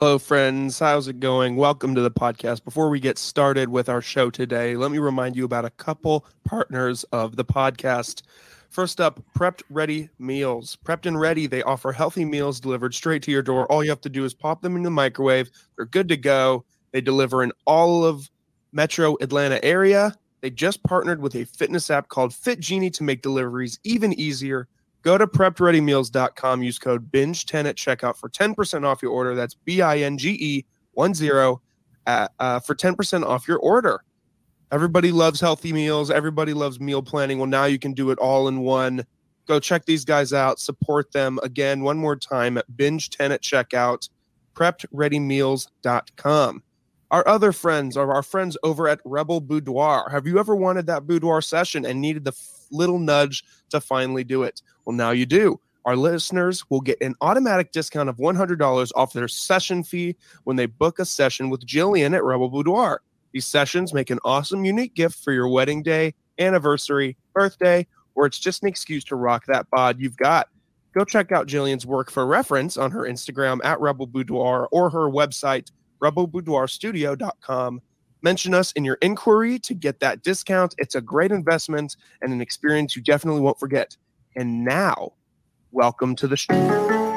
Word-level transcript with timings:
Hello, 0.00 0.16
friends. 0.16 0.78
How's 0.78 1.08
it 1.08 1.18
going? 1.18 1.56
Welcome 1.56 1.96
to 1.96 2.00
the 2.00 2.10
podcast. 2.10 2.62
Before 2.62 2.88
we 2.88 3.00
get 3.00 3.18
started 3.18 3.68
with 3.68 3.88
our 3.88 4.00
show 4.00 4.30
today, 4.30 4.76
let 4.76 4.92
me 4.92 4.98
remind 4.98 5.34
you 5.34 5.44
about 5.44 5.64
a 5.64 5.70
couple 5.70 6.24
partners 6.44 7.02
of 7.10 7.34
the 7.34 7.44
podcast. 7.44 8.22
First 8.70 9.00
up, 9.00 9.20
Prepped 9.36 9.62
Ready 9.70 10.08
Meals. 10.20 10.78
Prepped 10.84 11.06
and 11.06 11.18
Ready, 11.18 11.48
they 11.48 11.64
offer 11.64 11.90
healthy 11.90 12.24
meals 12.24 12.60
delivered 12.60 12.94
straight 12.94 13.24
to 13.24 13.32
your 13.32 13.42
door. 13.42 13.66
All 13.72 13.82
you 13.82 13.90
have 13.90 14.00
to 14.02 14.08
do 14.08 14.24
is 14.24 14.34
pop 14.34 14.62
them 14.62 14.76
in 14.76 14.84
the 14.84 14.90
microwave. 14.90 15.50
They're 15.74 15.86
good 15.86 16.06
to 16.10 16.16
go. 16.16 16.64
They 16.92 17.00
deliver 17.00 17.42
in 17.42 17.50
all 17.64 18.04
of 18.04 18.30
Metro 18.70 19.16
Atlanta 19.20 19.58
area. 19.64 20.14
They 20.42 20.50
just 20.50 20.80
partnered 20.84 21.20
with 21.20 21.34
a 21.34 21.44
fitness 21.44 21.90
app 21.90 22.06
called 22.06 22.32
Fit 22.32 22.60
Genie 22.60 22.90
to 22.90 23.02
make 23.02 23.20
deliveries 23.20 23.80
even 23.82 24.12
easier. 24.12 24.68
Go 25.02 25.16
to 25.16 25.26
preppedreadymeals.com, 25.26 26.62
use 26.62 26.78
code 26.78 27.10
BINGE10 27.10 27.66
at 27.66 27.76
checkout 27.76 28.16
for 28.16 28.28
10% 28.28 28.84
off 28.84 29.00
your 29.00 29.12
order. 29.12 29.34
That's 29.34 29.54
B 29.54 29.80
I 29.80 29.98
N 29.98 30.18
G 30.18 30.30
E 30.30 30.64
1 30.92 31.14
0 31.14 31.62
uh, 32.06 32.28
uh, 32.38 32.60
for 32.60 32.74
10% 32.74 33.24
off 33.24 33.46
your 33.46 33.58
order. 33.58 34.02
Everybody 34.70 35.10
loves 35.12 35.40
healthy 35.40 35.72
meals. 35.72 36.10
Everybody 36.10 36.52
loves 36.52 36.78
meal 36.80 37.02
planning. 37.02 37.38
Well, 37.38 37.46
now 37.46 37.64
you 37.64 37.78
can 37.78 37.94
do 37.94 38.10
it 38.10 38.18
all 38.18 38.48
in 38.48 38.60
one. 38.60 39.06
Go 39.46 39.58
check 39.60 39.86
these 39.86 40.04
guys 40.04 40.34
out. 40.34 40.60
Support 40.60 41.12
them 41.12 41.40
again 41.42 41.82
one 41.82 41.96
more 41.96 42.16
time 42.16 42.58
at 42.58 42.66
binge10 42.76 43.30
at 43.30 43.42
checkout, 43.42 44.10
preppedreadymeals.com. 44.54 46.62
Our 47.10 47.26
other 47.26 47.52
friends 47.52 47.96
are 47.96 48.12
our 48.12 48.22
friends 48.22 48.56
over 48.62 48.86
at 48.86 49.00
Rebel 49.04 49.40
Boudoir. 49.40 50.10
Have 50.10 50.26
you 50.26 50.38
ever 50.38 50.54
wanted 50.54 50.86
that 50.86 51.06
boudoir 51.06 51.40
session 51.40 51.86
and 51.86 52.00
needed 52.00 52.24
the 52.24 52.32
f- 52.32 52.66
little 52.70 52.98
nudge 52.98 53.44
to 53.70 53.80
finally 53.80 54.24
do 54.24 54.42
it? 54.42 54.60
Well, 54.84 54.94
now 54.94 55.12
you 55.12 55.24
do. 55.24 55.58
Our 55.86 55.96
listeners 55.96 56.68
will 56.68 56.82
get 56.82 57.00
an 57.00 57.14
automatic 57.22 57.72
discount 57.72 58.10
of 58.10 58.18
$100 58.18 58.92
off 58.94 59.14
their 59.14 59.28
session 59.28 59.82
fee 59.82 60.16
when 60.44 60.56
they 60.56 60.66
book 60.66 60.98
a 60.98 61.06
session 61.06 61.48
with 61.48 61.66
Jillian 61.66 62.14
at 62.14 62.24
Rebel 62.24 62.50
Boudoir. 62.50 63.00
These 63.32 63.46
sessions 63.46 63.94
make 63.94 64.10
an 64.10 64.18
awesome, 64.22 64.66
unique 64.66 64.94
gift 64.94 65.18
for 65.24 65.32
your 65.32 65.48
wedding 65.48 65.82
day, 65.82 66.14
anniversary, 66.38 67.16
birthday, 67.32 67.86
or 68.14 68.26
it's 68.26 68.38
just 68.38 68.62
an 68.62 68.68
excuse 68.68 69.04
to 69.04 69.16
rock 69.16 69.46
that 69.46 69.70
bod 69.70 69.98
you've 69.98 70.16
got. 70.18 70.48
Go 70.92 71.04
check 71.04 71.32
out 71.32 71.46
Jillian's 71.46 71.86
work 71.86 72.10
for 72.10 72.26
reference 72.26 72.76
on 72.76 72.90
her 72.90 73.02
Instagram 73.02 73.60
at 73.64 73.80
Rebel 73.80 74.06
Boudoir 74.06 74.68
or 74.72 74.90
her 74.90 75.08
website, 75.08 75.70
rebelboudoirstudio.com. 76.02 77.82
Mention 78.20 78.54
us 78.54 78.72
in 78.72 78.84
your 78.84 78.98
inquiry 79.00 79.58
to 79.60 79.74
get 79.74 80.00
that 80.00 80.22
discount. 80.22 80.74
It's 80.78 80.94
a 80.94 81.00
great 81.00 81.30
investment 81.30 81.96
and 82.20 82.32
an 82.32 82.40
experience 82.40 82.96
you 82.96 83.02
definitely 83.02 83.40
won't 83.40 83.60
forget. 83.60 83.96
And 84.34 84.64
now, 84.64 85.12
welcome 85.70 86.16
to 86.16 86.26
the 86.26 86.36
show. 86.36 87.07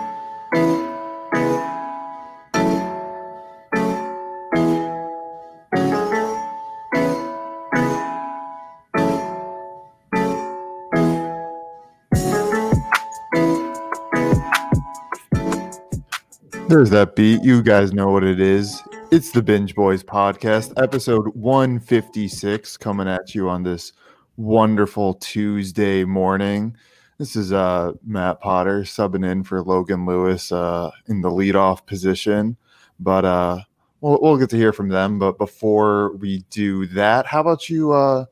There's 16.82 16.90
that 16.90 17.16
beat. 17.16 17.44
You 17.44 17.62
guys 17.62 17.94
know 17.94 18.10
what 18.10 18.24
it 18.24 18.40
is. 18.40 18.82
It's 19.12 19.30
the 19.30 19.44
Binge 19.44 19.76
Boys 19.76 20.04
podcast, 20.04 20.74
episode 20.82 21.28
156, 21.36 22.76
coming 22.78 23.08
at 23.08 23.36
you 23.36 23.50
on 23.50 23.62
this 23.62 23.94
wonderful 24.36 25.14
Tuesday 25.14 26.04
morning. 26.04 26.76
This 27.20 27.36
is 27.36 27.54
uh, 27.54 27.92
Matt 28.04 28.42
Potter 28.42 28.82
subbing 28.82 29.24
in 29.24 29.44
for 29.44 29.62
Logan 29.62 30.08
Lewis 30.08 30.52
uh, 30.52 30.90
in 31.06 31.22
the 31.22 31.30
leadoff 31.30 31.86
position, 31.86 32.58
but 33.00 33.26
uh, 33.26 33.60
we'll, 34.00 34.18
we'll 34.20 34.38
get 34.38 34.50
to 34.50 34.58
hear 34.58 34.74
from 34.74 34.90
them. 34.90 35.20
But 35.20 35.38
before 35.38 36.16
we 36.16 36.40
do 36.50 36.88
that, 36.88 37.28
how 37.28 37.42
about 37.42 37.70
you? 37.70 37.92
Uh, 37.92 38.26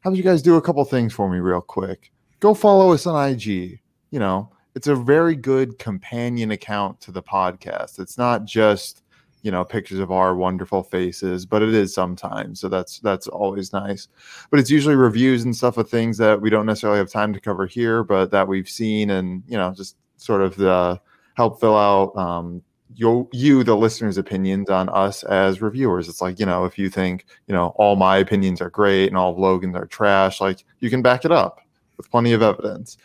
how 0.00 0.10
about 0.10 0.18
you 0.18 0.22
guys 0.22 0.42
do 0.42 0.56
a 0.56 0.60
couple 0.60 0.84
things 0.84 1.14
for 1.14 1.30
me 1.30 1.38
real 1.38 1.62
quick? 1.62 2.12
Go 2.40 2.52
follow 2.52 2.92
us 2.92 3.06
on 3.06 3.30
IG. 3.30 3.80
You 4.10 4.18
know, 4.18 4.50
it's 4.74 4.86
a 4.86 4.94
very 4.94 5.36
good 5.36 5.78
companion 5.78 6.50
account 6.50 7.00
to 7.02 7.12
the 7.12 7.22
podcast. 7.22 7.98
It's 7.98 8.18
not 8.18 8.44
just 8.44 9.02
you 9.42 9.50
know 9.50 9.62
pictures 9.62 9.98
of 9.98 10.10
our 10.10 10.34
wonderful 10.34 10.82
faces, 10.82 11.46
but 11.46 11.62
it 11.62 11.74
is 11.74 11.94
sometimes. 11.94 12.60
So 12.60 12.68
that's 12.68 12.98
that's 13.00 13.28
always 13.28 13.72
nice. 13.72 14.08
But 14.50 14.58
it's 14.58 14.70
usually 14.70 14.96
reviews 14.96 15.44
and 15.44 15.54
stuff 15.54 15.76
of 15.76 15.88
things 15.88 16.18
that 16.18 16.40
we 16.40 16.50
don't 16.50 16.66
necessarily 16.66 16.98
have 16.98 17.10
time 17.10 17.32
to 17.34 17.40
cover 17.40 17.66
here, 17.66 18.02
but 18.02 18.30
that 18.30 18.48
we've 18.48 18.68
seen 18.68 19.10
and 19.10 19.42
you 19.46 19.56
know 19.56 19.72
just 19.72 19.96
sort 20.16 20.40
of 20.40 20.56
the 20.56 21.00
help 21.34 21.60
fill 21.60 21.76
out 21.76 22.16
um, 22.16 22.62
you, 22.96 23.28
you 23.32 23.64
the 23.64 23.76
listeners' 23.76 24.18
opinions 24.18 24.70
on 24.70 24.88
us 24.88 25.24
as 25.24 25.60
reviewers. 25.60 26.08
It's 26.08 26.22
like 26.22 26.38
you 26.40 26.46
know 26.46 26.64
if 26.64 26.78
you 26.78 26.88
think 26.88 27.26
you 27.46 27.54
know 27.54 27.68
all 27.76 27.96
my 27.96 28.16
opinions 28.16 28.60
are 28.60 28.70
great 28.70 29.08
and 29.08 29.16
all 29.16 29.32
of 29.32 29.38
Logan's 29.38 29.76
are 29.76 29.86
trash, 29.86 30.40
like 30.40 30.64
you 30.80 30.90
can 30.90 31.02
back 31.02 31.24
it 31.24 31.32
up 31.32 31.60
with 31.96 32.10
plenty 32.10 32.32
of 32.32 32.42
evidence. 32.42 32.96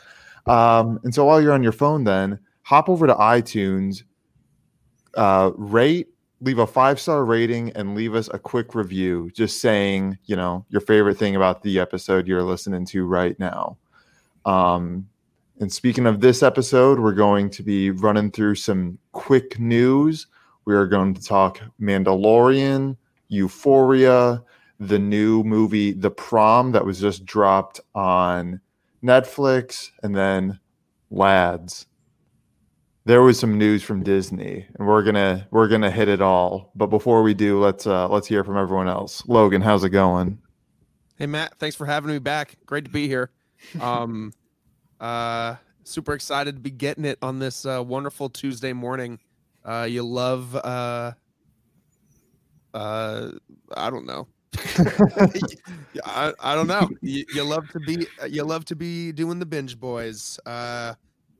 Um, 0.46 1.00
and 1.04 1.14
so 1.14 1.26
while 1.26 1.42
you're 1.42 1.54
on 1.54 1.64
your 1.64 1.72
phone, 1.72 2.04
then 2.04 2.40
hop 2.64 2.90
over 2.90 3.08
to 3.08 3.16
iTunes, 3.16 4.04
uh, 5.16 5.52
rate, 5.56 6.08
leave 6.42 6.60
a 6.60 6.68
five 6.68 7.00
star 7.00 7.26
rating, 7.26 7.72
and 7.72 7.96
leave 7.96 8.16
us 8.16 8.30
a 8.34 8.40
quick 8.40 8.76
review, 8.76 9.30
just 9.34 9.60
saying, 9.62 10.18
you 10.26 10.36
know, 10.36 10.66
your 10.70 10.82
favorite 10.82 11.18
thing 11.18 11.36
about 11.36 11.64
the 11.64 11.80
episode 11.80 12.28
you're 12.28 12.44
listening 12.44 12.86
to 12.86 13.06
right 13.06 13.40
now. 13.40 13.78
Um, 14.46 15.08
and 15.60 15.72
speaking 15.72 16.06
of 16.06 16.22
this 16.22 16.42
episode, 16.42 17.00
we're 17.00 17.12
going 17.12 17.50
to 17.50 17.64
be 17.64 17.92
running 17.92 18.32
through 18.32 18.56
some 18.56 18.98
quick 19.12 19.60
news. 19.60 20.28
We 20.66 20.74
are 20.74 20.88
going 20.88 21.14
to 21.16 21.22
talk 21.22 21.60
Mandalorian, 21.82 22.96
Euphoria, 23.28 24.42
the 24.80 25.00
new 25.00 25.44
movie 25.44 25.92
The 25.92 26.12
Prom 26.12 26.72
that 26.72 26.86
was 26.86 27.02
just 27.02 27.26
dropped 27.26 27.82
on 27.94 28.62
Netflix, 29.04 29.92
and 30.04 30.16
then 30.16 30.60
Lads. 31.12 31.88
There 33.06 33.22
was 33.22 33.40
some 33.40 33.58
news 33.58 33.82
from 33.82 34.04
Disney, 34.04 34.68
and 34.78 34.88
we're 34.88 35.04
gonna 35.04 35.48
we're 35.50 35.68
gonna 35.68 35.90
hit 35.90 36.08
it 36.08 36.22
all. 36.22 36.72
But 36.76 36.88
before 36.88 37.24
we 37.24 37.34
do, 37.34 37.60
let's 37.60 37.88
uh 37.88 38.08
let's 38.08 38.28
hear 38.28 38.44
from 38.44 38.58
everyone 38.58 38.88
else. 38.88 39.24
Logan, 39.28 39.62
how's 39.62 39.84
it 39.84 39.90
going? 39.90 40.40
Hey 41.18 41.26
Matt, 41.26 41.58
thanks 41.58 41.76
for 41.76 41.86
having 41.86 42.12
me 42.12 42.20
back. 42.20 42.58
Great 42.66 42.86
to 42.86 42.92
be 42.92 43.08
here. 43.08 43.32
Um, 43.82 44.32
uh, 45.02 45.56
super 45.84 46.14
excited 46.14 46.56
to 46.56 46.62
be 46.62 46.72
getting 46.72 47.04
it 47.04 47.18
on 47.22 47.40
this 47.40 47.66
uh, 47.66 47.84
wonderful 47.86 48.30
Tuesday 48.30 48.72
morning. 48.72 49.20
Uh, 49.66 49.86
you 49.90 50.02
love 50.02 50.56
uh, 50.56 51.12
uh, 52.74 53.32
I 53.76 53.90
don't 53.90 54.06
know. 54.06 54.28
Yeah, 55.92 56.02
I, 56.06 56.34
I 56.40 56.56
don't 56.56 56.68
know. 56.68 56.88
You, 57.02 57.26
you 57.34 57.44
love 57.44 57.68
to 57.70 57.80
be 57.80 58.06
you 58.30 58.44
love 58.44 58.64
to 58.66 58.76
be 58.76 59.12
doing 59.12 59.40
the 59.40 59.46
binge 59.46 59.80
boys. 59.80 60.40
Uh, 60.46 60.94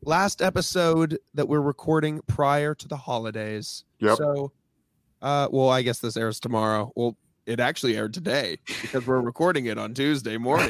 last 0.04 0.42
episode 0.42 1.20
that 1.36 1.48
we're 1.48 1.62
recording 1.62 2.22
prior 2.26 2.74
to 2.74 2.88
the 2.88 2.98
holidays. 2.98 3.84
Yep. 4.00 4.18
So, 4.18 4.52
uh, 5.22 5.50
well, 5.52 5.70
I 5.70 5.84
guess 5.84 6.00
this 6.00 6.18
airs 6.18 6.40
tomorrow. 6.40 6.92
Well, 6.96 7.16
it 7.46 7.60
actually 7.60 7.96
aired 7.96 8.14
today 8.14 8.58
because 8.82 9.06
we're 9.06 9.22
recording 9.22 9.68
it 9.68 9.78
on 9.78 9.94
Tuesday 9.94 10.38
morning. 10.38 10.70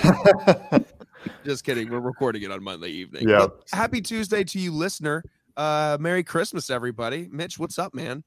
Just 1.46 1.64
kidding. 1.64 1.90
We're 1.90 2.00
recording 2.00 2.44
it 2.44 2.52
on 2.52 2.64
Monday 2.64 2.90
evening. 2.90 3.28
Yeah. 3.28 3.48
But 3.48 3.64
happy 3.72 4.02
Tuesday 4.02 4.44
to 4.44 4.60
you, 4.60 4.72
listener. 4.72 5.24
Uh, 5.56 5.98
Merry 6.00 6.24
Christmas, 6.24 6.70
everybody. 6.70 7.28
Mitch, 7.32 7.60
what's 7.60 7.78
up, 7.78 7.94
man? 7.94 8.24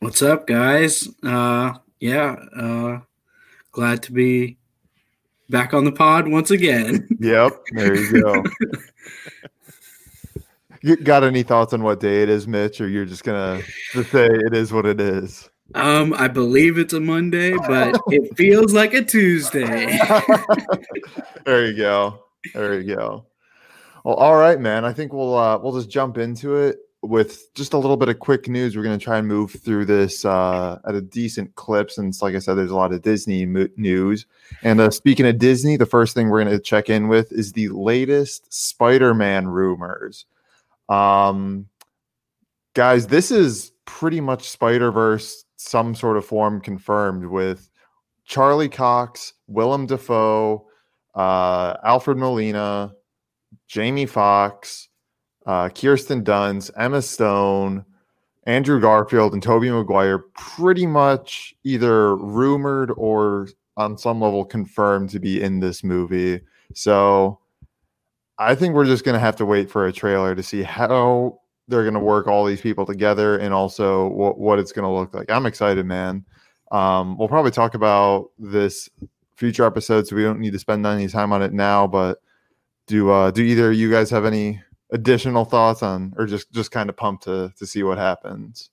What's 0.00 0.22
up, 0.22 0.46
guys? 0.46 1.08
Uh, 1.22 1.74
yeah, 2.00 2.36
uh, 2.56 2.98
glad 3.74 4.02
to 4.04 4.12
be 4.12 4.56
back 5.50 5.74
on 5.74 5.84
the 5.84 5.92
pod 5.92 6.28
once 6.28 6.50
again. 6.50 7.06
yep, 7.20 7.52
there 7.72 7.94
you 7.94 8.22
go. 8.22 8.44
you 10.82 10.96
got 10.96 11.24
any 11.24 11.42
thoughts 11.42 11.72
on 11.74 11.82
what 11.82 12.00
day 12.00 12.22
it 12.22 12.28
is, 12.28 12.46
Mitch, 12.48 12.80
or 12.80 12.88
you're 12.88 13.04
just 13.04 13.24
gonna 13.24 13.60
just 13.92 14.10
say 14.10 14.26
it 14.26 14.54
is 14.54 14.72
what 14.72 14.86
it 14.86 15.00
is? 15.00 15.50
Um, 15.74 16.14
I 16.16 16.28
believe 16.28 16.78
it's 16.78 16.92
a 16.92 17.00
Monday, 17.00 17.56
but 17.56 18.00
it 18.08 18.36
feels 18.36 18.72
like 18.72 18.94
a 18.94 19.02
Tuesday. 19.02 19.66
there 21.44 21.66
you 21.66 21.76
go. 21.76 22.24
There 22.54 22.80
you 22.80 22.94
go. 22.94 23.26
Well, 24.04 24.14
all 24.14 24.36
right, 24.36 24.60
man. 24.60 24.84
I 24.84 24.92
think 24.92 25.12
we'll 25.12 25.36
uh, 25.36 25.58
we'll 25.58 25.74
just 25.74 25.90
jump 25.90 26.16
into 26.16 26.54
it 26.56 26.78
with 27.08 27.52
just 27.54 27.74
a 27.74 27.78
little 27.78 27.96
bit 27.96 28.08
of 28.08 28.18
quick 28.18 28.48
news. 28.48 28.76
We're 28.76 28.82
going 28.82 28.98
to 28.98 29.04
try 29.04 29.18
and 29.18 29.28
move 29.28 29.52
through 29.52 29.84
this 29.84 30.24
uh, 30.24 30.78
at 30.88 30.94
a 30.94 31.00
decent 31.00 31.54
clip, 31.54 31.90
since, 31.90 32.22
like 32.22 32.34
I 32.34 32.38
said, 32.38 32.54
there's 32.54 32.70
a 32.70 32.76
lot 32.76 32.92
of 32.92 33.02
Disney 33.02 33.46
mo- 33.46 33.68
news. 33.76 34.26
And 34.62 34.80
uh, 34.80 34.90
speaking 34.90 35.26
of 35.26 35.38
Disney, 35.38 35.76
the 35.76 35.86
first 35.86 36.14
thing 36.14 36.28
we're 36.28 36.42
going 36.42 36.56
to 36.56 36.62
check 36.62 36.88
in 36.88 37.08
with 37.08 37.30
is 37.32 37.52
the 37.52 37.68
latest 37.68 38.52
Spider-Man 38.52 39.46
rumors. 39.46 40.26
Um, 40.88 41.68
guys, 42.74 43.06
this 43.06 43.30
is 43.30 43.72
pretty 43.84 44.20
much 44.20 44.48
Spider 44.48 44.90
Verse, 44.90 45.44
some 45.56 45.94
sort 45.94 46.16
of 46.16 46.24
form 46.24 46.60
confirmed 46.60 47.26
with 47.26 47.70
Charlie 48.24 48.68
Cox, 48.68 49.34
Willem 49.46 49.86
Dafoe, 49.86 50.66
uh, 51.14 51.76
Alfred 51.84 52.16
Molina, 52.16 52.94
Jamie 53.68 54.06
Foxx, 54.06 54.88
uh, 55.46 55.68
Kirsten 55.68 56.24
Dunst, 56.24 56.70
Emma 56.76 57.02
Stone, 57.02 57.84
Andrew 58.44 58.80
Garfield 58.80 59.32
and 59.32 59.42
Tobey 59.42 59.70
Maguire 59.70 60.18
pretty 60.18 60.86
much 60.86 61.54
either 61.64 62.16
rumored 62.16 62.92
or 62.96 63.48
on 63.76 63.98
some 63.98 64.20
level 64.20 64.44
confirmed 64.44 65.10
to 65.10 65.18
be 65.18 65.42
in 65.42 65.60
this 65.60 65.82
movie. 65.82 66.40
So 66.74 67.40
I 68.38 68.54
think 68.54 68.74
we're 68.74 68.84
just 68.84 69.04
going 69.04 69.14
to 69.14 69.20
have 69.20 69.36
to 69.36 69.46
wait 69.46 69.70
for 69.70 69.86
a 69.86 69.92
trailer 69.92 70.34
to 70.34 70.42
see 70.42 70.62
how 70.62 71.40
they're 71.68 71.82
going 71.82 71.94
to 71.94 72.00
work 72.00 72.26
all 72.26 72.44
these 72.44 72.60
people 72.60 72.84
together 72.84 73.38
and 73.38 73.54
also 73.54 74.08
what, 74.08 74.38
what 74.38 74.58
it's 74.58 74.72
going 74.72 74.84
to 74.84 74.90
look 74.90 75.14
like. 75.14 75.30
I'm 75.30 75.46
excited, 75.46 75.86
man. 75.86 76.24
Um, 76.70 77.16
we'll 77.16 77.28
probably 77.28 77.50
talk 77.50 77.74
about 77.74 78.30
this 78.38 78.88
future 79.36 79.64
episodes, 79.64 80.10
so 80.10 80.16
we 80.16 80.22
don't 80.22 80.40
need 80.40 80.52
to 80.52 80.58
spend 80.58 80.84
any 80.84 81.08
time 81.08 81.32
on 81.32 81.42
it 81.42 81.52
now. 81.52 81.86
But 81.86 82.18
do 82.86 83.10
uh, 83.10 83.30
do 83.30 83.42
either 83.42 83.72
you 83.72 83.90
guys 83.90 84.10
have 84.10 84.24
any 84.24 84.60
additional 84.90 85.44
thoughts 85.44 85.82
on, 85.82 86.14
or 86.16 86.26
just 86.26 86.52
just 86.52 86.70
kind 86.70 86.88
of 86.88 86.96
pumped 86.96 87.24
to 87.24 87.52
to 87.58 87.66
see 87.66 87.82
what 87.82 87.98
happens? 87.98 88.70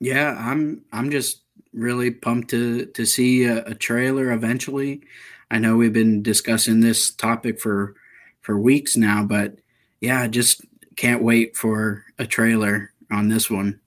Yeah, 0.00 0.36
I'm 0.38 0.82
I'm 0.92 1.10
just 1.10 1.42
really 1.72 2.10
pumped 2.10 2.50
to 2.50 2.86
to 2.86 3.06
see 3.06 3.44
a, 3.44 3.64
a 3.64 3.74
trailer 3.74 4.32
eventually. 4.32 5.02
I 5.50 5.58
know 5.58 5.76
we've 5.76 5.92
been 5.92 6.22
discussing 6.22 6.80
this 6.80 7.10
topic 7.10 7.60
for 7.60 7.94
for 8.40 8.58
weeks 8.58 8.96
now, 8.96 9.24
but 9.24 9.58
yeah, 10.00 10.26
just 10.26 10.62
can't 10.96 11.22
wait 11.22 11.56
for 11.56 12.04
a 12.18 12.26
trailer 12.26 12.92
on 13.10 13.28
this 13.28 13.50
one. 13.50 13.80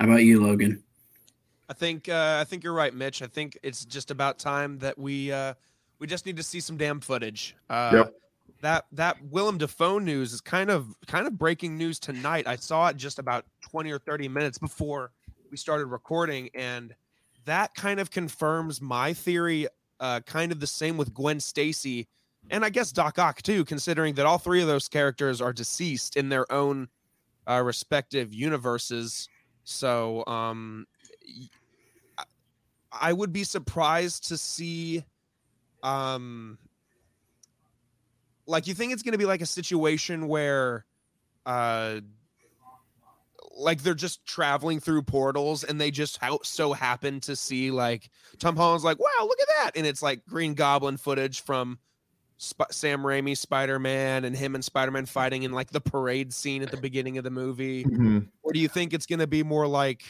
How 0.00 0.06
about 0.06 0.24
you, 0.24 0.42
Logan? 0.42 0.82
I 1.68 1.74
think 1.74 2.08
uh, 2.08 2.38
I 2.40 2.44
think 2.44 2.64
you're 2.64 2.72
right, 2.72 2.92
Mitch. 2.92 3.22
I 3.22 3.26
think 3.26 3.58
it's 3.62 3.84
just 3.84 4.10
about 4.10 4.38
time 4.38 4.78
that 4.80 4.98
we 4.98 5.32
uh, 5.32 5.54
we 5.98 6.06
just 6.06 6.26
need 6.26 6.36
to 6.36 6.42
see 6.42 6.60
some 6.60 6.76
damn 6.76 7.00
footage. 7.00 7.56
Uh, 7.70 7.90
Yep. 7.94 8.14
That 8.62 8.86
that 8.92 9.16
Willem 9.24 9.58
Dafoe 9.58 9.98
news 9.98 10.32
is 10.32 10.40
kind 10.40 10.70
of 10.70 10.94
kind 11.08 11.26
of 11.26 11.36
breaking 11.36 11.76
news 11.76 11.98
tonight. 11.98 12.46
I 12.46 12.54
saw 12.54 12.86
it 12.88 12.96
just 12.96 13.18
about 13.18 13.44
20 13.60 13.90
or 13.90 13.98
30 13.98 14.28
minutes 14.28 14.56
before 14.56 15.10
we 15.50 15.56
started 15.56 15.86
recording, 15.86 16.48
and 16.54 16.94
that 17.44 17.74
kind 17.74 17.98
of 17.98 18.10
confirms 18.10 18.80
my 18.80 19.12
theory. 19.12 19.66
Uh, 19.98 20.20
kind 20.20 20.52
of 20.52 20.60
the 20.60 20.66
same 20.66 20.96
with 20.96 21.12
Gwen 21.12 21.40
Stacy, 21.40 22.06
and 22.50 22.64
I 22.64 22.70
guess 22.70 22.92
Doc 22.92 23.18
Ock 23.18 23.42
too, 23.42 23.64
considering 23.64 24.14
that 24.14 24.26
all 24.26 24.38
three 24.38 24.62
of 24.62 24.68
those 24.68 24.88
characters 24.88 25.40
are 25.40 25.52
deceased 25.52 26.16
in 26.16 26.28
their 26.28 26.50
own 26.52 26.88
uh, 27.48 27.62
respective 27.64 28.32
universes. 28.32 29.28
So 29.64 30.24
um, 30.26 30.86
I 32.92 33.12
would 33.12 33.32
be 33.32 33.42
surprised 33.42 34.28
to 34.28 34.36
see 34.36 35.04
um 35.82 36.58
like 38.46 38.66
you 38.66 38.74
think 38.74 38.92
it's 38.92 39.02
going 39.02 39.12
to 39.12 39.18
be 39.18 39.24
like 39.26 39.40
a 39.40 39.46
situation 39.46 40.28
where 40.28 40.84
uh 41.46 42.00
like 43.54 43.82
they're 43.82 43.94
just 43.94 44.24
traveling 44.24 44.80
through 44.80 45.02
portals 45.02 45.62
and 45.64 45.80
they 45.80 45.90
just 45.90 46.16
how 46.18 46.38
so 46.42 46.72
happen 46.72 47.20
to 47.20 47.36
see 47.36 47.70
like 47.70 48.08
Tom 48.38 48.56
Holland's 48.56 48.84
like 48.84 48.98
wow 48.98 49.06
look 49.20 49.38
at 49.40 49.48
that 49.58 49.70
and 49.76 49.86
it's 49.86 50.02
like 50.02 50.24
Green 50.26 50.54
Goblin 50.54 50.96
footage 50.96 51.42
from 51.42 51.78
Sp- 52.40 52.70
Sam 52.72 53.02
Raimi's 53.02 53.40
Spider-Man 53.40 54.24
and 54.24 54.34
him 54.34 54.54
and 54.54 54.64
Spider-Man 54.64 55.06
fighting 55.06 55.42
in 55.42 55.52
like 55.52 55.70
the 55.70 55.80
parade 55.80 56.32
scene 56.32 56.62
at 56.62 56.70
the 56.70 56.76
beginning 56.78 57.18
of 57.18 57.24
the 57.24 57.30
movie 57.30 57.84
Mhm. 57.84 58.28
or 58.42 58.52
do 58.52 58.58
you 58.58 58.68
think 58.68 58.94
it's 58.94 59.06
going 59.06 59.18
to 59.20 59.26
be 59.26 59.42
more 59.42 59.66
like 59.66 60.02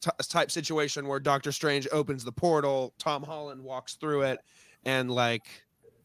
t- 0.00 0.10
type 0.28 0.50
situation 0.50 1.08
where 1.08 1.20
Doctor 1.20 1.52
Strange 1.52 1.86
opens 1.92 2.24
the 2.24 2.32
portal, 2.32 2.94
Tom 2.98 3.22
Holland 3.22 3.62
walks 3.62 3.94
through 3.94 4.22
it, 4.22 4.38
and 4.84 5.10
like 5.10 5.44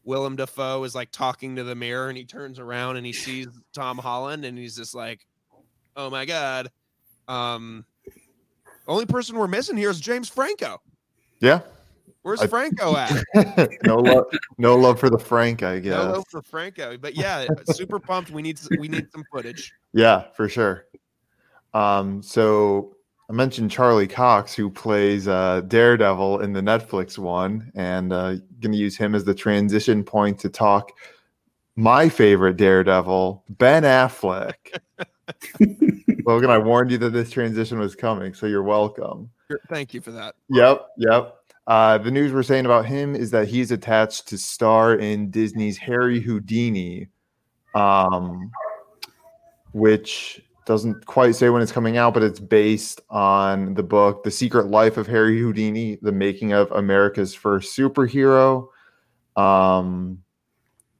Willem 0.04 0.36
Dafoe 0.36 0.82
is 0.84 0.94
like 0.94 1.10
talking 1.12 1.56
to 1.56 1.64
the 1.64 1.74
mirror, 1.74 2.08
and 2.08 2.16
he 2.18 2.24
turns 2.24 2.58
around 2.58 2.96
and 2.96 3.06
he 3.06 3.12
sees 3.12 3.48
Tom 3.72 3.98
Holland, 3.98 4.44
and 4.44 4.58
he's 4.58 4.76
just 4.76 4.94
like, 4.94 5.26
"Oh 5.96 6.10
my 6.10 6.24
god!" 6.24 6.70
Um, 7.28 7.84
only 8.88 9.06
person 9.06 9.36
we're 9.36 9.46
missing 9.46 9.76
here 9.76 9.90
is 9.90 10.00
James 10.00 10.28
Franco. 10.28 10.80
Yeah. 11.40 11.60
Where's 12.22 12.40
I- 12.40 12.46
Franco 12.46 12.96
at? 12.96 13.10
no 13.84 13.96
love, 13.96 14.24
no 14.58 14.76
love 14.76 14.98
for 15.00 15.10
the 15.10 15.18
Frank, 15.18 15.62
I 15.62 15.78
guess. 15.80 15.92
No 15.96 16.12
love 16.12 16.24
for 16.28 16.42
Franco, 16.42 16.96
but 16.96 17.14
yeah, 17.16 17.46
super 17.66 17.98
pumped. 17.98 18.30
We 18.30 18.42
need 18.42 18.60
we 18.78 18.88
need 18.88 19.10
some 19.12 19.24
footage. 19.32 19.72
Yeah, 19.92 20.24
for 20.34 20.48
sure. 20.48 20.86
Um, 21.74 22.22
so 22.22 22.96
I 23.32 23.34
mentioned 23.34 23.70
Charlie 23.70 24.06
Cox, 24.06 24.52
who 24.52 24.68
plays 24.68 25.26
uh, 25.26 25.62
Daredevil 25.62 26.40
in 26.40 26.52
the 26.52 26.60
Netflix 26.60 27.16
one, 27.16 27.72
and 27.74 28.12
uh, 28.12 28.34
going 28.60 28.72
to 28.72 28.76
use 28.76 28.94
him 28.94 29.14
as 29.14 29.24
the 29.24 29.34
transition 29.34 30.04
point 30.04 30.38
to 30.40 30.50
talk 30.50 30.92
my 31.74 32.10
favorite 32.10 32.58
Daredevil, 32.58 33.42
Ben 33.48 33.84
Affleck. 33.84 34.52
Logan, 36.26 36.50
I 36.50 36.58
warned 36.58 36.90
you 36.90 36.98
that 36.98 37.14
this 37.14 37.30
transition 37.30 37.78
was 37.78 37.94
coming, 37.94 38.34
so 38.34 38.44
you're 38.44 38.62
welcome. 38.62 39.30
Thank 39.70 39.94
you 39.94 40.02
for 40.02 40.10
that. 40.10 40.34
Yep, 40.50 40.88
yep. 40.98 41.36
Uh, 41.66 41.96
the 41.96 42.10
news 42.10 42.34
we're 42.34 42.42
saying 42.42 42.66
about 42.66 42.84
him 42.84 43.14
is 43.16 43.30
that 43.30 43.48
he's 43.48 43.70
attached 43.70 44.28
to 44.28 44.36
star 44.36 44.94
in 44.96 45.30
Disney's 45.30 45.78
Harry 45.78 46.20
Houdini, 46.20 47.08
um, 47.74 48.50
which 49.72 50.42
doesn't 50.64 51.06
quite 51.06 51.34
say 51.34 51.48
when 51.48 51.62
it's 51.62 51.72
coming 51.72 51.96
out, 51.96 52.14
but 52.14 52.22
it's 52.22 52.40
based 52.40 53.00
on 53.10 53.74
the 53.74 53.82
book 53.82 54.22
The 54.22 54.30
Secret 54.30 54.68
Life 54.68 54.96
of 54.96 55.06
Harry 55.06 55.38
Houdini, 55.38 55.98
the 56.02 56.12
making 56.12 56.52
of 56.52 56.70
America's 56.72 57.34
first 57.34 57.76
superhero, 57.76 58.68
um, 59.36 60.22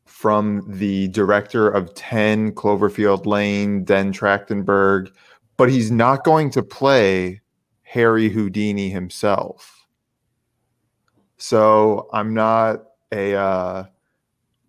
from 0.04 0.64
the 0.66 1.08
director 1.08 1.68
of 1.68 1.94
10 1.94 2.52
Cloverfield 2.52 3.26
Lane, 3.26 3.84
Dan 3.84 4.12
Trachtenberg, 4.12 5.10
but 5.56 5.70
he's 5.70 5.90
not 5.90 6.24
going 6.24 6.50
to 6.50 6.62
play 6.62 7.40
Harry 7.82 8.28
Houdini 8.28 8.88
himself. 8.88 9.86
So 11.36 12.08
I'm 12.12 12.34
not 12.34 12.84
a 13.12 13.34
uh, 13.34 13.84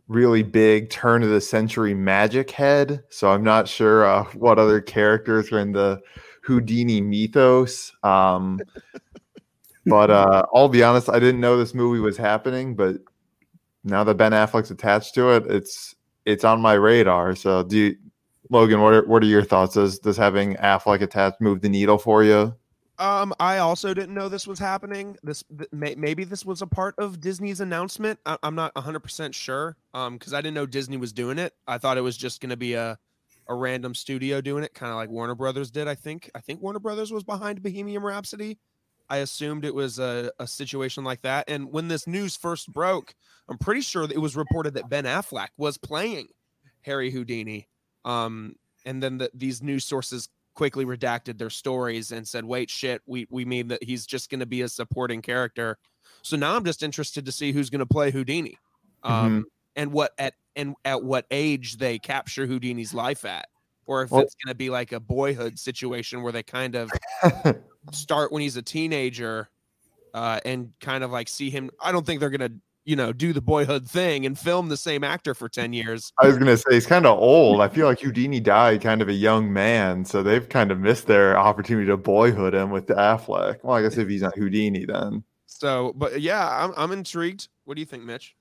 really 0.08 0.44
big 0.44 0.90
turn 0.90 1.24
of 1.24 1.30
the 1.30 1.42
century 1.42 1.94
magic 1.94 2.52
head. 2.52 3.04
So 3.10 3.32
I'm 3.32 3.44
not 3.44 3.68
sure 3.68 4.06
uh, 4.06 4.24
what 4.34 4.60
other 4.60 4.82
characters 4.82 5.52
are 5.52 5.60
in 5.60 5.72
the 5.72 6.02
Houdini 6.44 7.02
mythos. 7.02 7.94
Um, 8.04 8.60
but 9.86 10.12
uh, 10.12 10.46
I'll 10.54 10.70
be 10.70 10.84
honest, 10.84 11.10
I 11.10 11.20
didn't 11.20 11.42
know 11.42 11.58
this 11.58 11.74
movie 11.74 12.00
was 12.00 12.18
happening. 12.18 12.76
But 12.76 12.98
now 13.84 14.04
that 14.04 14.16
Ben 14.16 14.32
Affleck's 14.32 14.72
attached 14.72 15.16
to 15.16 15.32
it, 15.32 15.46
it's 15.48 15.96
it's 16.26 16.44
on 16.44 16.62
my 16.62 16.74
radar. 16.74 17.36
So 17.36 17.64
do 17.64 17.78
you, 17.78 17.96
Logan, 18.50 18.82
what 18.82 18.94
are, 18.94 19.06
what 19.06 19.24
are 19.24 19.28
your 19.28 19.44
thoughts? 19.44 19.76
Does 19.76 20.00
does 20.00 20.18
having 20.18 20.56
Affleck 20.56 21.02
attached 21.02 21.42
move 21.42 21.62
the 21.62 21.70
needle 21.70 21.98
for 21.98 22.24
you? 22.24 22.56
Um, 23.04 23.34
I 23.38 23.58
also 23.58 23.94
didn't 23.94 24.14
know 24.14 24.30
this 24.30 24.48
was 24.48 24.60
happening. 24.60 25.18
This 25.24 25.44
th- 25.58 25.70
may, 25.74 25.94
maybe 25.96 26.24
this 26.24 26.46
was 26.46 26.62
a 26.62 26.68
part 26.68 26.96
of 26.98 27.20
Disney's 27.20 27.60
announcement. 27.60 28.18
I, 28.26 28.38
I'm 28.44 28.56
not 28.56 28.74
100 28.76 29.02
percent 29.02 29.36
sure. 29.36 29.76
Um, 29.94 30.18
because 30.18 30.34
I 30.34 30.40
didn't 30.40 30.54
know 30.54 30.66
Disney 30.66 30.96
was 30.96 31.12
doing 31.12 31.38
it. 31.38 31.54
I 31.68 31.78
thought 31.78 31.98
it 31.98 32.02
was 32.02 32.16
just 32.16 32.40
going 32.40 32.52
to 32.52 32.58
be 32.58 32.76
a 32.76 32.98
a 33.50 33.56
random 33.56 33.94
studio 33.94 34.40
doing 34.40 34.64
it, 34.64 34.74
kind 34.74 34.90
of 34.90 34.96
like 34.96 35.10
Warner 35.10 35.36
Brothers 35.36 35.70
did. 35.70 35.86
I 35.86 35.96
think. 35.96 36.32
I 36.34 36.40
think 36.40 36.62
Warner 36.62 36.80
Brothers 36.80 37.12
was 37.12 37.26
behind 37.26 37.62
Bohemian 37.62 38.02
Rhapsody. 38.02 38.58
I 39.10 39.18
assumed 39.18 39.66
it 39.66 39.76
was 39.76 40.00
a, 40.00 40.32
a 40.40 40.48
situation 40.48 41.04
like 41.04 41.24
that. 41.24 41.50
And 41.50 41.74
when 41.74 41.90
this 41.90 42.08
news 42.08 42.38
first 42.38 42.72
broke, 42.72 43.14
I'm 43.50 43.58
pretty 43.58 43.82
sure 43.82 44.06
it 44.06 44.18
was 44.18 44.38
reported 44.38 44.76
that 44.76 44.90
Ben 44.90 45.04
Affleck 45.04 45.50
was 45.58 45.78
playing 45.78 46.30
Harry 46.84 47.12
Houdini. 47.12 47.68
Um, 48.06 48.56
and 48.86 49.04
then 49.04 49.18
the, 49.18 49.30
these 49.34 49.62
news 49.62 49.84
sources 49.84 50.30
quickly 50.56 50.86
redacted 50.86 51.38
their 51.38 51.50
stories 51.50 52.12
and 52.12 52.28
said, 52.28 52.46
"Wait, 52.46 52.70
shit, 52.70 53.02
we 53.06 53.28
we 53.30 53.46
mean 53.46 53.68
that 53.70 53.84
he's 53.84 54.06
just 54.06 54.30
going 54.30 54.40
to 54.40 54.46
be 54.46 54.62
a 54.62 54.70
supporting 54.70 55.22
character." 55.22 55.78
So 56.22 56.38
now 56.38 56.56
I'm 56.56 56.64
just 56.66 56.84
interested 56.84 57.26
to 57.26 57.32
see 57.32 57.52
who's 57.52 57.70
going 57.70 57.80
to 57.80 57.86
play 57.86 58.12
Houdini, 58.12 58.58
um, 59.04 59.46
and 59.76 59.92
what 59.92 60.14
at 60.18 60.36
and 60.56 60.76
at 60.86 61.04
what 61.04 61.26
age 61.32 61.78
they 61.78 62.00
capture 62.00 62.46
Houdini's 62.46 62.94
life 62.94 63.26
at, 63.26 63.48
or 63.86 64.04
if 64.04 64.12
Well- 64.12 64.22
it's 64.22 64.36
going 64.36 64.52
to 64.52 64.58
be 64.58 64.70
like 64.70 64.92
a 64.92 65.00
boyhood 65.00 65.58
situation 65.60 66.22
where 66.22 66.32
they 66.32 66.44
kind 66.44 66.76
of 66.76 66.92
start 67.92 68.32
when 68.32 68.42
he's 68.42 68.56
a 68.58 68.62
teenager, 68.62 69.50
uh, 70.14 70.40
and 70.46 70.72
kind 70.80 71.04
of 71.04 71.12
like 71.12 71.28
see 71.28 71.50
him. 71.50 71.72
I 71.82 71.92
don't 71.92 72.06
think 72.06 72.20
they're 72.20 72.30
going 72.30 72.52
to 72.52 72.54
you 72.86 72.96
know 72.96 73.14
do 73.14 73.34
the 73.34 73.42
boyhood 73.42 73.90
thing 73.90 74.26
and 74.26 74.38
film 74.38 74.70
the 74.70 74.78
same 74.78 75.04
actor 75.04 75.34
for 75.34 75.50
ten 75.50 75.74
years. 75.74 76.12
I 76.22 76.28
was 76.28 76.38
gonna 76.38 76.58
say 76.58 76.64
he's 76.72 76.86
kind 76.86 77.06
of 77.06 77.18
old. 77.18 77.62
I 77.62 77.70
feel 77.70 77.88
like 77.88 78.00
Houdini 78.00 78.40
died 78.40 78.82
kind 78.82 79.02
of 79.02 79.10
a 79.10 79.14
young 79.14 79.52
man, 79.52 80.06
so 80.06 80.24
they've 80.24 80.48
kind 80.48 80.72
of 80.72 80.80
missed 80.80 81.08
their 81.08 81.38
opportunity 81.38 81.88
to 81.88 81.98
boyhood 81.98 82.54
him 82.54 82.72
with 82.72 82.88
the 82.88 82.96
Affleck. 82.96 83.60
Well, 83.64 83.76
I 83.76 83.82
guess 83.82 83.98
if 83.98 84.08
he's 84.08 84.22
not 84.22 84.36
Houdini, 84.38 84.86
then 84.86 85.24
So, 85.46 85.94
but 85.96 86.22
yeah, 86.22 86.48
I'm 86.64 86.74
I'm 86.76 86.92
intrigued. 86.92 87.48
What 87.66 87.76
do 87.76 87.82
you 87.82 87.86
think, 87.86 88.04
Mitch? 88.04 88.36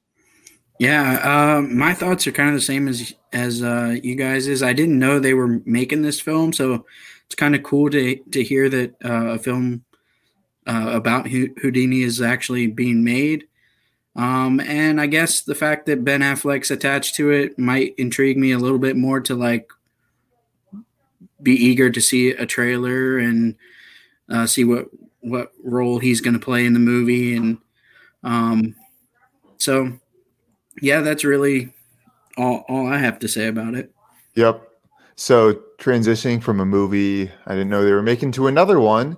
Yeah, 0.79 1.21
uh, 1.23 1.61
my 1.61 1.95
thoughts 1.95 2.27
are 2.27 2.33
kind 2.33 2.49
of 2.49 2.55
the 2.57 2.61
same 2.61 2.89
as 2.89 3.15
as 3.33 3.63
uh, 3.63 3.97
you 4.03 4.17
guys 4.17 4.49
is. 4.49 4.63
I 4.63 4.73
didn't 4.73 4.99
know 4.99 5.19
they 5.19 5.35
were 5.35 5.61
making 5.65 6.03
this 6.03 6.21
film, 6.21 6.53
so 6.53 6.87
it's 7.27 7.35
kind 7.37 7.55
of 7.55 7.63
cool 7.63 7.91
to 7.91 8.17
to 8.17 8.43
hear 8.43 8.69
that 8.69 8.95
uh, 9.05 9.35
a 9.35 9.39
film 9.39 9.85
uh, 10.67 10.91
about 10.93 11.29
Hu- 11.29 11.55
Houdini 11.61 12.03
is 12.03 12.21
actually 12.21 12.67
being 12.67 13.05
made. 13.05 13.45
Um, 14.15 14.61
and 14.61 15.01
I 15.01 15.07
guess 15.07 15.41
the 15.41 15.55
fact 15.55 15.87
that 15.87 16.05
Ben 16.05 16.21
Affleck's 16.21 16.71
attached 16.71 17.15
to 17.17 17.31
it 17.31 17.59
might 17.59 17.95
intrigue 17.97 18.37
me 18.37 18.53
a 18.53 18.59
little 18.59 18.79
bit 18.79 18.97
more 18.97 19.21
to 19.23 19.35
like 19.35 19.71
be 21.43 21.53
eager 21.53 21.91
to 21.91 22.01
see 22.01 22.31
a 22.31 22.47
trailer 22.47 23.19
and 23.19 23.57
uh, 24.31 24.47
see 24.47 24.65
what 24.65 24.87
what 25.21 25.53
role 25.63 25.99
he's 25.99 26.21
going 26.21 26.35
to 26.35 26.41
play 26.41 26.67
in 26.67 26.73
the 26.73 26.81
movie, 26.81 27.37
and 27.37 27.59
um, 28.25 28.75
so 29.59 29.93
yeah, 30.81 31.01
that's 31.01 31.25
really 31.25 31.73
all 32.37 32.65
all 32.69 32.87
I 32.87 32.99
have 32.99 33.19
to 33.21 33.29
say 33.29 33.47
about 33.47 33.75
it. 33.75 33.93
Yep. 34.35 34.69
So 35.17 35.61
transitioning 35.79 36.43
from 36.43 36.61
a 36.61 36.65
movie 36.65 37.31
I 37.47 37.53
didn't 37.53 37.69
know 37.69 37.85
they 37.85 37.93
were 37.93 38.03
making 38.03 38.33
to 38.33 38.47
another 38.47 38.81
one. 38.81 39.17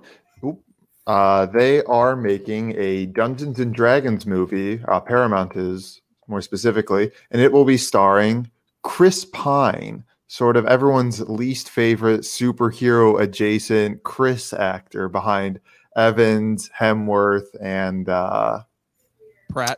Uh, 1.07 1.45
they 1.45 1.83
are 1.83 2.15
making 2.15 2.75
a 2.77 3.05
Dungeons 3.07 3.59
and 3.59 3.73
Dragons 3.73 4.25
movie. 4.25 4.81
Uh, 4.87 4.99
Paramount 4.99 5.55
is 5.55 6.01
more 6.27 6.41
specifically, 6.41 7.11
and 7.31 7.41
it 7.41 7.51
will 7.51 7.65
be 7.65 7.77
starring 7.77 8.49
Chris 8.81 9.25
Pine, 9.25 10.03
sort 10.27 10.57
of 10.57 10.65
everyone's 10.65 11.21
least 11.21 11.69
favorite 11.69 12.21
superhero 12.21 13.21
adjacent 13.21 14.01
Chris 14.03 14.51
actor 14.53 15.07
behind 15.07 15.59
Evans, 15.95 16.69
Hemsworth, 16.77 17.55
and 17.61 18.09
uh, 18.09 18.61
Pratt. 19.49 19.77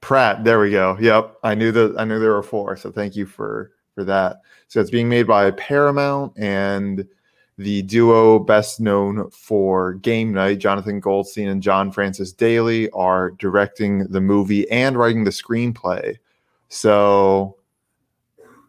Pratt. 0.00 0.44
There 0.44 0.60
we 0.60 0.70
go. 0.70 0.98
Yep, 1.00 1.36
I 1.42 1.54
knew 1.54 1.72
that. 1.72 1.94
I 1.98 2.04
knew 2.04 2.18
there 2.18 2.32
were 2.32 2.42
four. 2.42 2.76
So 2.76 2.90
thank 2.90 3.16
you 3.16 3.26
for 3.26 3.70
for 3.94 4.04
that. 4.04 4.40
So 4.68 4.80
it's 4.80 4.90
being 4.90 5.08
made 5.08 5.26
by 5.26 5.50
Paramount 5.52 6.32
and 6.36 7.06
the 7.56 7.82
duo 7.82 8.38
best 8.38 8.80
known 8.80 9.30
for 9.30 9.94
Game 9.94 10.32
Night, 10.32 10.58
Jonathan 10.58 11.00
Goldstein 11.00 11.48
and 11.48 11.62
John 11.62 11.92
Francis 11.92 12.32
Daley, 12.32 12.90
are 12.90 13.30
directing 13.32 14.06
the 14.08 14.20
movie 14.20 14.68
and 14.70 14.96
writing 14.96 15.24
the 15.24 15.30
screenplay. 15.30 16.16
So 16.68 17.56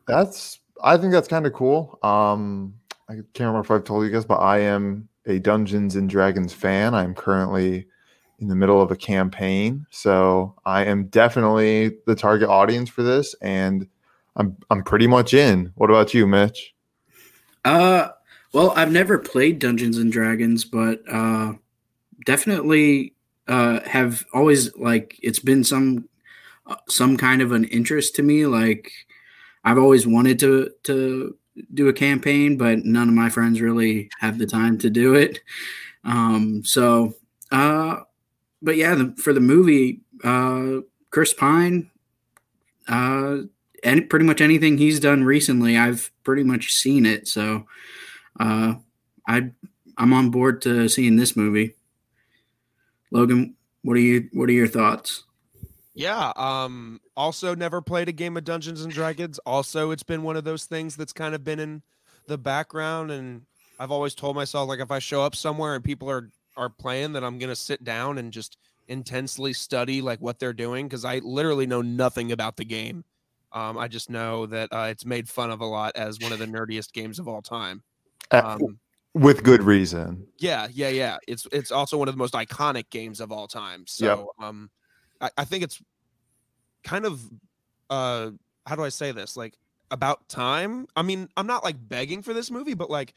that's 0.07 0.59
I 0.83 0.97
think 0.97 1.13
that's 1.13 1.27
kind 1.27 1.47
of 1.47 1.53
cool. 1.53 1.97
Um, 2.03 2.75
I 3.09 3.13
can't 3.13 3.39
remember 3.39 3.61
if 3.61 3.71
I've 3.71 3.83
told 3.83 4.05
you 4.05 4.11
guys, 4.11 4.25
but 4.25 4.39
I 4.39 4.59
am 4.59 5.07
a 5.25 5.39
Dungeons 5.39 5.95
and 5.95 6.09
Dragons 6.09 6.53
fan. 6.53 6.93
I'm 6.93 7.15
currently 7.15 7.87
in 8.39 8.47
the 8.47 8.55
middle 8.55 8.81
of 8.81 8.91
a 8.91 8.95
campaign, 8.95 9.87
so 9.89 10.53
I 10.65 10.85
am 10.85 11.07
definitely 11.07 11.97
the 12.05 12.15
target 12.15 12.49
audience 12.49 12.89
for 12.89 13.01
this, 13.01 13.33
and 13.41 13.87
I'm 14.35 14.57
I'm 14.69 14.83
pretty 14.83 15.07
much 15.07 15.33
in. 15.33 15.71
What 15.75 15.89
about 15.89 16.13
you, 16.13 16.27
Mitch? 16.27 16.75
Uh, 17.63 18.09
well, 18.55 18.71
I've 18.77 18.91
never 18.91 19.17
played 19.17 19.59
Dungeons 19.59 19.97
and 19.97 20.09
Dragons, 20.09 20.63
but 20.63 21.01
uh, 21.11 21.55
definitely 22.25 23.13
uh, 23.49 23.81
have 23.81 24.25
always 24.33 24.73
like 24.77 25.19
it's 25.21 25.39
been 25.39 25.65
some 25.65 26.07
uh, 26.65 26.77
some 26.87 27.17
kind 27.17 27.41
of 27.41 27.51
an 27.51 27.65
interest 27.65 28.15
to 28.15 28.23
me. 28.23 28.45
Like 28.45 28.93
I've 29.65 29.77
always 29.77 30.07
wanted 30.07 30.39
to 30.39 30.71
to 30.83 31.37
do 31.73 31.89
a 31.89 31.93
campaign, 31.93 32.55
but 32.57 32.85
none 32.85 33.09
of 33.09 33.13
my 33.13 33.29
friends 33.29 33.59
really 33.59 34.09
have 34.19 34.37
the 34.37 34.47
time 34.47 34.77
to 34.77 34.89
do 34.89 35.15
it. 35.15 35.41
Um, 36.05 36.63
so, 36.63 37.13
uh, 37.51 37.97
but 38.61 38.77
yeah, 38.77 38.95
the, 38.95 39.13
for 39.17 39.33
the 39.33 39.41
movie, 39.41 39.99
uh, 40.23 40.77
Chris 41.09 41.33
Pine, 41.33 41.91
uh, 42.87 43.39
and 43.83 44.09
pretty 44.09 44.25
much 44.25 44.39
anything 44.39 44.77
he's 44.77 45.01
done 45.01 45.25
recently, 45.25 45.77
I've 45.77 46.09
pretty 46.23 46.43
much 46.43 46.71
seen 46.71 47.05
it. 47.05 47.27
So, 47.27 47.65
uh, 48.39 48.75
I 49.27 49.51
I'm 49.97 50.13
on 50.13 50.29
board 50.29 50.61
to 50.63 50.87
seeing 50.89 51.15
this 51.15 51.35
movie. 51.35 51.75
Logan, 53.11 53.55
what 53.81 53.97
are 53.97 54.01
you 54.01 54.29
what 54.33 54.49
are 54.49 54.53
your 54.53 54.67
thoughts? 54.67 55.23
Yeah, 55.93 56.33
um 56.35 56.99
also 57.15 57.55
never 57.55 57.81
played 57.81 58.09
a 58.09 58.13
game 58.13 58.37
of 58.37 58.43
Dungeons 58.43 58.83
and 58.83 58.91
Dragons. 58.91 59.39
Also, 59.45 59.91
it's 59.91 60.03
been 60.03 60.23
one 60.23 60.35
of 60.35 60.43
those 60.43 60.65
things 60.65 60.95
that's 60.95 61.13
kind 61.13 61.33
of 61.33 61.43
been 61.43 61.59
in 61.59 61.81
the 62.27 62.37
background 62.37 63.11
and 63.11 63.43
I've 63.79 63.91
always 63.91 64.15
told 64.15 64.35
myself 64.35 64.67
like 64.67 64.79
if 64.79 64.91
I 64.91 64.99
show 64.99 65.21
up 65.21 65.35
somewhere 65.35 65.75
and 65.75 65.83
people 65.83 66.09
are 66.09 66.29
are 66.57 66.69
playing 66.69 67.13
that 67.13 67.23
I'm 67.23 67.37
to 67.39 67.55
sit 67.55 67.83
down 67.83 68.17
and 68.17 68.31
just 68.31 68.57
intensely 68.87 69.51
study 69.53 70.01
like 70.01 70.19
what 70.19 70.39
they're 70.39 70.53
doing 70.53 70.87
because 70.87 71.05
I 71.05 71.19
literally 71.19 71.65
know 71.65 71.81
nothing 71.81 72.31
about 72.31 72.55
the 72.55 72.65
game. 72.65 73.03
Um, 73.51 73.77
I 73.77 73.87
just 73.87 74.09
know 74.09 74.45
that 74.47 74.69
uh, 74.71 74.87
it's 74.89 75.05
made 75.05 75.29
fun 75.29 75.51
of 75.51 75.61
a 75.61 75.65
lot 75.65 75.95
as 75.95 76.19
one 76.19 76.31
of 76.33 76.39
the 76.39 76.45
nerdiest 76.45 76.93
games 76.93 77.19
of 77.19 77.27
all 77.27 77.41
time. 77.41 77.83
Um, 78.31 78.79
with 79.15 79.43
good 79.43 79.63
reason. 79.63 80.27
Yeah, 80.37 80.67
yeah, 80.71 80.89
yeah. 80.89 81.17
It's 81.27 81.47
it's 81.51 81.71
also 81.71 81.97
one 81.97 82.07
of 82.07 82.13
the 82.13 82.17
most 82.17 82.33
iconic 82.33 82.89
games 82.89 83.21
of 83.21 83.31
all 83.31 83.47
time. 83.47 83.85
So 83.87 84.05
yep. 84.05 84.47
um 84.47 84.69
I, 85.21 85.29
I 85.37 85.45
think 85.45 85.63
it's 85.63 85.81
kind 86.83 87.05
of 87.05 87.21
uh 87.89 88.31
how 88.67 88.75
do 88.75 88.83
I 88.83 88.89
say 88.89 89.11
this? 89.13 89.37
Like 89.37 89.57
about 89.89 90.27
time. 90.27 90.87
I 90.95 91.01
mean, 91.01 91.29
I'm 91.37 91.47
not 91.47 91.63
like 91.63 91.77
begging 91.79 92.21
for 92.21 92.33
this 92.33 92.51
movie, 92.51 92.73
but 92.73 92.89
like 92.89 93.13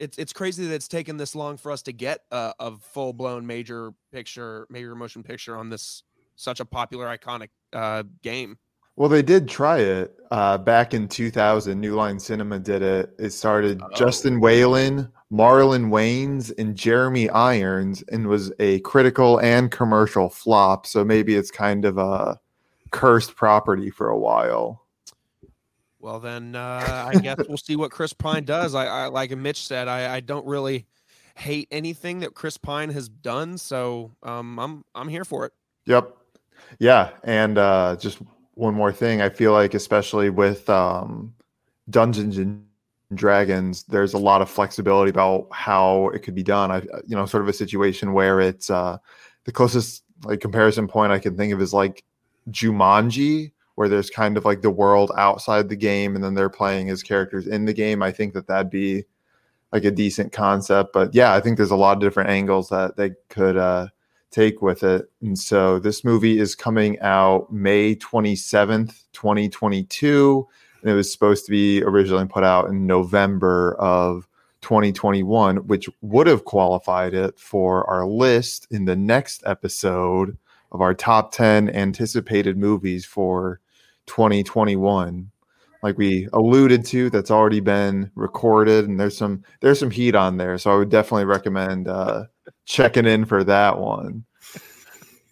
it's 0.00 0.18
it's 0.18 0.32
crazy 0.32 0.66
that 0.66 0.74
it's 0.74 0.88
taken 0.88 1.16
this 1.16 1.36
long 1.36 1.56
for 1.56 1.70
us 1.70 1.82
to 1.82 1.92
get 1.92 2.22
a, 2.32 2.52
a 2.58 2.76
full 2.76 3.12
blown 3.12 3.46
major 3.46 3.92
picture, 4.12 4.66
major 4.68 4.96
motion 4.96 5.22
picture 5.22 5.56
on 5.56 5.70
this 5.70 6.02
such 6.34 6.58
a 6.58 6.64
popular 6.64 7.06
iconic 7.06 7.50
uh 7.72 8.02
game. 8.22 8.58
Well, 8.96 9.10
they 9.10 9.22
did 9.22 9.46
try 9.46 9.78
it 9.78 10.18
uh, 10.30 10.58
back 10.58 10.94
in 10.94 11.06
2000. 11.06 11.78
New 11.78 11.94
Line 11.94 12.18
Cinema 12.18 12.58
did 12.58 12.82
it. 12.82 13.14
It 13.18 13.30
started 13.30 13.80
oh. 13.82 13.88
Justin 13.94 14.40
Whalin, 14.40 15.10
Marlon 15.30 15.90
Wayans, 15.90 16.52
and 16.58 16.74
Jeremy 16.74 17.28
Irons, 17.28 18.02
and 18.10 18.26
was 18.26 18.52
a 18.58 18.80
critical 18.80 19.38
and 19.40 19.70
commercial 19.70 20.30
flop. 20.30 20.86
So 20.86 21.04
maybe 21.04 21.34
it's 21.34 21.50
kind 21.50 21.84
of 21.84 21.98
a 21.98 22.40
cursed 22.90 23.36
property 23.36 23.90
for 23.90 24.08
a 24.08 24.18
while. 24.18 24.82
Well, 26.00 26.20
then 26.20 26.54
uh, 26.54 27.10
I 27.12 27.18
guess 27.18 27.36
we'll 27.48 27.58
see 27.58 27.76
what 27.76 27.90
Chris 27.90 28.12
Pine 28.12 28.44
does. 28.44 28.74
I, 28.74 28.86
I 28.86 29.06
like 29.06 29.36
Mitch 29.36 29.66
said, 29.66 29.88
I, 29.88 30.16
I 30.16 30.20
don't 30.20 30.46
really 30.46 30.86
hate 31.34 31.68
anything 31.70 32.20
that 32.20 32.32
Chris 32.32 32.56
Pine 32.56 32.90
has 32.90 33.08
done, 33.08 33.58
so 33.58 34.12
um, 34.22 34.58
I'm 34.58 34.84
I'm 34.94 35.08
here 35.08 35.24
for 35.24 35.44
it. 35.44 35.52
Yep. 35.84 36.16
Yeah, 36.78 37.10
and 37.24 37.58
uh, 37.58 37.96
just 37.96 38.18
one 38.56 38.74
more 38.74 38.92
thing. 38.92 39.20
I 39.20 39.28
feel 39.28 39.52
like, 39.52 39.74
especially 39.74 40.30
with 40.30 40.68
um, 40.68 41.32
Dungeons 41.88 42.38
and 42.38 42.64
Dragons, 43.14 43.84
there's 43.84 44.14
a 44.14 44.18
lot 44.18 44.42
of 44.42 44.50
flexibility 44.50 45.10
about 45.10 45.46
how 45.52 46.08
it 46.08 46.20
could 46.20 46.34
be 46.34 46.42
done. 46.42 46.72
I, 46.72 46.78
you 47.06 47.14
know, 47.14 47.26
sort 47.26 47.42
of 47.42 47.48
a 47.48 47.52
situation 47.52 48.12
where 48.12 48.40
it's 48.40 48.68
uh, 48.68 48.98
the 49.44 49.52
closest 49.52 50.02
like 50.24 50.40
comparison 50.40 50.88
point 50.88 51.12
I 51.12 51.18
can 51.18 51.36
think 51.36 51.52
of 51.52 51.60
is 51.60 51.74
like 51.74 52.02
Jumanji, 52.50 53.52
where 53.74 53.88
there's 53.88 54.10
kind 54.10 54.38
of 54.38 54.46
like 54.46 54.62
the 54.62 54.70
world 54.70 55.12
outside 55.16 55.68
the 55.68 55.76
game, 55.76 56.16
and 56.16 56.24
then 56.24 56.34
they're 56.34 56.48
playing 56.48 56.88
as 56.88 57.02
characters 57.02 57.46
in 57.46 57.66
the 57.66 57.74
game. 57.74 58.02
I 58.02 58.10
think 58.10 58.32
that 58.34 58.46
that'd 58.46 58.70
be 58.70 59.04
like 59.70 59.84
a 59.84 59.90
decent 59.90 60.32
concept. 60.32 60.94
But 60.94 61.14
yeah, 61.14 61.34
I 61.34 61.40
think 61.40 61.58
there's 61.58 61.70
a 61.70 61.76
lot 61.76 61.96
of 61.96 62.00
different 62.00 62.30
angles 62.30 62.70
that 62.70 62.96
they 62.96 63.12
could 63.28 63.58
uh, 63.58 63.88
take 64.36 64.60
with 64.60 64.82
it. 64.82 65.10
And 65.22 65.38
so 65.38 65.78
this 65.78 66.04
movie 66.04 66.38
is 66.38 66.54
coming 66.54 67.00
out 67.00 67.50
May 67.50 67.96
27th, 67.96 69.04
2022. 69.14 70.46
And 70.82 70.90
it 70.90 70.94
was 70.94 71.10
supposed 71.10 71.46
to 71.46 71.50
be 71.50 71.82
originally 71.82 72.26
put 72.26 72.44
out 72.44 72.68
in 72.68 72.86
November 72.86 73.74
of 73.76 74.28
2021, 74.60 75.56
which 75.68 75.88
would 76.02 76.26
have 76.26 76.44
qualified 76.44 77.14
it 77.14 77.38
for 77.38 77.88
our 77.88 78.06
list 78.06 78.66
in 78.70 78.84
the 78.84 78.96
next 78.96 79.42
episode 79.46 80.36
of 80.70 80.82
our 80.82 80.92
top 80.92 81.32
10 81.32 81.70
anticipated 81.70 82.58
movies 82.58 83.06
for 83.06 83.60
2021 84.06 85.30
like 85.82 85.98
we 85.98 86.28
alluded 86.32 86.84
to 86.84 87.10
that's 87.10 87.30
already 87.30 87.60
been 87.60 88.10
recorded 88.14 88.88
and 88.88 88.98
there's 88.98 89.16
some 89.16 89.42
there's 89.60 89.80
some 89.80 89.90
heat 89.90 90.14
on 90.14 90.36
there 90.36 90.56
so 90.58 90.70
i 90.70 90.76
would 90.76 90.90
definitely 90.90 91.24
recommend 91.24 91.88
uh 91.88 92.24
checking 92.66 93.06
in 93.06 93.24
for 93.24 93.42
that 93.44 93.78
one. 93.78 94.24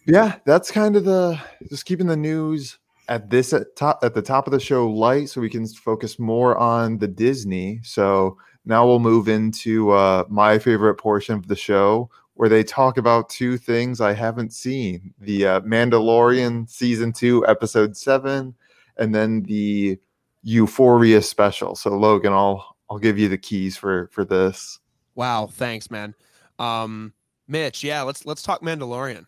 Yeah, 0.07 0.37
that's 0.45 0.71
kind 0.71 0.95
of 0.95 1.05
the 1.05 1.39
just 1.69 1.85
keeping 1.85 2.07
the 2.07 2.17
news 2.17 2.79
at 3.07 3.29
this 3.29 3.53
at 3.53 3.75
top 3.75 3.99
at 4.03 4.13
the 4.13 4.21
top 4.21 4.47
of 4.47 4.53
the 4.53 4.59
show 4.59 4.87
light 4.87 5.29
so 5.29 5.41
we 5.41 5.49
can 5.49 5.67
focus 5.67 6.17
more 6.17 6.57
on 6.57 6.97
the 6.97 7.07
Disney. 7.07 7.79
So 7.83 8.37
now 8.65 8.85
we'll 8.85 8.99
move 8.99 9.27
into 9.27 9.91
uh, 9.91 10.23
my 10.29 10.57
favorite 10.57 10.95
portion 10.95 11.35
of 11.35 11.47
the 11.47 11.55
show 11.55 12.09
where 12.35 12.49
they 12.49 12.63
talk 12.63 12.97
about 12.97 13.29
two 13.29 13.57
things 13.57 14.01
I 14.01 14.13
haven't 14.13 14.53
seen: 14.53 15.13
the 15.19 15.45
uh, 15.45 15.61
Mandalorian 15.61 16.69
season 16.69 17.11
two, 17.11 17.45
episode 17.47 17.97
seven, 17.97 18.55
and 18.97 19.13
then 19.13 19.43
the 19.43 19.99
Euphoria 20.43 21.21
special. 21.21 21.75
So 21.75 21.97
Logan, 21.97 22.33
I'll 22.33 22.75
I'll 22.89 22.99
give 22.99 23.17
you 23.17 23.27
the 23.27 23.37
keys 23.39 23.75
for 23.75 24.07
for 24.11 24.23
this. 24.23 24.79
Wow, 25.15 25.47
thanks, 25.47 25.89
man. 25.89 26.13
Um, 26.59 27.13
Mitch, 27.47 27.83
yeah, 27.83 28.01
let's 28.01 28.25
let's 28.25 28.41
talk 28.41 28.61
Mandalorian. 28.61 29.25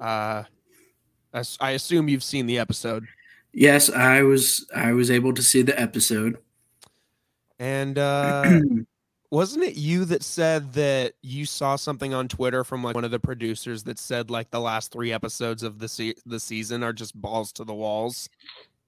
Uh, 0.00 0.44
I, 1.32 1.42
I 1.60 1.70
assume 1.72 2.08
you've 2.08 2.24
seen 2.24 2.46
the 2.46 2.58
episode. 2.58 3.06
Yes, 3.52 3.90
I 3.90 4.22
was 4.22 4.66
I 4.74 4.92
was 4.92 5.10
able 5.10 5.34
to 5.34 5.42
see 5.42 5.62
the 5.62 5.78
episode. 5.78 6.38
And 7.58 7.98
uh, 7.98 8.60
wasn't 9.30 9.64
it 9.64 9.76
you 9.76 10.04
that 10.06 10.22
said 10.22 10.72
that 10.72 11.14
you 11.22 11.46
saw 11.46 11.76
something 11.76 12.12
on 12.12 12.28
Twitter 12.28 12.64
from 12.64 12.82
like 12.82 12.94
one 12.94 13.04
of 13.04 13.10
the 13.10 13.20
producers 13.20 13.84
that 13.84 13.98
said 13.98 14.30
like 14.30 14.50
the 14.50 14.60
last 14.60 14.92
three 14.92 15.12
episodes 15.12 15.62
of 15.62 15.78
the 15.78 15.88
se- 15.88 16.16
the 16.26 16.40
season 16.40 16.82
are 16.82 16.92
just 16.92 17.20
balls 17.20 17.52
to 17.52 17.64
the 17.64 17.74
walls? 17.74 18.28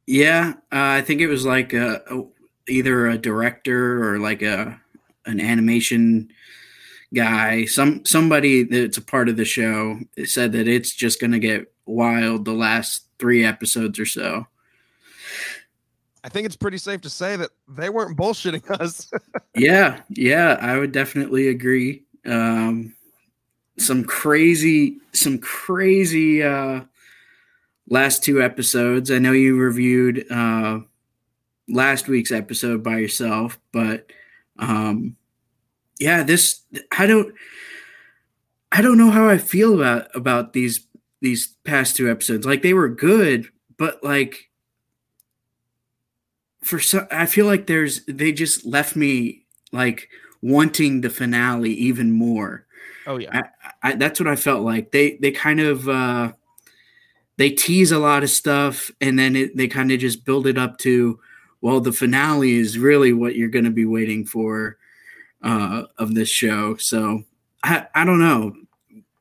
Yeah, 0.07 0.54
uh, 0.73 0.99
I 0.99 1.02
think 1.02 1.21
it 1.21 1.28
was 1.28 1.47
like 1.47 1.73
a, 1.73 2.02
a, 2.11 2.25
either 2.69 3.07
a 3.07 3.19
director 3.19 4.07
or 4.07 4.19
like 4.19 4.43
a 4.43 4.81
an 5.26 5.40
animation 5.40 6.31
guy, 7.14 7.64
some 7.64 8.04
somebody 8.04 8.64
that's 8.64 8.99
a 8.99 9.02
part 9.02 9.28
of 9.28 9.37
the 9.37 9.44
show 9.44 9.99
said 10.25 10.52
that 10.52 10.68
it's 10.68 10.94
just 10.94 11.21
going 11.21 11.33
to 11.33 11.38
get 11.38 11.73
wild 11.87 12.44
the 12.44 12.52
last 12.52 13.06
three 13.18 13.44
episodes 13.44 13.99
or 13.99 14.06
so. 14.06 14.47
I 16.25 16.30
think 16.30 16.47
it's 16.47 16.56
pretty 16.56 16.78
safe 16.78 17.02
to 17.02 17.11
say 17.11 17.37
that 17.37 17.50
they 17.68 17.90
weren't 17.90 18.16
bullshitting 18.16 18.71
us. 18.80 19.11
yeah, 19.54 20.00
yeah, 20.09 20.56
I 20.61 20.78
would 20.78 20.90
definitely 20.90 21.49
agree. 21.49 22.04
Um, 22.25 22.94
some 23.78 24.04
crazy, 24.04 24.99
some 25.12 25.38
crazy 25.38 26.42
uh, 26.42 26.80
last 27.88 28.25
two 28.25 28.42
episodes. 28.42 29.11
I 29.11 29.18
know 29.18 29.33
you 29.33 29.56
reviewed 29.59 30.25
uh, 30.30 30.80
last 31.68 32.09
week's 32.09 32.33
episode 32.33 32.83
by 32.83 32.99
yourself, 32.99 33.59
but 33.73 34.11
um, 34.59 35.16
yeah, 35.99 36.23
this 36.23 36.63
I 36.97 37.07
don't 37.07 37.35
I 38.73 38.83
don't 38.83 38.99
know 38.99 39.11
how 39.11 39.29
I 39.29 39.39
feel 39.39 39.75
about 39.75 40.15
about 40.15 40.53
these 40.53 40.87
these 41.21 41.55
past 41.65 41.97
two 41.97 42.11
episodes. 42.11 42.45
Like 42.45 42.63
they 42.63 42.75
were 42.75 42.89
good, 42.89 43.49
but 43.77 44.03
like 44.03 44.51
for 46.63 46.81
some 46.81 47.07
I 47.11 47.27
feel 47.27 47.47
like 47.47 47.67
there's 47.67 48.05
they 48.07 48.33
just 48.33 48.65
left 48.67 48.97
me 48.97 49.45
like 49.73 50.09
wanting 50.43 51.01
the 51.01 51.11
finale 51.11 51.73
even 51.73 52.13
more. 52.13 52.67
Oh 53.07 53.19
yeah. 53.19 53.43
I, 53.83 53.91
I, 53.91 53.95
that's 53.95 54.19
what 54.19 54.29
I 54.29 54.37
felt 54.37 54.63
like. 54.63 54.91
They 54.91 55.17
they 55.17 55.31
kind 55.31 55.61
of 55.61 55.89
uh 55.89 56.33
they 57.37 57.51
tease 57.51 57.93
a 57.93 57.99
lot 57.99 58.23
of 58.23 58.31
stuff 58.31 58.91
and 59.01 59.19
then 59.19 59.37
it, 59.37 59.57
they 59.57 59.69
kind 59.69 59.93
of 59.93 59.99
just 60.01 60.25
build 60.25 60.47
it 60.47 60.59
up 60.59 60.79
to 60.79 61.19
well 61.61 61.81
the 61.81 61.93
finale 61.93 62.55
is 62.55 62.79
really 62.79 63.13
what 63.13 63.35
you're 63.35 63.49
going 63.49 63.65
to 63.65 63.71
be 63.71 63.85
waiting 63.85 64.25
for 64.25 64.79
uh, 65.45 65.85
of 65.99 66.15
this 66.15 66.29
show. 66.29 66.77
So 66.79 67.23
I, 67.63 67.87
I 67.95 68.05
don't 68.05 68.19
know. 68.19 68.55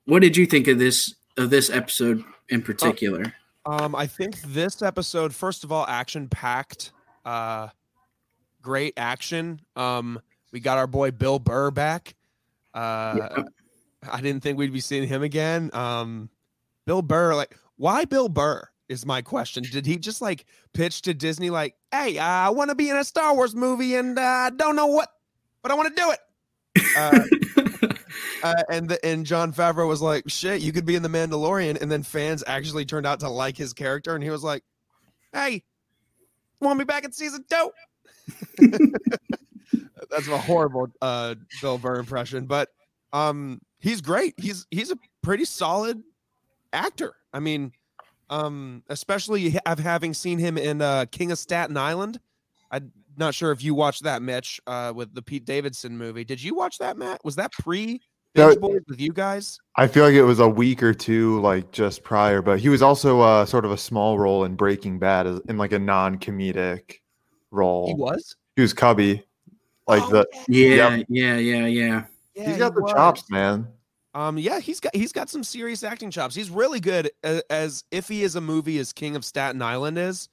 What 0.05 0.21
did 0.21 0.35
you 0.35 0.45
think 0.45 0.67
of 0.67 0.79
this 0.79 1.13
of 1.37 1.49
this 1.49 1.69
episode 1.69 2.23
in 2.49 2.61
particular? 2.61 3.33
Um, 3.65 3.95
I 3.95 4.07
think 4.07 4.41
this 4.41 4.81
episode, 4.81 5.33
first 5.33 5.63
of 5.63 5.71
all, 5.71 5.85
action 5.87 6.27
packed. 6.27 6.91
Uh, 7.23 7.69
great 8.61 8.93
action. 8.97 9.61
Um, 9.75 10.19
we 10.51 10.59
got 10.59 10.77
our 10.77 10.87
boy 10.87 11.11
Bill 11.11 11.39
Burr 11.39 11.71
back. 11.71 12.15
Uh, 12.73 13.15
yeah. 13.17 13.43
I 14.11 14.19
didn't 14.19 14.43
think 14.43 14.57
we'd 14.57 14.73
be 14.73 14.81
seeing 14.81 15.07
him 15.07 15.23
again. 15.23 15.69
Um, 15.73 16.29
Bill 16.85 17.01
Burr, 17.01 17.35
like, 17.35 17.55
why 17.77 18.03
Bill 18.03 18.27
Burr 18.27 18.67
is 18.89 19.05
my 19.05 19.21
question. 19.21 19.63
Did 19.63 19.85
he 19.85 19.97
just 19.97 20.21
like 20.21 20.45
pitch 20.73 21.01
to 21.03 21.13
Disney, 21.13 21.49
like, 21.49 21.75
hey, 21.91 22.19
I 22.19 22.49
want 22.49 22.69
to 22.69 22.75
be 22.75 22.89
in 22.89 22.97
a 22.97 23.03
Star 23.03 23.33
Wars 23.33 23.55
movie 23.55 23.95
and 23.95 24.19
I 24.19 24.47
uh, 24.47 24.49
don't 24.49 24.75
know 24.75 24.87
what 24.87 25.09
but 25.63 25.71
I 25.71 25.75
want 25.75 25.95
to 25.95 26.01
do 26.01 26.11
it. 26.11 26.19
Uh, 26.95 27.23
uh, 28.43 28.63
and 28.69 28.87
the, 28.89 29.03
and 29.03 29.25
Jon 29.25 29.51
Favreau 29.51 29.87
was 29.87 30.01
like, 30.01 30.25
"Shit, 30.27 30.61
you 30.61 30.71
could 30.71 30.85
be 30.85 30.95
in 30.95 31.01
the 31.01 31.09
Mandalorian," 31.09 31.81
and 31.81 31.91
then 31.91 32.03
fans 32.03 32.43
actually 32.45 32.85
turned 32.85 33.07
out 33.07 33.19
to 33.21 33.29
like 33.29 33.57
his 33.57 33.73
character, 33.73 34.13
and 34.13 34.23
he 34.23 34.29
was 34.29 34.43
like, 34.43 34.63
"Hey, 35.31 35.63
want 36.63 36.79
me 36.79 36.85
back 36.85 37.03
in 37.03 37.11
season 37.11 37.45
two? 37.49 37.71
That's 40.09 40.27
a 40.27 40.37
horrible 40.37 40.87
uh, 41.01 41.35
Bill 41.61 41.77
Burr 41.77 41.95
impression, 41.95 42.45
but 42.45 42.69
um, 43.11 43.61
he's 43.79 44.01
great. 44.01 44.33
He's 44.37 44.65
he's 44.71 44.91
a 44.91 44.97
pretty 45.21 45.45
solid 45.45 46.01
actor. 46.71 47.13
I 47.33 47.39
mean, 47.39 47.71
um, 48.29 48.83
especially 48.89 49.57
of 49.65 49.79
having 49.79 50.13
seen 50.13 50.39
him 50.39 50.57
in 50.57 50.81
uh, 50.81 51.05
King 51.11 51.31
of 51.31 51.39
Staten 51.39 51.77
Island. 51.77 52.19
I 52.71 52.81
not 53.17 53.33
sure 53.33 53.51
if 53.51 53.63
you 53.63 53.75
watched 53.75 54.03
that, 54.03 54.21
Mitch, 54.21 54.59
uh, 54.67 54.93
with 54.95 55.13
the 55.13 55.21
Pete 55.21 55.45
Davidson 55.45 55.97
movie. 55.97 56.23
Did 56.23 56.41
you 56.41 56.55
watch 56.55 56.77
that, 56.79 56.97
Matt? 56.97 57.23
Was 57.23 57.35
that 57.35 57.51
pre 57.51 58.01
Binge 58.33 58.59
Boys 58.59 58.81
with 58.87 58.99
you 58.99 59.13
guys? 59.13 59.59
I 59.75 59.87
feel 59.87 60.03
like 60.05 60.15
it 60.15 60.23
was 60.23 60.39
a 60.39 60.47
week 60.47 60.81
or 60.81 60.93
two, 60.93 61.39
like 61.41 61.71
just 61.71 62.03
prior. 62.03 62.41
But 62.41 62.59
he 62.59 62.69
was 62.69 62.81
also 62.81 63.21
uh, 63.21 63.45
sort 63.45 63.65
of 63.65 63.71
a 63.71 63.77
small 63.77 64.17
role 64.17 64.43
in 64.43 64.55
Breaking 64.55 64.99
Bad, 64.99 65.27
in 65.47 65.57
like 65.57 65.71
a 65.71 65.79
non-comedic 65.79 66.95
role. 67.51 67.87
He 67.87 67.93
was. 67.93 68.35
He 68.55 68.61
was 68.61 68.73
Cubby, 68.73 69.23
like 69.87 70.03
oh, 70.03 70.09
the 70.09 70.27
yeah, 70.47 70.95
yep. 70.95 71.05
yeah, 71.09 71.37
yeah, 71.37 71.65
yeah. 71.65 72.03
yeah 72.35 72.47
he's 72.47 72.57
got 72.57 72.71
he 72.71 72.75
the 72.75 72.81
was. 72.83 72.91
chops, 72.91 73.29
man. 73.29 73.67
Um, 74.15 74.37
yeah, 74.37 74.59
he's 74.59 74.79
got 74.79 74.95
he's 74.95 75.11
got 75.11 75.29
some 75.29 75.43
serious 75.43 75.83
acting 75.83 76.11
chops. 76.11 76.35
He's 76.35 76.51
really 76.51 76.79
good 76.79 77.09
as, 77.23 77.41
as 77.49 77.83
if 77.89 78.07
he 78.07 78.23
is 78.23 78.35
a 78.35 78.41
movie 78.41 78.77
as 78.77 78.93
King 78.93 79.15
of 79.15 79.25
Staten 79.25 79.61
Island 79.61 79.97
is. 79.97 80.29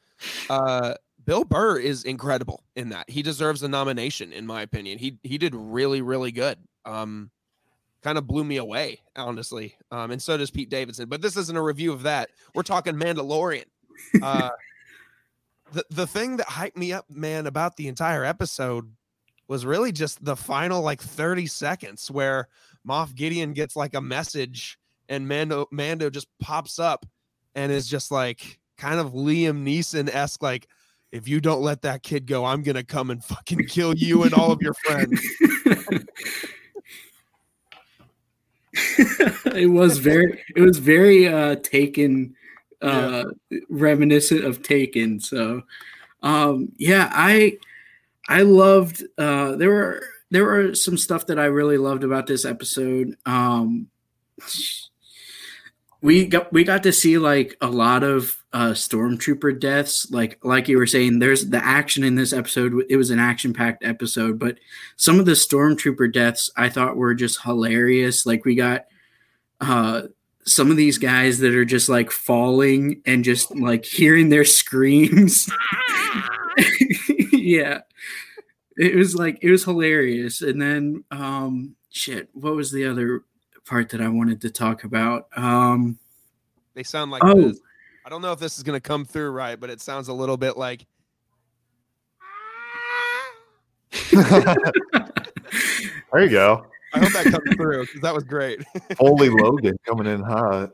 Uh, 0.50 0.94
Bill 1.30 1.44
Burr 1.44 1.78
is 1.78 2.02
incredible 2.02 2.64
in 2.74 2.88
that. 2.88 3.08
He 3.08 3.22
deserves 3.22 3.62
a 3.62 3.68
nomination, 3.68 4.32
in 4.32 4.44
my 4.48 4.62
opinion. 4.62 4.98
He 4.98 5.16
he 5.22 5.38
did 5.38 5.54
really 5.54 6.02
really 6.02 6.32
good. 6.32 6.58
Um, 6.84 7.30
kind 8.02 8.18
of 8.18 8.26
blew 8.26 8.42
me 8.42 8.56
away, 8.56 9.02
honestly. 9.14 9.76
Um, 9.92 10.10
and 10.10 10.20
so 10.20 10.36
does 10.36 10.50
Pete 10.50 10.70
Davidson. 10.70 11.08
But 11.08 11.22
this 11.22 11.36
isn't 11.36 11.56
a 11.56 11.62
review 11.62 11.92
of 11.92 12.02
that. 12.02 12.30
We're 12.52 12.64
talking 12.64 12.96
Mandalorian. 12.96 13.66
Uh, 14.20 14.50
the 15.72 15.84
the 15.90 16.06
thing 16.08 16.36
that 16.38 16.48
hyped 16.48 16.76
me 16.76 16.92
up, 16.92 17.04
man, 17.08 17.46
about 17.46 17.76
the 17.76 17.86
entire 17.86 18.24
episode 18.24 18.92
was 19.46 19.64
really 19.64 19.92
just 19.92 20.24
the 20.24 20.34
final 20.34 20.82
like 20.82 21.00
30 21.00 21.46
seconds 21.46 22.10
where 22.10 22.48
Moff 22.84 23.14
Gideon 23.14 23.52
gets 23.52 23.76
like 23.76 23.94
a 23.94 24.00
message 24.00 24.80
and 25.08 25.28
Mando 25.28 25.68
Mando 25.70 26.10
just 26.10 26.26
pops 26.40 26.80
up 26.80 27.06
and 27.54 27.70
is 27.70 27.86
just 27.86 28.10
like 28.10 28.58
kind 28.76 28.98
of 28.98 29.12
Liam 29.12 29.62
Neeson 29.62 30.12
esque 30.12 30.42
like 30.42 30.66
if 31.12 31.29
you 31.29 31.40
don't 31.40 31.62
let 31.62 31.83
that 31.83 32.03
kid 32.03 32.27
go, 32.27 32.44
I'm 32.44 32.62
gonna 32.62 32.85
come 32.85 33.11
and 33.11 33.23
fucking 33.25 33.66
kill 33.66 33.94
you 33.94 34.23
and 34.23 34.35
all 34.35 34.53
of 34.53 34.62
your 34.62 34.75
friends. 34.75 35.20
it 38.73 39.70
was 39.70 39.99
very 39.99 40.42
it 40.55 40.61
was 40.61 40.79
very 40.79 41.27
uh 41.27 41.57
taken 41.57 42.35
uh 42.83 43.25
yeah. 43.51 43.59
reminiscent 43.68 44.44
of 44.44 44.62
taken 44.62 45.18
so 45.18 45.62
um 46.23 46.70
yeah 46.79 47.11
i 47.12 47.57
i 48.29 48.42
loved 48.42 49.03
uh 49.18 49.57
there 49.57 49.70
were 49.70 50.03
there 50.31 50.44
were 50.44 50.75
some 50.75 50.96
stuff 50.96 51.27
that 51.27 51.38
i 51.38 51.46
really 51.46 51.79
loved 51.79 52.05
about 52.05 52.27
this 52.27 52.44
episode 52.44 53.16
um 53.27 53.88
we 56.02 56.26
got 56.26 56.52
we 56.52 56.64
got 56.64 56.82
to 56.84 56.92
see 56.92 57.18
like 57.18 57.56
a 57.60 57.68
lot 57.68 58.02
of 58.02 58.36
uh 58.52 58.70
stormtrooper 58.70 59.58
deaths. 59.58 60.10
Like 60.10 60.38
like 60.42 60.68
you 60.68 60.78
were 60.78 60.86
saying 60.86 61.18
there's 61.18 61.50
the 61.50 61.64
action 61.64 62.04
in 62.04 62.14
this 62.14 62.32
episode 62.32 62.84
it 62.88 62.96
was 62.96 63.10
an 63.10 63.18
action 63.18 63.52
packed 63.52 63.84
episode 63.84 64.38
but 64.38 64.58
some 64.96 65.20
of 65.20 65.26
the 65.26 65.32
stormtrooper 65.32 66.12
deaths 66.12 66.50
i 66.56 66.68
thought 66.68 66.96
were 66.96 67.14
just 67.14 67.42
hilarious. 67.42 68.26
Like 68.26 68.44
we 68.44 68.54
got 68.54 68.86
uh 69.60 70.02
some 70.46 70.70
of 70.70 70.76
these 70.76 70.98
guys 70.98 71.38
that 71.40 71.54
are 71.54 71.66
just 71.66 71.88
like 71.88 72.10
falling 72.10 73.02
and 73.04 73.22
just 73.24 73.54
like 73.54 73.84
hearing 73.84 74.30
their 74.30 74.44
screams. 74.44 75.48
Yeah. 77.40 77.80
It 78.76 78.94
was 78.94 79.14
like 79.16 79.38
it 79.42 79.50
was 79.50 79.64
hilarious. 79.64 80.42
And 80.42 80.60
then 80.60 81.04
um 81.10 81.74
shit 81.90 82.28
what 82.32 82.54
was 82.54 82.70
the 82.70 82.86
other 82.86 83.24
part 83.70 83.88
that 83.90 84.00
I 84.00 84.09
wanted 84.09 84.40
to 84.40 84.50
talk 84.50 84.83
about. 84.83 85.28
Um, 85.37 85.96
they 86.74 86.83
sound 86.83 87.12
like 87.12 87.22
oh. 87.24 87.40
This. 87.40 87.61
I 88.04 88.09
don't 88.09 88.20
know 88.20 88.33
if 88.33 88.40
this 88.40 88.56
is 88.56 88.64
going 88.64 88.76
to 88.76 88.80
come 88.80 89.04
through 89.04 89.30
right, 89.30 89.59
but 89.59 89.70
it 89.70 89.80
sounds 89.80 90.09
a 90.09 90.12
little 90.12 90.37
bit 90.37 90.56
like. 90.56 90.87
there 94.11 94.24
you 96.16 96.28
go. 96.30 96.66
I 96.92 96.98
hope 96.98 97.12
that 97.12 97.26
comes 97.30 97.54
through 97.54 97.83
because 97.83 98.00
that 98.00 98.12
was 98.12 98.24
great. 98.24 98.64
Holy 98.98 99.28
Logan 99.28 99.78
coming 99.87 100.09
in 100.09 100.22
hot. 100.22 100.72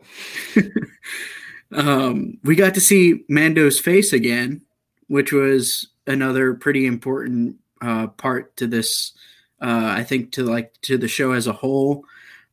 um, 1.74 2.38
we 2.44 2.56
got 2.56 2.72
to 2.74 2.80
see 2.80 3.24
Mando's 3.28 3.78
face 3.78 4.14
again, 4.14 4.62
which 5.08 5.32
was 5.32 5.88
another 6.06 6.54
pretty 6.54 6.86
important 6.86 7.56
uh, 7.82 8.06
part 8.06 8.56
to 8.56 8.66
this. 8.66 9.12
Uh, 9.60 9.92
I 9.96 10.04
think 10.04 10.32
to 10.32 10.44
like 10.44 10.72
to 10.82 10.96
the 10.96 11.08
show 11.08 11.32
as 11.32 11.46
a 11.46 11.52
whole 11.52 12.04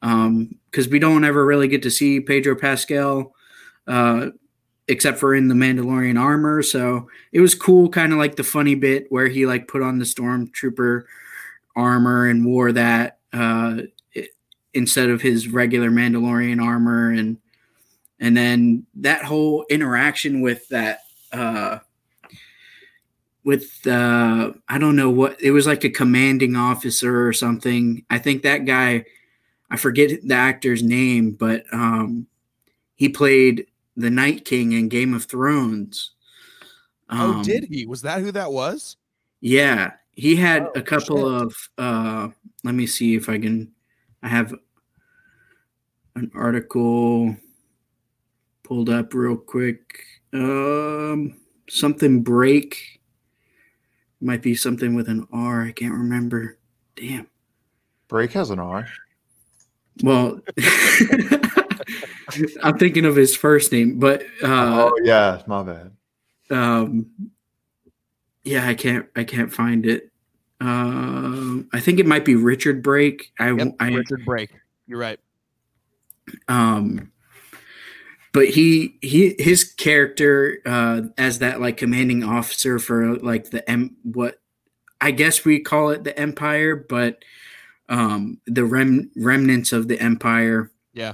because 0.03 0.85
um, 0.85 0.91
we 0.91 0.99
don't 0.99 1.23
ever 1.23 1.45
really 1.45 1.69
get 1.69 1.81
to 1.83 1.91
see 1.91 2.19
Pedro 2.19 2.55
Pascal 2.57 3.33
uh, 3.87 4.31
except 4.89 5.17
for 5.17 5.33
in 5.33 5.47
the 5.47 5.55
Mandalorian 5.55 6.19
armor. 6.19 6.61
So 6.61 7.07
it 7.31 7.39
was 7.39 7.55
cool, 7.55 7.87
kind 7.87 8.11
of 8.11 8.19
like 8.19 8.35
the 8.35 8.43
funny 8.43 8.75
bit 8.75 9.05
where 9.09 9.29
he 9.29 9.45
like 9.45 9.69
put 9.69 9.81
on 9.81 9.99
the 9.99 10.05
stormtrooper 10.05 11.03
armor 11.75 12.27
and 12.27 12.45
wore 12.45 12.73
that 12.73 13.19
uh, 13.31 13.83
instead 14.73 15.09
of 15.09 15.21
his 15.21 15.47
regular 15.47 15.89
Mandalorian 15.89 16.61
armor, 16.61 17.09
and 17.09 17.37
and 18.19 18.35
then 18.35 18.85
that 18.95 19.23
whole 19.23 19.65
interaction 19.69 20.41
with 20.41 20.67
that. 20.69 20.99
Uh, 21.31 21.79
with 23.45 23.85
uh 23.87 24.53
I 24.69 24.77
don't 24.77 24.95
know 24.95 25.09
what 25.09 25.41
it 25.41 25.51
was 25.51 25.67
like 25.67 25.83
a 25.83 25.89
commanding 25.89 26.55
officer 26.55 27.27
or 27.27 27.33
something. 27.33 28.05
I 28.09 28.17
think 28.17 28.43
that 28.43 28.59
guy 28.59 29.03
I 29.69 29.77
forget 29.77 30.21
the 30.23 30.35
actor's 30.35 30.83
name, 30.83 31.31
but 31.31 31.63
um, 31.71 32.27
he 32.95 33.09
played 33.09 33.67
the 33.95 34.09
Night 34.09 34.45
King 34.45 34.71
in 34.73 34.89
Game 34.89 35.13
of 35.13 35.25
Thrones. 35.25 36.11
Oh, 37.09 37.31
um, 37.31 37.39
oh, 37.39 37.43
did 37.43 37.65
he? 37.65 37.85
Was 37.85 38.01
that 38.03 38.21
who 38.21 38.31
that 38.31 38.51
was? 38.51 38.97
Yeah, 39.41 39.91
he 40.13 40.35
had 40.35 40.63
Oh, 40.63 40.71
a 40.75 40.81
couple 40.81 41.17
shit. 41.17 41.41
of 41.47 41.69
uh 41.77 42.29
let 42.63 42.75
me 42.75 42.87
see 42.87 43.15
if 43.15 43.29
I 43.29 43.37
can 43.39 43.71
I 44.21 44.27
have 44.29 44.53
an 46.15 46.31
article 46.35 47.35
pulled 48.63 48.89
up 48.89 49.13
real 49.13 49.35
quick. 49.37 50.03
Um 50.31 51.35
something 51.69 52.21
break 52.23 53.01
might 54.21 54.41
be 54.41 54.55
something 54.55 54.95
with 54.95 55.09
an 55.09 55.27
R. 55.33 55.63
I 55.63 55.71
can't 55.73 55.93
remember. 55.93 56.57
Damn. 56.95 57.27
Break 58.07 58.31
has 58.33 58.49
an 58.51 58.59
R. 58.59 58.87
Well, 60.01 60.39
I'm 62.63 62.77
thinking 62.79 63.05
of 63.05 63.15
his 63.15 63.35
first 63.35 63.71
name, 63.71 63.99
but 63.99 64.23
uh, 64.43 64.89
oh 64.89 64.93
yeah, 65.03 65.41
my 65.45 65.63
bad. 65.63 65.91
um, 66.49 67.05
yeah, 68.43 68.67
I 68.67 68.73
can't, 68.73 69.07
I 69.15 69.23
can't 69.23 69.53
find 69.53 69.85
it. 69.85 70.11
Um, 70.59 71.69
I 71.73 71.79
think 71.79 71.99
it 71.99 72.05
might 72.05 72.25
be 72.25 72.35
Richard 72.35 72.81
Brake. 72.81 73.31
I, 73.39 73.51
Yep, 73.51 73.75
I, 73.79 73.89
Richard 73.89 74.25
Brake. 74.25 74.51
You're 74.87 74.99
right. 74.99 75.19
um, 76.47 77.11
but 78.31 78.47
he, 78.49 78.97
he, 79.01 79.35
his 79.37 79.63
character 79.63 80.59
uh, 80.65 81.01
as 81.17 81.39
that 81.39 81.61
like 81.61 81.77
commanding 81.77 82.23
officer 82.23 82.79
for 82.79 83.15
like 83.17 83.51
the 83.51 83.69
M, 83.69 83.95
what 84.03 84.39
I 84.99 85.11
guess 85.11 85.45
we 85.45 85.59
call 85.59 85.89
it 85.89 86.03
the 86.03 86.17
Empire, 86.17 86.75
but 86.75 87.23
um, 87.93 88.39
the 88.47 88.65
rem 88.65 89.11
remnants 89.15 89.71
of 89.71 89.87
the 89.87 89.99
Empire. 89.99 90.71
Yeah. 90.93 91.13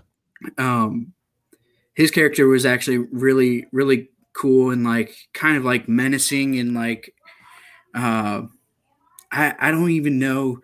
Um, 0.57 1.11
his 1.93 2.09
character 2.09 2.47
was 2.47 2.65
actually 2.65 2.99
really, 3.11 3.65
really 3.73 4.09
cool 4.31 4.71
and 4.71 4.85
like 4.85 5.13
kind 5.33 5.57
of 5.57 5.65
like 5.65 5.89
menacing 5.89 6.57
and 6.57 6.73
like, 6.73 7.13
uh, 7.93 8.43
I 9.29 9.55
I 9.59 9.71
don't 9.71 9.91
even 9.91 10.19
know, 10.19 10.59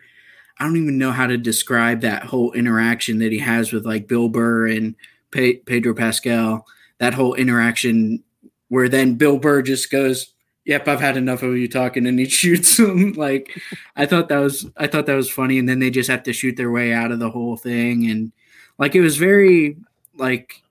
I 0.58 0.63
don't 0.63 0.78
even 0.78 0.97
know 0.97 1.12
how 1.12 1.28
to 1.28 1.38
describe 1.38 1.99
that 2.01 2.23
whole 2.23 2.54
interaction 2.54 3.19
that 3.19 3.34
he 3.34 3.39
has 3.39 3.73
with 3.73 3.86
like 3.86 4.08
Bill 4.08 4.30
Burr 4.30 4.67
and 4.67 4.95
Pe- 5.32 5.58
Pedro 5.65 5.93
Pascal. 5.93 6.65
That 6.99 7.13
whole 7.13 7.34
interaction 7.34 8.23
where 8.69 8.88
then 8.88 9.15
Bill 9.15 9.38
Burr 9.38 9.62
just 9.62 9.91
goes, 9.91 10.34
"Yep, 10.65 10.88
I've 10.88 10.99
had 10.99 11.17
enough 11.17 11.43
of 11.43 11.58
you 11.58 11.67
talking," 11.67 12.06
and 12.06 12.19
he 12.19 12.25
shoots 12.30 12.78
him. 12.80 13.13
like 13.13 13.60
I 13.95 14.06
thought 14.06 14.30
that 14.30 14.39
was 14.39 14.67
I 14.78 14.88
thought 14.88 15.06
that 15.06 15.15
was 15.15 15.30
funny, 15.30 15.58
and 15.60 15.67
then 15.69 15.80
they 15.80 15.89
just 15.89 16.10
have 16.10 16.23
to 16.23 16.34
shoot 16.34 16.58
their 16.58 16.71
way 16.71 16.93
out 16.93 17.12
of 17.12 17.19
the 17.19 17.30
whole 17.30 17.58
thing, 17.58 18.10
and 18.10 18.32
like 18.78 18.95
it 18.95 19.01
was 19.01 19.17
very 19.17 19.78
like 20.17 20.62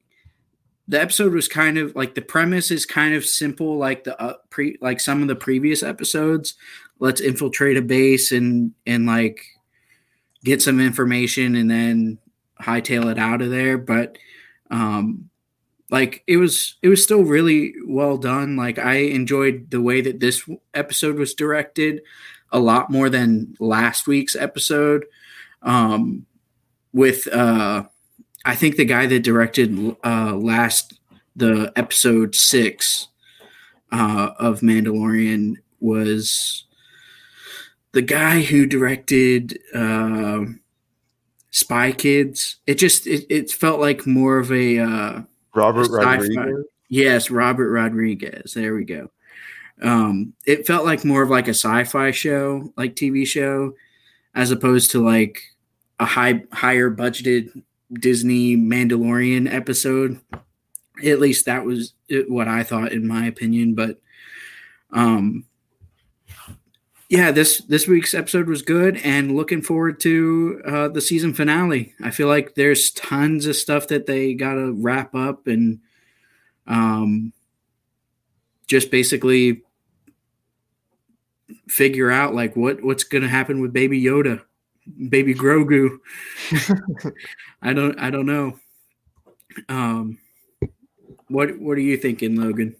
the 0.86 1.00
episode 1.00 1.32
was 1.32 1.48
kind 1.48 1.78
of 1.78 1.94
like 1.96 2.14
the 2.14 2.22
premise 2.22 2.70
is 2.70 2.84
kind 2.84 3.14
of 3.14 3.24
simple, 3.24 3.78
like 3.78 4.04
the 4.04 4.20
uh, 4.20 4.34
pre 4.50 4.76
like 4.80 5.00
some 5.00 5.22
of 5.22 5.28
the 5.28 5.36
previous 5.36 5.82
episodes. 5.82 6.54
Let's 6.98 7.20
infiltrate 7.20 7.76
a 7.76 7.82
base 7.82 8.32
and 8.32 8.72
and 8.86 9.06
like 9.06 9.44
get 10.44 10.60
some 10.60 10.80
information 10.80 11.56
and 11.56 11.70
then 11.70 12.18
hightail 12.60 13.10
it 13.10 13.18
out 13.18 13.40
of 13.42 13.50
there. 13.50 13.78
But 13.78 14.18
um, 14.70 15.30
like 15.94 16.24
it 16.26 16.38
was 16.38 16.74
it 16.82 16.88
was 16.88 17.04
still 17.04 17.22
really 17.22 17.72
well 17.86 18.18
done. 18.18 18.56
Like 18.56 18.80
I 18.80 18.94
enjoyed 18.94 19.70
the 19.70 19.80
way 19.80 20.00
that 20.00 20.18
this 20.18 20.42
episode 20.74 21.16
was 21.16 21.34
directed 21.34 22.02
a 22.50 22.58
lot 22.58 22.90
more 22.90 23.08
than 23.08 23.54
last 23.60 24.08
week's 24.08 24.34
episode. 24.34 25.06
Um, 25.62 26.26
with 26.92 27.28
uh, 27.32 27.84
I 28.44 28.56
think 28.56 28.74
the 28.74 28.84
guy 28.84 29.06
that 29.06 29.22
directed 29.22 29.96
uh, 30.02 30.34
last 30.34 30.98
the 31.36 31.72
episode 31.76 32.34
six 32.34 33.06
uh, 33.92 34.30
of 34.36 34.62
Mandalorian 34.62 35.58
was 35.78 36.64
the 37.92 38.02
guy 38.02 38.42
who 38.42 38.66
directed 38.66 39.60
uh, 39.72 40.40
Spy 41.52 41.92
Kids. 41.92 42.56
It 42.66 42.78
just 42.78 43.06
it, 43.06 43.26
it 43.30 43.52
felt 43.52 43.78
like 43.78 44.08
more 44.08 44.38
of 44.38 44.50
a 44.50 44.80
uh, 44.80 45.22
Robert 45.54 45.88
Rodriguez. 45.90 46.64
Yes, 46.88 47.30
Robert 47.30 47.70
Rodriguez. 47.70 48.54
There 48.54 48.74
we 48.74 48.84
go. 48.84 49.10
Um, 49.82 50.34
it 50.46 50.66
felt 50.66 50.84
like 50.84 51.04
more 51.04 51.22
of 51.22 51.30
like 51.30 51.48
a 51.48 51.54
sci-fi 51.54 52.10
show, 52.10 52.72
like 52.76 52.94
TV 52.94 53.26
show, 53.26 53.74
as 54.34 54.50
opposed 54.50 54.90
to 54.92 55.04
like 55.04 55.42
a 55.98 56.04
high 56.04 56.44
higher 56.52 56.90
budgeted 56.90 57.62
Disney 57.92 58.56
Mandalorian 58.56 59.52
episode. 59.52 60.20
At 61.04 61.20
least 61.20 61.46
that 61.46 61.64
was 61.64 61.94
it, 62.08 62.30
what 62.30 62.48
I 62.48 62.62
thought, 62.62 62.92
in 62.92 63.06
my 63.06 63.26
opinion. 63.26 63.74
But 63.74 64.00
um, 64.92 65.44
yeah, 67.14 67.30
this 67.30 67.58
this 67.68 67.86
week's 67.86 68.12
episode 68.12 68.48
was 68.48 68.62
good, 68.62 68.96
and 69.04 69.36
looking 69.36 69.62
forward 69.62 70.00
to 70.00 70.60
uh, 70.66 70.88
the 70.88 71.00
season 71.00 71.32
finale. 71.32 71.94
I 72.02 72.10
feel 72.10 72.26
like 72.26 72.56
there's 72.56 72.90
tons 72.90 73.46
of 73.46 73.54
stuff 73.54 73.86
that 73.86 74.06
they 74.06 74.34
got 74.34 74.54
to 74.54 74.72
wrap 74.72 75.14
up 75.14 75.46
and 75.46 75.78
um, 76.66 77.32
just 78.66 78.90
basically 78.90 79.62
figure 81.68 82.10
out 82.10 82.34
like 82.34 82.56
what 82.56 82.82
what's 82.82 83.04
going 83.04 83.22
to 83.22 83.28
happen 83.28 83.60
with 83.60 83.72
Baby 83.72 84.02
Yoda, 84.02 84.42
Baby 85.08 85.36
Grogu. 85.36 85.98
I 87.62 87.72
don't 87.74 87.96
I 88.00 88.10
don't 88.10 88.26
know. 88.26 88.58
Um, 89.68 90.18
what 91.28 91.60
what 91.60 91.78
are 91.78 91.80
you 91.80 91.96
thinking, 91.96 92.34
Logan? 92.40 92.74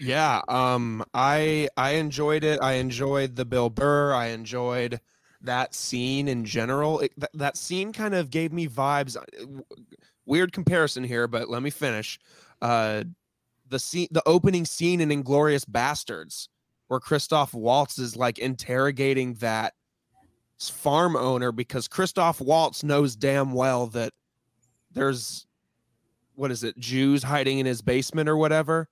Yeah, 0.00 0.42
um, 0.48 1.04
I 1.14 1.68
I 1.76 1.92
enjoyed 1.92 2.44
it. 2.44 2.60
I 2.62 2.74
enjoyed 2.74 3.36
the 3.36 3.44
Bill 3.44 3.70
Burr. 3.70 4.12
I 4.14 4.26
enjoyed 4.26 5.00
that 5.42 5.74
scene 5.74 6.28
in 6.28 6.44
general. 6.44 7.00
It, 7.00 7.12
that, 7.18 7.30
that 7.34 7.56
scene 7.56 7.92
kind 7.92 8.14
of 8.14 8.30
gave 8.30 8.52
me 8.52 8.68
vibes. 8.68 9.16
Weird 10.24 10.52
comparison 10.52 11.04
here, 11.04 11.28
but 11.28 11.48
let 11.48 11.62
me 11.62 11.70
finish. 11.70 12.18
Uh, 12.60 13.04
the 13.68 13.78
scene, 13.78 14.08
the 14.10 14.22
opening 14.26 14.64
scene 14.64 15.00
in 15.00 15.08
Inglourious 15.08 15.64
Basterds, 15.64 16.48
where 16.88 17.00
Christoph 17.00 17.54
Waltz 17.54 17.98
is 17.98 18.16
like 18.16 18.38
interrogating 18.38 19.34
that 19.34 19.74
farm 20.58 21.16
owner 21.16 21.52
because 21.52 21.86
Christoph 21.86 22.40
Waltz 22.40 22.82
knows 22.82 23.14
damn 23.14 23.52
well 23.52 23.86
that 23.88 24.12
there's 24.92 25.46
what 26.34 26.50
is 26.50 26.62
it, 26.62 26.78
Jews 26.78 27.22
hiding 27.22 27.58
in 27.58 27.66
his 27.66 27.82
basement 27.82 28.28
or 28.28 28.36
whatever. 28.36 28.88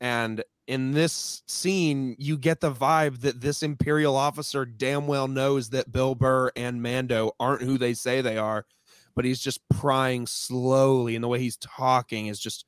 And 0.00 0.44
in 0.66 0.92
this 0.92 1.42
scene, 1.46 2.14
you 2.18 2.36
get 2.36 2.60
the 2.60 2.72
vibe 2.72 3.20
that 3.22 3.40
this 3.40 3.62
Imperial 3.62 4.16
officer 4.16 4.64
damn 4.64 5.06
well 5.06 5.26
knows 5.26 5.70
that 5.70 5.90
Bill 5.90 6.14
Burr 6.14 6.50
and 6.54 6.82
Mando 6.82 7.32
aren't 7.40 7.62
who 7.62 7.78
they 7.78 7.94
say 7.94 8.20
they 8.20 8.36
are, 8.36 8.66
but 9.16 9.24
he's 9.24 9.40
just 9.40 9.66
prying 9.70 10.26
slowly, 10.26 11.14
and 11.14 11.24
the 11.24 11.28
way 11.28 11.40
he's 11.40 11.56
talking 11.56 12.26
is 12.26 12.38
just 12.38 12.64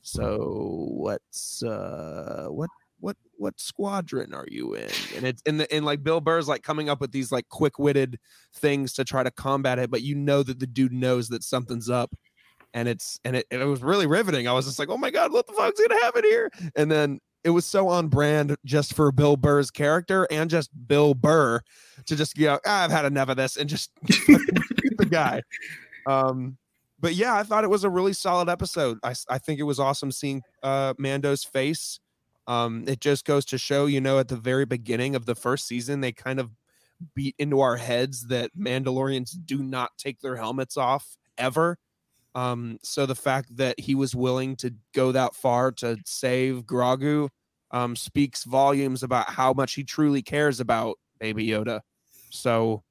so 0.00 0.86
what's 0.90 1.62
uh 1.62 2.46
what 2.50 2.68
what 3.00 3.16
what 3.36 3.58
squadron 3.60 4.34
are 4.34 4.46
you 4.48 4.74
in? 4.74 4.90
And 5.16 5.24
it's 5.24 5.42
in 5.42 5.58
the 5.58 5.72
and 5.72 5.84
like 5.84 6.02
Bill 6.02 6.20
Burr's 6.20 6.48
like 6.48 6.62
coming 6.62 6.88
up 6.88 7.00
with 7.00 7.12
these 7.12 7.30
like 7.30 7.48
quick-witted 7.48 8.18
things 8.54 8.94
to 8.94 9.04
try 9.04 9.22
to 9.22 9.30
combat 9.30 9.78
it, 9.78 9.90
but 9.90 10.02
you 10.02 10.14
know 10.14 10.42
that 10.42 10.58
the 10.58 10.66
dude 10.66 10.92
knows 10.92 11.28
that 11.28 11.44
something's 11.44 11.90
up 11.90 12.14
and 12.74 12.88
it's 12.88 13.18
and 13.24 13.36
it, 13.36 13.46
it 13.50 13.64
was 13.64 13.82
really 13.82 14.06
riveting. 14.06 14.46
I 14.46 14.52
was 14.52 14.66
just 14.66 14.78
like, 14.78 14.90
oh 14.90 14.98
my 14.98 15.10
god, 15.10 15.32
what 15.32 15.46
the 15.46 15.52
fuck's 15.54 15.80
gonna 15.80 16.00
happen 16.02 16.24
here? 16.24 16.50
And 16.76 16.90
then 16.90 17.20
it 17.44 17.50
was 17.50 17.64
so 17.64 17.88
on 17.88 18.08
brand 18.08 18.56
just 18.64 18.94
for 18.94 19.12
Bill 19.12 19.36
Burr's 19.36 19.70
character 19.70 20.26
and 20.30 20.50
just 20.50 20.70
Bill 20.88 21.14
Burr 21.14 21.60
to 22.06 22.16
just 22.16 22.36
go, 22.36 22.58
ah, 22.66 22.84
I've 22.84 22.90
had 22.90 23.04
enough 23.04 23.28
of 23.28 23.36
this 23.36 23.56
and 23.56 23.68
just 23.68 23.90
the 24.02 25.06
guy. 25.08 25.42
Um, 26.06 26.56
but 27.00 27.14
yeah, 27.14 27.36
I 27.36 27.42
thought 27.42 27.64
it 27.64 27.70
was 27.70 27.84
a 27.84 27.90
really 27.90 28.14
solid 28.14 28.48
episode. 28.48 28.98
I, 29.02 29.14
I 29.28 29.38
think 29.38 29.60
it 29.60 29.64
was 29.64 29.78
awesome 29.78 30.10
seeing 30.10 30.42
uh, 30.62 30.94
Mando's 30.98 31.44
face. 31.44 32.00
Um, 32.46 32.84
it 32.86 33.00
just 33.00 33.26
goes 33.26 33.44
to 33.46 33.58
show, 33.58 33.86
you 33.86 34.00
know, 34.00 34.18
at 34.18 34.28
the 34.28 34.36
very 34.36 34.64
beginning 34.64 35.14
of 35.14 35.26
the 35.26 35.34
first 35.34 35.66
season, 35.66 36.00
they 36.00 36.12
kind 36.12 36.40
of 36.40 36.50
beat 37.14 37.34
into 37.38 37.60
our 37.60 37.76
heads 37.76 38.28
that 38.28 38.56
Mandalorians 38.56 39.36
do 39.44 39.62
not 39.62 39.90
take 39.98 40.20
their 40.20 40.36
helmets 40.36 40.78
off 40.78 41.18
ever. 41.36 41.78
Um, 42.34 42.78
so 42.82 43.06
the 43.06 43.14
fact 43.14 43.56
that 43.56 43.78
he 43.78 43.94
was 43.94 44.14
willing 44.14 44.56
to 44.56 44.74
go 44.92 45.12
that 45.12 45.34
far 45.34 45.70
to 45.72 45.98
save 46.04 46.64
Grogu 46.64 47.28
um, 47.70 47.96
speaks 47.96 48.44
volumes 48.44 49.02
about 49.02 49.30
how 49.30 49.52
much 49.52 49.74
he 49.74 49.84
truly 49.84 50.22
cares 50.22 50.60
about 50.60 50.98
Baby 51.20 51.46
Yoda. 51.46 51.80
So, 52.30 52.82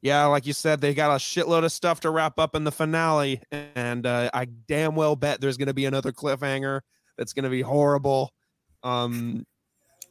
yeah, 0.00 0.26
like 0.26 0.46
you 0.46 0.52
said, 0.52 0.80
they 0.80 0.94
got 0.94 1.10
a 1.10 1.18
shitload 1.18 1.64
of 1.64 1.72
stuff 1.72 2.00
to 2.00 2.10
wrap 2.10 2.38
up 2.38 2.54
in 2.54 2.64
the 2.64 2.72
finale, 2.72 3.40
and 3.50 4.06
uh, 4.06 4.30
I 4.32 4.44
damn 4.44 4.94
well 4.94 5.16
bet 5.16 5.40
there's 5.40 5.56
going 5.56 5.68
to 5.68 5.74
be 5.74 5.86
another 5.86 6.12
cliffhanger 6.12 6.80
that's 7.16 7.32
going 7.32 7.44
to 7.44 7.50
be 7.50 7.62
horrible. 7.62 8.32
Um, 8.82 9.46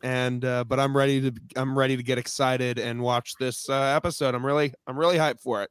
and 0.04 0.44
uh, 0.44 0.66
but 0.66 0.80
I'm 0.80 0.96
ready 0.96 1.22
to 1.22 1.34
I'm 1.56 1.78
ready 1.78 1.96
to 1.96 2.04
get 2.04 2.18
excited 2.18 2.78
and 2.78 3.02
watch 3.02 3.36
this 3.40 3.70
uh, 3.70 3.94
episode. 3.96 4.36
I'm 4.36 4.46
really 4.46 4.74
I'm 4.86 4.98
really 4.98 5.18
hyped 5.18 5.40
for 5.40 5.64
it. 5.64 5.70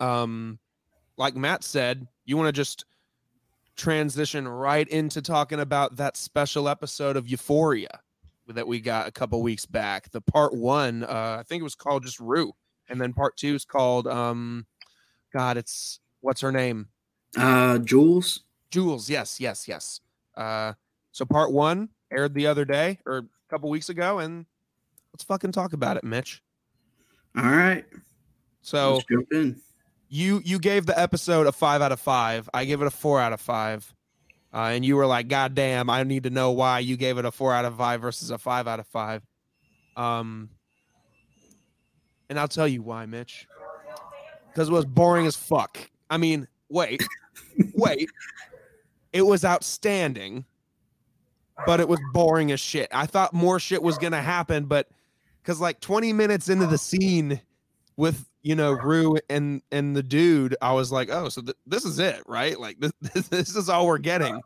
Um, 0.00 0.58
like 1.18 1.36
Matt 1.36 1.64
said, 1.64 2.06
you 2.24 2.36
want 2.36 2.48
to 2.48 2.52
just 2.52 2.84
transition 3.76 4.46
right 4.48 4.88
into 4.88 5.20
talking 5.20 5.60
about 5.60 5.96
that 5.96 6.16
special 6.16 6.68
episode 6.68 7.16
of 7.16 7.28
Euphoria. 7.28 8.00
that 8.48 8.66
we 8.66 8.80
got 8.80 9.06
a 9.06 9.10
couple 9.10 9.42
weeks 9.42 9.66
back. 9.66 10.10
The 10.10 10.22
part 10.22 10.54
one, 10.54 11.04
uh, 11.04 11.36
I 11.38 11.42
think 11.42 11.60
it 11.60 11.64
was 11.64 11.74
called 11.74 12.04
just 12.04 12.18
Rue, 12.18 12.52
and 12.88 12.98
then 12.98 13.12
part 13.12 13.36
two 13.36 13.54
is 13.54 13.66
called 13.66 14.06
um, 14.06 14.66
God, 15.34 15.58
it's 15.58 16.00
what's 16.20 16.40
her 16.40 16.52
name? 16.52 16.88
Uh, 17.36 17.78
Jules. 17.78 18.40
Jules. 18.70 19.10
Yes, 19.10 19.38
yes, 19.38 19.68
yes. 19.68 20.00
Uh, 20.34 20.72
so 21.12 21.24
part 21.24 21.52
one 21.52 21.90
aired 22.10 22.32
the 22.32 22.46
other 22.46 22.64
day 22.64 22.98
or 23.04 23.18
a 23.18 23.24
couple 23.50 23.68
weeks 23.68 23.90
ago, 23.90 24.18
and 24.20 24.46
let's 25.12 25.24
fucking 25.24 25.52
talk 25.52 25.72
about 25.74 25.96
it, 25.96 26.04
Mitch. 26.04 26.42
All 27.36 27.44
right. 27.44 27.84
So 28.62 28.94
Let's 28.94 29.06
jump 29.10 29.32
in. 29.32 29.60
You 30.08 30.40
you 30.44 30.58
gave 30.58 30.86
the 30.86 30.98
episode 30.98 31.46
a 31.46 31.52
five 31.52 31.82
out 31.82 31.92
of 31.92 32.00
five. 32.00 32.48
I 32.52 32.64
give 32.64 32.82
it 32.82 32.86
a 32.86 32.90
four 32.90 33.20
out 33.20 33.32
of 33.32 33.40
five. 33.40 33.94
Uh, 34.52 34.70
and 34.72 34.84
you 34.84 34.96
were 34.96 35.06
like, 35.06 35.28
God 35.28 35.54
damn, 35.54 35.90
I 35.90 36.02
need 36.04 36.22
to 36.22 36.30
know 36.30 36.52
why 36.52 36.78
you 36.78 36.96
gave 36.96 37.18
it 37.18 37.26
a 37.26 37.30
four 37.30 37.52
out 37.52 37.66
of 37.66 37.76
five 37.76 38.00
versus 38.00 38.30
a 38.30 38.38
five 38.38 38.66
out 38.66 38.80
of 38.80 38.86
five. 38.86 39.22
Um, 39.94 40.48
and 42.30 42.38
I'll 42.38 42.48
tell 42.48 42.66
you 42.66 42.82
why, 42.82 43.04
Mitch. 43.04 43.46
Because 44.48 44.70
it 44.70 44.72
was 44.72 44.86
boring 44.86 45.26
as 45.26 45.36
fuck. 45.36 45.78
I 46.08 46.16
mean, 46.16 46.48
wait, 46.70 47.02
wait. 47.74 48.08
It 49.12 49.22
was 49.22 49.44
outstanding, 49.44 50.46
but 51.66 51.80
it 51.80 51.88
was 51.88 52.00
boring 52.12 52.50
as 52.50 52.60
shit. 52.60 52.88
I 52.92 53.06
thought 53.06 53.34
more 53.34 53.60
shit 53.60 53.82
was 53.82 53.98
gonna 53.98 54.22
happen, 54.22 54.64
but 54.64 54.88
because 55.42 55.60
like 55.60 55.80
20 55.80 56.12
minutes 56.12 56.48
into 56.48 56.66
the 56.66 56.78
scene 56.78 57.40
with 57.96 58.26
you 58.48 58.54
know 58.54 58.72
Rue 58.72 59.18
and 59.28 59.60
and 59.72 59.94
the 59.94 60.02
dude, 60.02 60.56
I 60.62 60.72
was 60.72 60.90
like, 60.90 61.10
oh, 61.12 61.28
so 61.28 61.42
th- 61.42 61.56
this 61.66 61.84
is 61.84 61.98
it, 61.98 62.22
right? 62.26 62.58
Like 62.58 62.78
this, 62.80 62.92
this 63.00 63.28
this 63.28 63.56
is 63.56 63.68
all 63.68 63.86
we're 63.86 63.98
getting. 63.98 64.40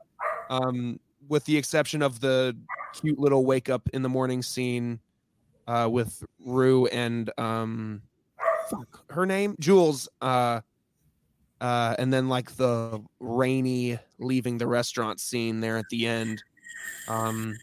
Um, 0.51 0.99
with 1.29 1.45
the 1.45 1.57
exception 1.57 2.03
of 2.03 2.19
the 2.19 2.57
cute 3.01 3.21
little 3.21 3.47
wake 3.47 3.71
up 3.71 3.89
in 3.93 4.03
the 4.03 4.09
morning 4.09 4.43
scene 4.43 4.99
uh 5.69 5.89
with 5.91 6.25
Rue 6.45 6.87
and 6.87 7.31
um 7.39 8.03
fuck 8.69 9.05
her 9.11 9.25
name 9.25 9.55
Jules 9.61 10.09
uh 10.21 10.61
uh 11.61 11.95
and 11.97 12.13
then 12.13 12.29
like 12.29 12.57
the 12.57 13.01
rainy 13.21 14.01
leaving 14.19 14.59
the 14.59 14.67
restaurant 14.67 15.21
scene 15.21 15.61
there 15.61 15.79
at 15.79 15.89
the 15.91 16.09
end 16.09 16.43
um 17.09 17.55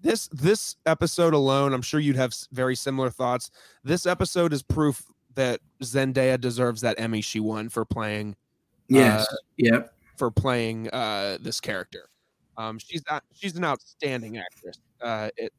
this 0.00 0.26
this 0.28 0.76
episode 0.86 1.34
alone 1.34 1.72
i'm 1.74 1.82
sure 1.82 2.00
you'd 2.00 2.16
have 2.16 2.34
very 2.50 2.74
similar 2.74 3.10
thoughts 3.10 3.50
this 3.84 4.06
episode 4.06 4.52
is 4.52 4.62
proof 4.62 5.02
that 5.34 5.60
zendaya 5.82 6.40
deserves 6.40 6.80
that 6.80 6.98
emmy 6.98 7.20
she 7.20 7.40
won 7.40 7.68
for 7.68 7.84
playing 7.84 8.36
Yes. 8.88 9.26
yep. 9.56 9.92
for 10.16 10.30
playing 10.30 10.88
uh 10.90 11.38
this 11.40 11.60
character 11.60 12.08
um 12.56 12.78
she's 12.78 13.02
not, 13.10 13.24
she's 13.32 13.56
an 13.56 13.64
outstanding 13.64 14.38
actress 14.38 14.78
uh 15.00 15.30
it 15.36 15.52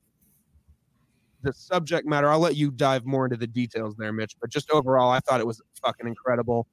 the 1.42 1.52
subject 1.54 2.08
matter 2.08 2.30
i'll 2.30 2.40
let 2.40 2.56
you 2.56 2.72
dive 2.72 3.06
more 3.06 3.26
into 3.26 3.38
the 3.38 3.48
details 3.48 3.96
there 3.98 4.14
mitch 4.14 4.36
but 4.40 4.50
just 4.50 4.70
overall 4.72 5.12
i 5.12 5.20
thought 5.20 5.40
it 5.40 5.46
was 5.48 5.62
fucking 5.84 6.08
incredible 6.08 6.66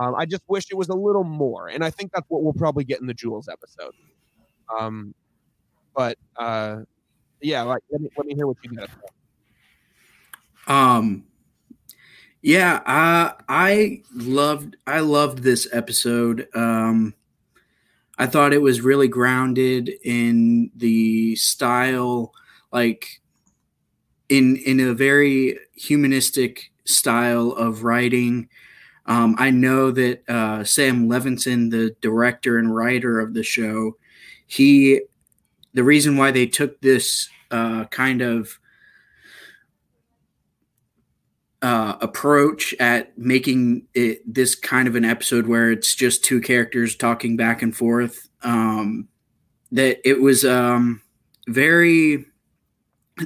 um 0.00 0.14
i 0.16 0.24
just 0.24 0.42
wish 0.48 0.66
it 0.70 0.76
was 0.76 0.88
a 0.88 0.94
little 0.94 1.24
more 1.24 1.68
and 1.68 1.84
i 1.84 1.90
think 1.90 2.12
that's 2.12 2.28
what 2.28 2.42
we'll 2.42 2.52
probably 2.52 2.84
get 2.84 3.00
in 3.00 3.06
the 3.06 3.14
jules 3.14 3.48
episode 3.48 3.92
um 4.78 5.14
but 5.94 6.16
uh 6.36 6.80
yeah 7.40 7.62
like 7.62 7.82
let 7.90 8.00
me, 8.00 8.08
let 8.16 8.26
me 8.26 8.34
hear 8.34 8.46
what 8.46 8.56
you 8.62 8.70
got 8.70 8.88
Um 10.66 11.24
yeah, 12.44 12.82
I 12.84 13.32
I 13.48 14.02
loved 14.14 14.76
I 14.86 15.00
loved 15.00 15.38
this 15.38 15.66
episode. 15.72 16.46
Um 16.54 17.14
I 18.18 18.26
thought 18.26 18.52
it 18.52 18.60
was 18.60 18.82
really 18.82 19.08
grounded 19.08 19.90
in 20.04 20.70
the 20.76 21.36
style 21.36 22.34
like 22.70 23.22
in 24.28 24.56
in 24.56 24.78
a 24.78 24.92
very 24.92 25.58
humanistic 25.74 26.70
style 26.84 27.52
of 27.52 27.82
writing. 27.82 28.50
Um, 29.06 29.36
I 29.38 29.50
know 29.50 29.90
that 29.92 30.28
uh, 30.28 30.64
Sam 30.64 31.08
Levinson, 31.08 31.70
the 31.70 31.96
director 32.02 32.58
and 32.58 32.74
writer 32.74 33.20
of 33.20 33.32
the 33.32 33.42
show, 33.42 33.96
he 34.46 35.00
the 35.72 35.84
reason 35.84 36.18
why 36.18 36.30
they 36.30 36.46
took 36.46 36.78
this 36.82 37.28
uh, 37.50 37.86
kind 37.86 38.20
of 38.20 38.58
uh, 41.64 41.96
approach 42.02 42.74
at 42.78 43.16
making 43.16 43.86
it 43.94 44.20
this 44.32 44.54
kind 44.54 44.86
of 44.86 44.96
an 44.96 45.04
episode 45.04 45.46
where 45.46 45.70
it's 45.70 45.94
just 45.94 46.22
two 46.22 46.38
characters 46.38 46.94
talking 46.94 47.38
back 47.38 47.62
and 47.62 47.74
forth. 47.74 48.28
Um, 48.42 49.08
that 49.72 50.06
it 50.06 50.20
was 50.20 50.44
um, 50.44 51.00
very. 51.48 52.26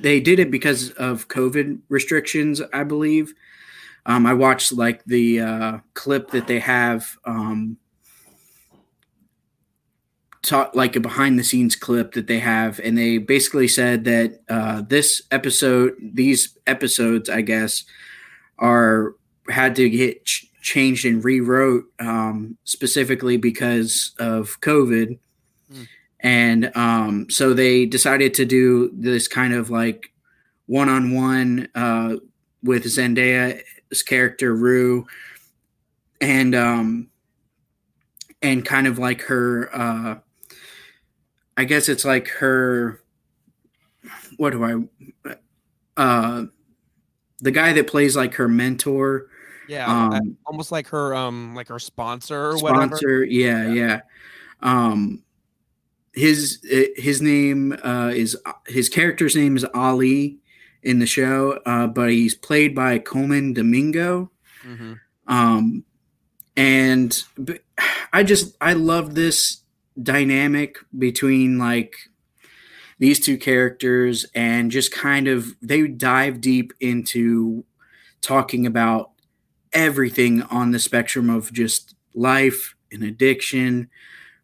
They 0.01 0.21
did 0.21 0.39
it 0.39 0.53
because 0.53 0.93
of 0.93 1.27
COVID 1.27 1.81
restrictions, 1.89 2.63
I 2.73 2.85
believe. 2.85 3.35
Um, 4.07 4.25
I 4.25 4.35
watched 4.35 4.73
like 4.73 5.03
the 5.05 5.41
uh, 5.41 5.79
clip 5.95 6.31
that 6.31 6.47
they 6.47 6.61
have, 6.61 7.19
um, 7.25 7.77
like 10.75 10.95
a 10.95 11.01
behind 11.01 11.41
the 11.41 11.45
scenes 11.45 11.75
clip 11.75 12.13
that 12.13 12.29
they 12.29 12.39
have, 12.39 12.79
and 12.85 12.97
they 12.97 13.19
basically 13.19 13.67
said 13.67 14.05
that 14.05 14.43
uh, 14.49 14.83
this 14.83 15.23
episode, 15.33 15.97
these 16.01 16.57
episodes, 16.69 17.29
I 17.29 17.41
guess, 17.41 17.85
are 18.59 19.15
had 19.49 19.77
to 19.77 19.89
get 19.89 20.25
ch- 20.25 20.47
changed 20.63 21.05
and 21.05 21.25
rewrote 21.25 21.85
um, 21.99 22.57
specifically 22.65 23.37
because 23.37 24.15
of 24.19 24.61
COVID. 24.61 25.19
Hmm. 25.73 25.83
And 26.21 26.77
um, 26.77 27.31
so 27.31 27.55
they 27.55 27.87
decided 27.87 28.35
to 28.35 28.45
do 28.45 28.91
this 28.93 29.29
kind 29.29 29.55
of 29.55 29.71
like 29.71 30.13
one 30.67 30.89
on 30.89 31.15
one 31.15 31.69
with 32.63 32.85
Zendaya's 32.85 34.03
character 34.03 34.55
Rue, 34.55 35.07
and 36.21 36.55
um, 36.55 37.09
and 38.43 38.65
kind 38.65 38.87
of 38.87 38.99
like 38.99 39.23
her. 39.23 39.71
Uh, 39.75 40.17
I 41.57 41.65
guess 41.65 41.89
it's 41.89 42.05
like 42.05 42.29
her. 42.29 43.01
What 44.37 44.51
do 44.51 44.89
I? 45.25 45.37
Uh, 45.97 46.47
the 47.41 47.51
guy 47.51 47.73
that 47.73 47.87
plays 47.87 48.17
like 48.17 48.35
her 48.35 48.49
mentor, 48.49 49.27
yeah 49.69 49.87
Um, 49.87 50.13
uh, 50.13 50.21
almost 50.47 50.73
like 50.73 50.89
her 50.89 51.15
um 51.15 51.55
like 51.55 51.69
her 51.69 51.79
sponsor 51.79 52.53
or 52.53 52.59
whatever 52.59 52.97
sponsor. 52.97 53.25
Yeah, 53.25 53.69
yeah. 53.69 54.01
Um, 54.61 55.23
his 56.13 56.61
his 56.97 57.23
name 57.23 57.73
uh, 57.85 58.11
is 58.15 58.37
his 58.67 58.89
character's 58.89 59.37
name 59.37 59.57
is 59.57 59.65
Ali 59.75 60.39
in 60.83 60.99
the 60.99 61.07
show, 61.07 61.61
uh, 61.67 61.87
but 61.87 62.11
he's 62.11 62.35
played 62.35 62.75
by 62.75 62.99
Colman 62.99 63.53
Domingo. 63.53 64.31
hmm 64.63 64.95
Um, 65.27 65.85
and 66.57 67.23
I 68.13 68.23
just 68.23 68.57
I 68.61 68.73
love 68.73 69.15
this 69.15 69.63
dynamic 70.03 70.79
between 70.97 71.59
like 71.59 71.95
these 72.99 73.21
two 73.21 73.39
characters 73.39 74.27
and 74.35 74.71
just 74.71 74.93
kind 74.93 75.29
of 75.29 75.55
they 75.63 75.87
dive 75.87 76.41
deep 76.41 76.73
into 76.81 77.65
talking 78.21 78.67
about 78.67 79.11
everything 79.73 80.43
on 80.43 80.71
the 80.71 80.79
spectrum 80.79 81.31
of 81.31 81.53
just 81.53 81.95
life 82.15 82.75
and 82.91 83.03
addiction 83.03 83.89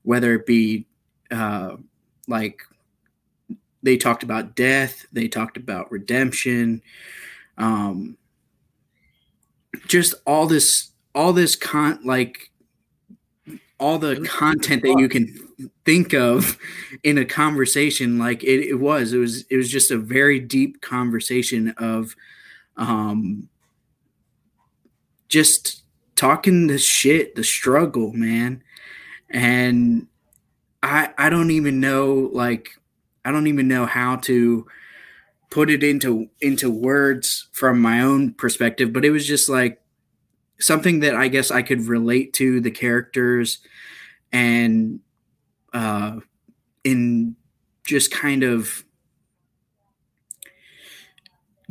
whether 0.02 0.34
it 0.34 0.46
be 0.46 0.86
uh, 1.30 1.76
like 2.28 2.60
they 3.82 3.96
talked 3.96 4.22
about 4.22 4.54
death 4.54 5.06
they 5.12 5.26
talked 5.26 5.56
about 5.56 5.90
redemption 5.90 6.80
um, 7.58 8.16
just 9.86 10.14
all 10.26 10.46
this 10.46 10.92
all 11.14 11.32
this 11.32 11.56
con 11.56 11.98
like 12.04 12.50
all 13.78 13.98
the 13.98 14.20
content 14.28 14.82
that 14.82 14.98
you 14.98 15.08
can 15.08 15.34
think 15.84 16.14
of 16.14 16.56
in 17.02 17.18
a 17.18 17.24
conversation 17.24 18.18
like 18.18 18.42
it, 18.42 18.60
it 18.60 18.74
was 18.80 19.12
it 19.12 19.18
was 19.18 19.42
it 19.50 19.56
was 19.56 19.68
just 19.68 19.90
a 19.90 19.98
very 19.98 20.38
deep 20.38 20.80
conversation 20.80 21.74
of 21.78 22.14
um 22.76 23.48
just 25.28 25.82
talking 26.16 26.66
the 26.68 26.78
shit 26.78 27.34
the 27.34 27.44
struggle 27.44 28.12
man. 28.12 28.62
And 29.30 30.06
i 30.82 31.10
i 31.18 31.28
don't 31.28 31.50
even 31.50 31.80
know 31.80 32.30
like 32.32 32.70
i 33.24 33.32
don't 33.32 33.46
even 33.48 33.66
know 33.66 33.87
how 33.87 34.16
to 34.16 34.66
put 35.50 35.70
it 35.70 35.82
into 35.82 36.28
into 36.40 36.70
words 36.70 37.48
from 37.52 37.80
my 37.80 38.00
own 38.00 38.34
perspective 38.34 38.92
but 38.92 39.04
it 39.04 39.10
was 39.10 39.26
just 39.26 39.48
like 39.48 39.80
something 40.64 41.00
that 41.00 41.14
i 41.14 41.29
guess 41.29 41.50
i 41.50 41.62
could 41.62 41.83
relate 41.83 42.33
to 42.33 42.61
the 42.61 42.70
characters 42.70 43.59
and 44.33 45.00
uh 45.72 46.18
in 46.85 47.37
just 47.85 48.11
kind 48.11 48.42
of 48.42 48.85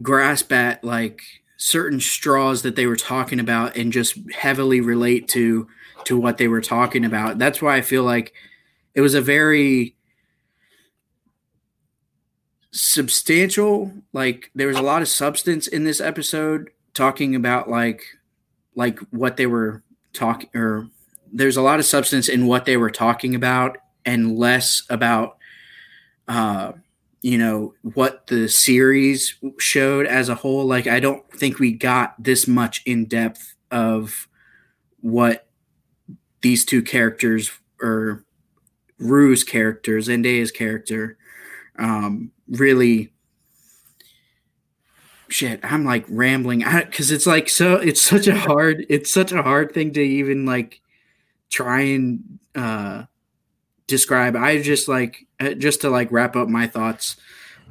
grasp 0.02 0.52
at 0.52 0.84
like 0.84 1.22
certain 1.58 2.00
straws 2.00 2.62
that 2.64 2.76
they 2.76 2.86
were 2.86 2.96
talking 2.96 3.40
about 3.40 3.76
and 3.76 3.94
just 3.94 4.18
heavily 4.34 4.82
relate 4.82 5.28
to 5.28 5.68
to 6.04 6.18
what 6.18 6.38
they 6.38 6.48
were 6.48 6.62
talking 6.62 7.06
about 7.06 7.38
that's 7.38 7.62
why 7.62 7.76
i 7.76 7.82
feel 7.82 8.04
like 8.04 8.34
it 8.96 9.02
was 9.02 9.14
a 9.14 9.22
very 9.22 9.96
substantial. 12.74 13.92
Like 14.12 14.52
there 14.54 14.68
was 14.68 14.78
a 14.78 14.82
lot 14.82 15.02
of 15.02 15.08
substance 15.08 15.68
in 15.68 15.86
this 15.86 16.02
episode 16.02 16.72
talking 16.94 17.36
about 17.36 17.70
like 17.70 18.04
like 18.76 19.00
what 19.12 19.38
they 19.38 19.46
were 19.46 19.84
talking 20.14 20.50
or 20.54 20.88
there's 21.32 21.58
a 21.58 21.62
lot 21.62 21.80
of 21.80 21.86
substance 21.86 22.30
in 22.30 22.46
what 22.46 22.66
they 22.66 22.78
were 22.78 22.92
talking 22.92 23.34
about 23.34 23.78
and 24.06 24.38
less 24.38 24.84
about 24.90 25.38
uh 26.28 26.72
you 27.22 27.38
know 27.38 27.74
what 27.82 28.28
the 28.28 28.48
series 28.48 29.36
showed 29.58 30.06
as 30.06 30.30
a 30.30 30.36
whole. 30.36 30.66
Like 30.66 30.88
i 30.88 31.00
don't 31.00 31.28
think 31.32 31.60
we 31.60 31.72
got 31.72 32.22
this 32.22 32.48
much 32.48 32.82
in 32.86 33.06
depth 33.06 33.56
of 33.72 34.28
what 35.02 35.48
these 36.42 36.66
two 36.66 36.82
characters 36.82 37.52
or 37.82 38.24
Rue's 39.00 39.44
character, 39.44 39.98
Zendaya's 39.98 40.52
character, 40.52 41.18
um, 41.78 42.32
really 42.48 43.12
shit. 45.34 45.60
I'm 45.64 45.84
like 45.84 46.06
rambling 46.08 46.60
because 46.60 47.12
it's 47.12 47.26
like 47.26 47.50
so. 47.50 47.76
It's 47.76 48.02
such 48.02 48.28
a 48.28 48.38
hard. 48.38 48.86
It's 48.90 49.12
such 49.12 49.32
a 49.32 49.42
hard 49.42 49.74
thing 49.74 49.92
to 49.94 50.02
even 50.02 50.46
like 50.46 50.80
try 51.50 51.82
and 51.82 52.40
uh, 52.56 53.04
describe. 53.88 54.36
I 54.36 54.62
just 54.62 54.88
like 54.88 55.26
uh, 55.40 55.54
just 55.56 55.82
to 55.82 55.90
like 55.90 56.12
wrap 56.12 56.36
up 56.36 56.48
my 56.48 56.68
thoughts. 56.68 57.18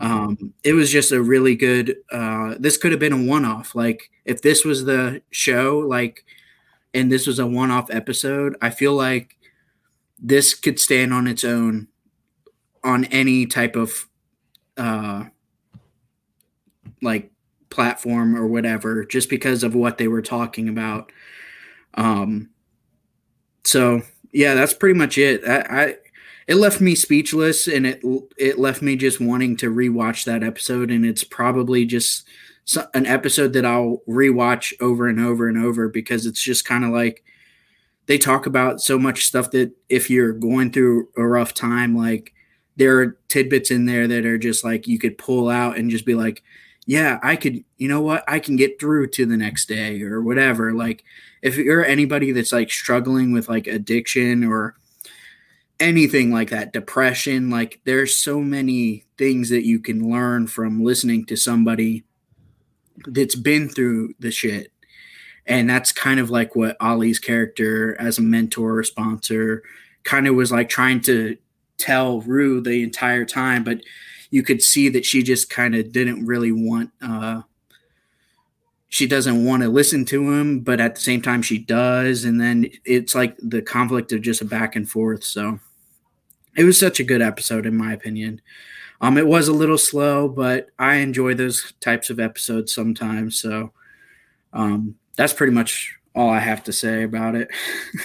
Um, 0.01 0.53
it 0.64 0.72
was 0.72 0.90
just 0.90 1.12
a 1.12 1.22
really 1.22 1.55
good. 1.55 1.96
Uh, 2.11 2.57
this 2.59 2.77
could 2.77 2.90
have 2.90 3.01
been 3.01 3.12
a 3.12 3.25
one-off. 3.31 3.75
Like 3.75 4.11
if 4.25 4.42
this 4.42 4.64
was 4.64 4.85
the 4.85 5.22
show, 5.31 5.79
like, 5.79 6.25
and 6.92 7.12
this 7.12 7.27
was 7.27 7.38
a 7.38 7.46
one-off 7.46 7.90
episode, 7.90 8.57
I 8.61 8.70
feel 8.70 8.94
like 8.94 9.37
this 10.18 10.55
could 10.55 10.81
stand 10.81 11.14
on 11.14 11.27
its 11.29 11.44
own 11.44 11.88
on 12.83 13.05
any 13.07 13.46
type 13.46 13.77
of 13.77 14.09
uh 14.77 15.25
like 17.01 17.32
platform 17.73 18.37
or 18.37 18.47
whatever 18.47 19.05
just 19.05 19.29
because 19.29 19.63
of 19.63 19.75
what 19.75 19.99
they 19.99 20.09
were 20.09 20.23
talking 20.23 20.69
about. 20.69 21.11
Um 21.95 22.51
so 23.65 24.03
yeah 24.33 24.55
that's 24.55 24.75
pretty 24.75 24.99
much 24.99 25.19
it. 25.19 25.43
I, 25.47 25.83
I 25.83 25.97
it 26.49 26.57
left 26.57 26.81
me 26.81 26.95
speechless 26.95 27.67
and 27.67 27.87
it 27.87 28.03
it 28.37 28.59
left 28.59 28.83
me 28.83 28.97
just 28.97 29.21
wanting 29.21 29.57
to 29.59 29.75
rewatch 29.75 30.25
that 30.25 30.43
episode 30.43 30.91
and 30.91 31.05
it's 31.05 31.25
probably 31.25 31.85
just 31.85 32.29
an 32.95 33.07
episode 33.07 33.53
that 33.53 33.67
I'll 33.67 34.03
rewatch 34.09 34.73
over 34.81 35.09
and 35.09 35.19
over 35.19 35.49
and 35.49 35.59
over 35.59 35.89
because 35.89 36.27
it's 36.27 36.43
just 36.43 36.65
kind 36.65 36.85
of 36.85 36.91
like 36.91 37.25
they 38.07 38.19
talk 38.19 38.47
about 38.47 38.81
so 38.81 38.99
much 38.99 39.27
stuff 39.27 39.51
that 39.53 39.73
if 39.89 40.11
you're 40.11 40.33
going 40.33 40.73
through 40.73 41.09
a 41.17 41.27
rough 41.27 41.55
time, 41.55 41.97
like 41.97 42.33
there 42.77 42.99
are 43.01 43.19
tidbits 43.29 43.71
in 43.71 43.87
there 43.87 44.09
that 44.09 44.27
are 44.27 44.39
just 44.39 44.65
like 44.65 44.87
you 44.87 44.99
could 44.99 45.19
pull 45.19 45.49
out 45.49 45.77
and 45.77 45.91
just 45.91 46.07
be 46.07 46.15
like, 46.15 46.43
yeah, 46.87 47.18
I 47.23 47.37
could, 47.37 47.64
you 47.79 47.88
know 47.88 48.01
what, 48.01 48.25
I 48.27 48.38
can 48.40 48.57
get 48.57 48.81
through 48.81 49.09
to 49.09 49.27
the 49.27 49.37
next 49.37 49.66
day 49.66 50.03
or 50.03 50.21
whatever. 50.21 50.73
Like 50.73 51.05
if 51.40 51.57
you're 51.57 51.85
anybody 51.85 52.33
that's 52.33 52.53
like 52.53 52.71
struggling 52.71 53.33
with 53.33 53.49
like 53.49 53.66
addiction 53.66 54.45
or 54.45 54.75
anything 55.79 56.33
like 56.33 56.51
that, 56.51 56.73
depression, 56.73 57.51
like 57.51 57.81
there's 57.85 58.18
so 58.18 58.40
many 58.40 59.05
things 59.16 59.49
that 59.51 59.64
you 59.64 59.79
can 59.79 60.11
learn 60.11 60.47
from 60.47 60.85
listening 60.85 61.25
to 61.27 61.37
somebody 61.37 62.05
that's 63.07 63.37
been 63.37 63.68
through 63.68 64.14
the 64.18 64.31
shit 64.31 64.73
and 65.47 65.68
that's 65.68 65.92
kind 65.92 66.21
of 66.21 66.31
like 66.31 66.55
what 66.55 66.77
Ali's 66.81 67.18
character 67.18 68.01
as 68.01 68.18
a 68.18 68.23
mentor 68.23 68.79
or 68.79 68.85
sponsor 68.85 69.62
kind 70.05 70.27
of 70.27 70.35
was 70.35 70.53
like 70.53 70.68
trying 70.68 71.01
to 71.03 71.37
tell 71.79 72.21
Rue 72.21 72.61
the 72.61 72.83
entire 72.83 73.25
time, 73.25 73.64
but 73.64 73.81
you 74.33 74.42
could 74.42 74.62
see 74.62 74.88
that 74.88 75.05
she 75.05 75.23
just 75.23 75.51
kind 75.51 75.77
of 75.77 75.92
didn't 75.92 76.27
really 76.27 76.51
want 76.51 76.90
uh 77.01 77.42
she 78.88 79.07
doesn't 79.07 79.47
want 79.47 79.62
to 79.62 79.71
listen 79.71 80.05
to 80.05 80.31
him, 80.33 80.61
but 80.61 80.79
at 80.79 80.95
the 80.95 81.01
same 81.01 81.23
time 81.23 81.40
she 81.40 81.57
does, 81.57 82.25
and 82.25 82.38
then 82.38 82.68
it's 82.85 83.14
like 83.14 83.35
the 83.38 83.62
conflict 83.62 84.12
of 84.12 84.21
just 84.21 84.42
a 84.42 84.45
back 84.45 84.77
and 84.77 84.87
forth. 84.87 85.25
So 85.25 85.61
it 86.59 86.64
was 86.64 86.79
such 86.79 87.01
a 87.01 87.05
good 87.05 87.23
episode 87.23 87.64
in 87.64 87.75
my 87.75 87.95
opinion. 87.95 88.42
Um, 89.01 89.16
it 89.16 89.27
was 89.27 89.49
a 89.49 89.53
little 89.55 89.79
slow, 89.79 90.29
but 90.29 90.68
I 90.79 90.97
enjoy 90.97 91.33
those 91.33 91.73
types 91.81 92.11
of 92.11 92.21
episodes 92.21 92.75
sometimes. 92.75 93.40
So, 93.40 93.73
um, 94.53 94.97
that's 95.16 95.33
pretty 95.33 95.55
much 95.55 95.99
all 96.14 96.29
I 96.29 96.38
have 96.38 96.62
to 96.64 96.73
say 96.73 97.03
about 97.03 97.35
it. 97.35 97.49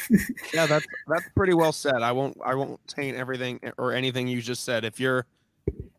yeah, 0.53 0.65
that's 0.65 0.85
that's 1.07 1.27
pretty 1.35 1.53
well 1.53 1.73
said. 1.73 2.01
I 2.01 2.13
won't 2.13 2.37
I 2.45 2.55
won't 2.55 2.79
taint 2.87 3.17
everything 3.17 3.59
or 3.77 3.91
anything 3.91 4.27
you 4.27 4.41
just 4.41 4.63
said. 4.63 4.85
If 4.85 4.99
you're 5.01 5.25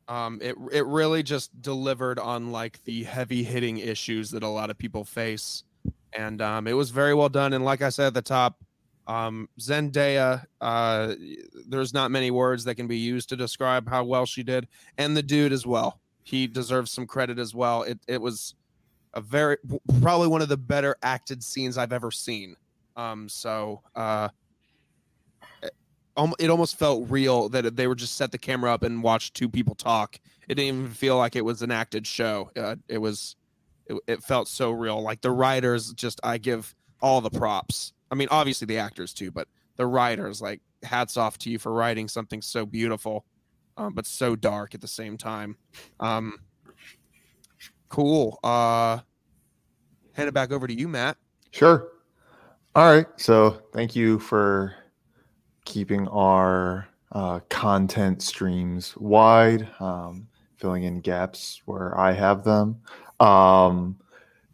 um 0.08 0.38
it 0.42 0.56
it 0.72 0.86
really 0.86 1.22
just 1.22 1.60
delivered 1.62 2.18
on 2.18 2.50
like 2.50 2.82
the 2.84 3.04
heavy 3.04 3.42
hitting 3.42 3.78
issues 3.78 4.30
that 4.30 4.42
a 4.42 4.48
lot 4.48 4.70
of 4.70 4.78
people 4.78 5.04
face. 5.04 5.64
And 6.12 6.40
um 6.42 6.66
it 6.66 6.72
was 6.72 6.90
very 6.90 7.14
well 7.14 7.28
done. 7.28 7.52
And 7.52 7.64
like 7.64 7.82
I 7.82 7.90
said 7.90 8.08
at 8.08 8.14
the 8.14 8.22
top, 8.22 8.58
um 9.06 9.48
Zendaya, 9.60 10.44
uh 10.60 11.14
there's 11.68 11.94
not 11.94 12.10
many 12.10 12.30
words 12.30 12.64
that 12.64 12.74
can 12.74 12.86
be 12.86 12.98
used 12.98 13.28
to 13.28 13.36
describe 13.36 13.88
how 13.88 14.04
well 14.04 14.26
she 14.26 14.42
did. 14.42 14.66
And 14.96 15.16
the 15.16 15.22
dude 15.22 15.52
as 15.52 15.66
well. 15.66 16.00
He 16.24 16.46
deserves 16.46 16.90
some 16.90 17.06
credit 17.06 17.38
as 17.38 17.54
well. 17.54 17.82
It 17.82 17.98
it 18.06 18.20
was 18.20 18.54
a 19.14 19.20
very 19.20 19.56
probably 20.02 20.28
one 20.28 20.42
of 20.42 20.48
the 20.48 20.56
better 20.56 20.96
acted 21.02 21.42
scenes 21.42 21.78
I've 21.78 21.92
ever 21.92 22.10
seen. 22.10 22.54
Um, 22.96 23.28
so 23.28 23.82
uh, 23.94 24.28
it, 26.38 26.50
almost 26.50 26.78
felt 26.78 27.08
real 27.10 27.48
that 27.50 27.76
they 27.76 27.86
were 27.86 27.94
just 27.94 28.16
set 28.16 28.32
the 28.32 28.38
camera 28.38 28.72
up 28.72 28.82
and 28.82 29.02
watched 29.02 29.34
two 29.34 29.48
people 29.48 29.74
talk. 29.74 30.18
It 30.48 30.54
didn't 30.54 30.78
even 30.78 30.90
feel 30.90 31.16
like 31.16 31.36
it 31.36 31.44
was 31.44 31.62
an 31.62 31.70
acted 31.70 32.06
show. 32.06 32.50
Uh, 32.56 32.76
it 32.88 32.98
was, 32.98 33.36
it, 33.86 33.96
it 34.06 34.22
felt 34.22 34.48
so 34.48 34.70
real. 34.70 35.00
Like 35.02 35.20
the 35.20 35.30
writers, 35.30 35.92
just 35.92 36.20
I 36.22 36.38
give 36.38 36.74
all 37.00 37.20
the 37.20 37.30
props. 37.30 37.92
I 38.10 38.14
mean, 38.14 38.28
obviously 38.30 38.66
the 38.66 38.78
actors 38.78 39.12
too, 39.12 39.30
but 39.30 39.48
the 39.76 39.86
writers, 39.86 40.42
like 40.42 40.60
hats 40.82 41.16
off 41.16 41.38
to 41.38 41.50
you 41.50 41.58
for 41.58 41.72
writing 41.72 42.08
something 42.08 42.42
so 42.42 42.66
beautiful, 42.66 43.24
um, 43.76 43.92
but 43.94 44.06
so 44.06 44.34
dark 44.34 44.74
at 44.74 44.80
the 44.80 44.88
same 44.88 45.16
time. 45.16 45.56
Um, 46.00 46.40
Cool. 47.88 48.38
Uh 48.44 48.98
hand 50.12 50.28
it 50.28 50.34
back 50.34 50.52
over 50.52 50.66
to 50.66 50.74
you, 50.74 50.88
Matt. 50.88 51.16
Sure. 51.52 51.88
All 52.74 52.92
right. 52.92 53.06
So 53.16 53.62
thank 53.72 53.96
you 53.96 54.18
for 54.18 54.74
keeping 55.68 56.08
our 56.08 56.88
uh, 57.12 57.40
content 57.50 58.22
streams 58.22 58.96
wide, 58.96 59.68
um, 59.80 60.26
filling 60.56 60.84
in 60.84 61.00
gaps 61.00 61.60
where 61.66 61.96
I 62.00 62.12
have 62.12 62.42
them. 62.42 62.80
Um, 63.20 63.98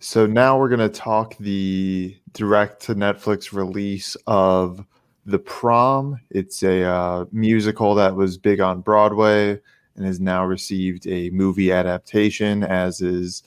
so 0.00 0.26
now 0.26 0.58
we're 0.58 0.68
going 0.68 0.80
to 0.80 0.88
talk 0.88 1.38
the 1.38 2.16
direct 2.32 2.82
to 2.82 2.96
Netflix 2.96 3.52
release 3.52 4.16
of 4.26 4.84
The 5.24 5.38
Prom. 5.38 6.20
It's 6.30 6.64
a 6.64 6.82
uh, 6.82 7.24
musical 7.30 7.94
that 7.94 8.16
was 8.16 8.36
big 8.36 8.60
on 8.60 8.80
Broadway 8.80 9.60
and 9.94 10.04
has 10.04 10.18
now 10.18 10.44
received 10.44 11.06
a 11.06 11.30
movie 11.30 11.70
adaptation, 11.70 12.64
as 12.64 13.00
is 13.00 13.44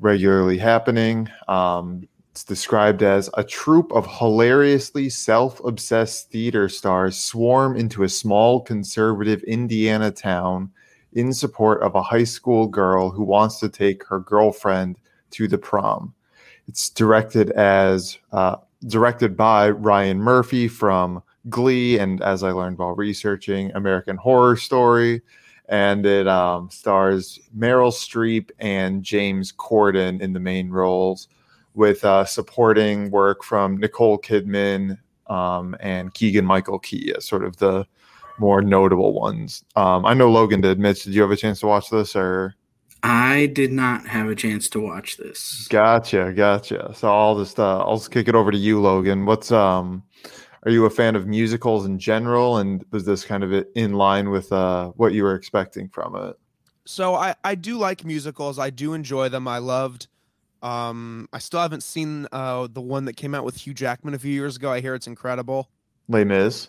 regularly 0.00 0.56
happening. 0.56 1.28
Um, 1.46 2.08
it's 2.38 2.44
described 2.44 3.02
as 3.02 3.28
a 3.34 3.42
troupe 3.42 3.90
of 3.90 4.06
hilariously 4.06 5.08
self 5.08 5.58
obsessed 5.64 6.30
theater 6.30 6.68
stars 6.68 7.18
swarm 7.18 7.76
into 7.76 8.04
a 8.04 8.08
small 8.08 8.60
conservative 8.60 9.42
Indiana 9.42 10.12
town 10.12 10.70
in 11.14 11.32
support 11.32 11.82
of 11.82 11.96
a 11.96 12.02
high 12.02 12.22
school 12.22 12.68
girl 12.68 13.10
who 13.10 13.24
wants 13.24 13.58
to 13.58 13.68
take 13.68 14.04
her 14.04 14.20
girlfriend 14.20 14.98
to 15.30 15.48
the 15.48 15.58
prom. 15.58 16.14
It's 16.68 16.88
directed 16.90 17.50
as 17.50 18.18
uh, 18.30 18.58
directed 18.86 19.36
by 19.36 19.70
Ryan 19.70 20.20
Murphy 20.20 20.68
from 20.68 21.20
Glee, 21.48 21.98
and 21.98 22.22
as 22.22 22.44
I 22.44 22.52
learned 22.52 22.78
while 22.78 22.94
researching, 22.94 23.72
American 23.72 24.16
Horror 24.16 24.56
Story. 24.56 25.22
And 25.68 26.06
it 26.06 26.28
um, 26.28 26.70
stars 26.70 27.40
Meryl 27.58 27.90
Streep 27.90 28.50
and 28.60 29.02
James 29.02 29.50
Corden 29.50 30.20
in 30.20 30.34
the 30.34 30.40
main 30.40 30.70
roles, 30.70 31.26
with 31.78 32.04
uh, 32.04 32.24
supporting 32.24 33.10
work 33.10 33.42
from 33.42 33.78
Nicole 33.78 34.18
Kidman 34.18 34.98
um, 35.28 35.74
and 35.80 36.12
Keegan 36.12 36.44
Michael 36.44 36.78
Key 36.78 37.14
as 37.16 37.24
sort 37.24 37.44
of 37.44 37.56
the 37.56 37.86
more 38.38 38.60
notable 38.60 39.14
ones. 39.14 39.64
Um, 39.76 40.04
I 40.04 40.14
know 40.14 40.30
Logan 40.30 40.60
did. 40.60 40.78
Mitch, 40.78 41.04
did 41.04 41.14
you 41.14 41.22
have 41.22 41.30
a 41.30 41.36
chance 41.36 41.60
to 41.60 41.66
watch 41.66 41.88
this 41.88 42.14
or? 42.14 42.54
I 43.02 43.46
did 43.46 43.72
not 43.72 44.06
have 44.06 44.28
a 44.28 44.34
chance 44.34 44.68
to 44.70 44.80
watch 44.80 45.16
this. 45.16 45.68
Gotcha, 45.68 46.32
gotcha. 46.36 46.92
So 46.94 47.08
I'll 47.08 47.38
just 47.38 47.58
uh, 47.58 47.78
I'll 47.78 47.96
just 47.96 48.10
kick 48.10 48.28
it 48.28 48.34
over 48.34 48.50
to 48.50 48.58
you, 48.58 48.80
Logan. 48.80 49.24
What's 49.24 49.52
um 49.52 50.02
are 50.64 50.70
you 50.70 50.84
a 50.84 50.90
fan 50.90 51.16
of 51.16 51.26
musicals 51.26 51.86
in 51.86 51.98
general 51.98 52.58
and 52.58 52.84
was 52.90 53.04
this 53.04 53.24
kind 53.24 53.44
of 53.44 53.64
in 53.74 53.92
line 53.94 54.30
with 54.30 54.52
uh, 54.52 54.88
what 54.96 55.12
you 55.12 55.22
were 55.22 55.34
expecting 55.34 55.88
from 55.88 56.14
it 56.16 56.36
so 56.84 57.14
i 57.14 57.34
i 57.44 57.54
do 57.54 57.78
like 57.78 58.04
musicals 58.04 58.58
i 58.58 58.70
do 58.70 58.94
enjoy 58.94 59.28
them 59.28 59.46
i 59.46 59.58
loved 59.58 60.08
um 60.62 61.28
i 61.32 61.38
still 61.38 61.60
haven't 61.60 61.82
seen 61.82 62.26
uh 62.32 62.66
the 62.72 62.80
one 62.80 63.04
that 63.04 63.14
came 63.14 63.34
out 63.34 63.44
with 63.44 63.56
hugh 63.56 63.74
jackman 63.74 64.14
a 64.14 64.18
few 64.18 64.32
years 64.32 64.56
ago 64.56 64.70
i 64.72 64.80
hear 64.80 64.94
it's 64.94 65.06
incredible 65.06 65.68
Les 66.08 66.24
Mis. 66.24 66.68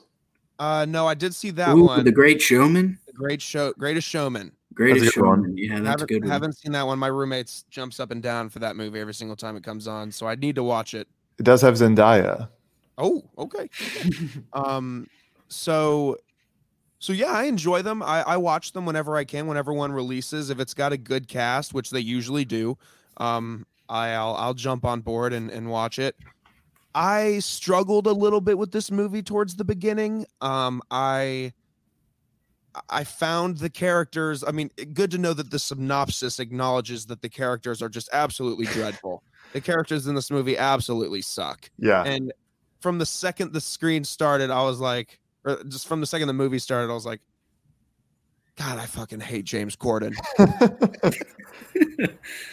uh 0.59 0.85
no 0.87 1.07
i 1.07 1.13
did 1.13 1.33
see 1.33 1.49
that 1.49 1.75
Ooh, 1.75 1.85
one 1.85 2.05
the 2.05 2.11
great 2.11 2.41
showman 2.41 2.97
the 3.07 3.13
great 3.13 3.41
show 3.41 3.73
greatest 3.73 4.07
showman 4.07 4.51
Greatest 4.79 5.13
good 5.15 5.25
one. 5.25 5.39
Showman. 5.43 5.57
Yeah, 5.57 5.79
that's 5.79 5.81
a 5.81 5.89
haven't, 5.89 6.07
good 6.07 6.21
one. 6.23 6.31
haven't 6.31 6.53
seen 6.57 6.71
that 6.71 6.87
one. 6.87 6.97
My 6.97 7.07
roommates 7.07 7.65
jumps 7.69 7.99
up 7.99 8.11
and 8.11 8.23
down 8.23 8.47
for 8.47 8.59
that 8.59 8.77
movie 8.77 8.99
every 8.99 9.13
single 9.13 9.35
time 9.35 9.57
it 9.57 9.63
comes 9.63 9.89
on, 9.89 10.09
so 10.09 10.25
I 10.25 10.35
need 10.35 10.55
to 10.55 10.63
watch 10.63 10.93
it. 10.93 11.05
It 11.37 11.43
does 11.43 11.61
have 11.63 11.73
Zendaya. 11.73 12.47
Oh, 12.97 13.23
okay. 13.37 13.69
um, 14.53 15.07
so, 15.49 16.17
so 16.99 17.11
yeah, 17.11 17.31
I 17.31 17.43
enjoy 17.43 17.81
them. 17.81 18.01
I, 18.01 18.21
I 18.21 18.37
watch 18.37 18.71
them 18.71 18.85
whenever 18.85 19.17
I 19.17 19.25
can, 19.25 19.47
whenever 19.47 19.73
one 19.73 19.91
releases. 19.91 20.49
If 20.49 20.61
it's 20.61 20.73
got 20.73 20.93
a 20.93 20.97
good 20.97 21.27
cast, 21.27 21.73
which 21.73 21.89
they 21.89 21.99
usually 21.99 22.45
do, 22.45 22.77
um, 23.17 23.65
I, 23.65 23.68
I'll 23.89 24.35
I'll 24.35 24.53
jump 24.53 24.85
on 24.85 25.01
board 25.01 25.33
and 25.33 25.49
and 25.49 25.69
watch 25.69 25.99
it. 25.99 26.15
I 26.95 27.39
struggled 27.39 28.07
a 28.07 28.11
little 28.11 28.41
bit 28.41 28.57
with 28.57 28.71
this 28.71 28.91
movie 28.91 29.21
towards 29.21 29.55
the 29.55 29.63
beginning. 29.63 30.25
Um, 30.41 30.81
I 30.89 31.53
I 32.89 33.03
found 33.03 33.57
the 33.57 33.69
characters. 33.69 34.43
I 34.43 34.51
mean, 34.51 34.69
good 34.93 35.11
to 35.11 35.17
know 35.17 35.33
that 35.33 35.51
the 35.51 35.59
synopsis 35.59 36.39
acknowledges 36.39 37.05
that 37.07 37.21
the 37.21 37.29
characters 37.29 37.81
are 37.81 37.89
just 37.89 38.09
absolutely 38.13 38.65
dreadful. 38.73 39.23
The 39.53 39.61
characters 39.61 40.07
in 40.07 40.15
this 40.15 40.29
movie 40.29 40.57
absolutely 40.57 41.21
suck. 41.21 41.69
Yeah. 41.77 42.03
And 42.03 42.31
from 42.81 42.99
the 42.99 43.05
second 43.05 43.53
the 43.53 43.61
screen 43.61 44.03
started, 44.03 44.51
I 44.51 44.63
was 44.63 44.79
like, 44.79 45.19
or 45.45 45.63
just 45.67 45.87
from 45.87 46.01
the 46.01 46.07
second 46.07 46.27
the 46.27 46.33
movie 46.33 46.59
started, 46.59 46.91
I 46.91 46.93
was 46.93 47.05
like, 47.05 47.21
God, 48.59 48.77
I 48.77 48.85
fucking 48.87 49.21
hate 49.21 49.45
James 49.45 49.77
Corden. 49.77 50.13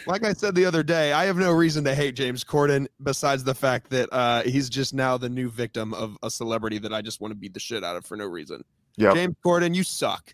like 0.07 0.23
I 0.23 0.31
said 0.31 0.55
the 0.55 0.63
other 0.63 0.81
day, 0.81 1.11
I 1.11 1.25
have 1.25 1.35
no 1.35 1.51
reason 1.51 1.83
to 1.83 1.93
hate 1.93 2.15
James 2.15 2.45
Corden 2.45 2.87
besides 3.03 3.43
the 3.43 3.53
fact 3.53 3.89
that 3.89 4.07
uh, 4.13 4.43
he's 4.43 4.69
just 4.69 4.93
now 4.93 5.17
the 5.17 5.27
new 5.27 5.49
victim 5.49 5.93
of 5.93 6.17
a 6.23 6.31
celebrity 6.31 6.77
that 6.77 6.93
I 6.93 7.01
just 7.01 7.19
want 7.19 7.33
to 7.33 7.35
beat 7.35 7.53
the 7.53 7.59
shit 7.59 7.83
out 7.83 7.97
of 7.97 8.05
for 8.05 8.15
no 8.15 8.25
reason. 8.25 8.63
Yep. 8.95 9.15
James 9.15 9.35
Corden, 9.45 9.75
you 9.75 9.83
suck. 9.83 10.33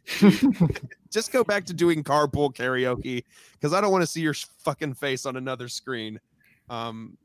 just 1.11 1.31
go 1.31 1.43
back 1.43 1.65
to 1.65 1.73
doing 1.73 2.03
carpool 2.03 2.53
karaoke 2.53 3.23
because 3.53 3.73
I 3.73 3.81
don't 3.81 3.91
want 3.91 4.03
to 4.03 4.07
see 4.07 4.21
your 4.21 4.35
fucking 4.59 4.93
face 4.93 5.25
on 5.25 5.37
another 5.37 5.67
screen. 5.67 6.19
Um, 6.69 7.17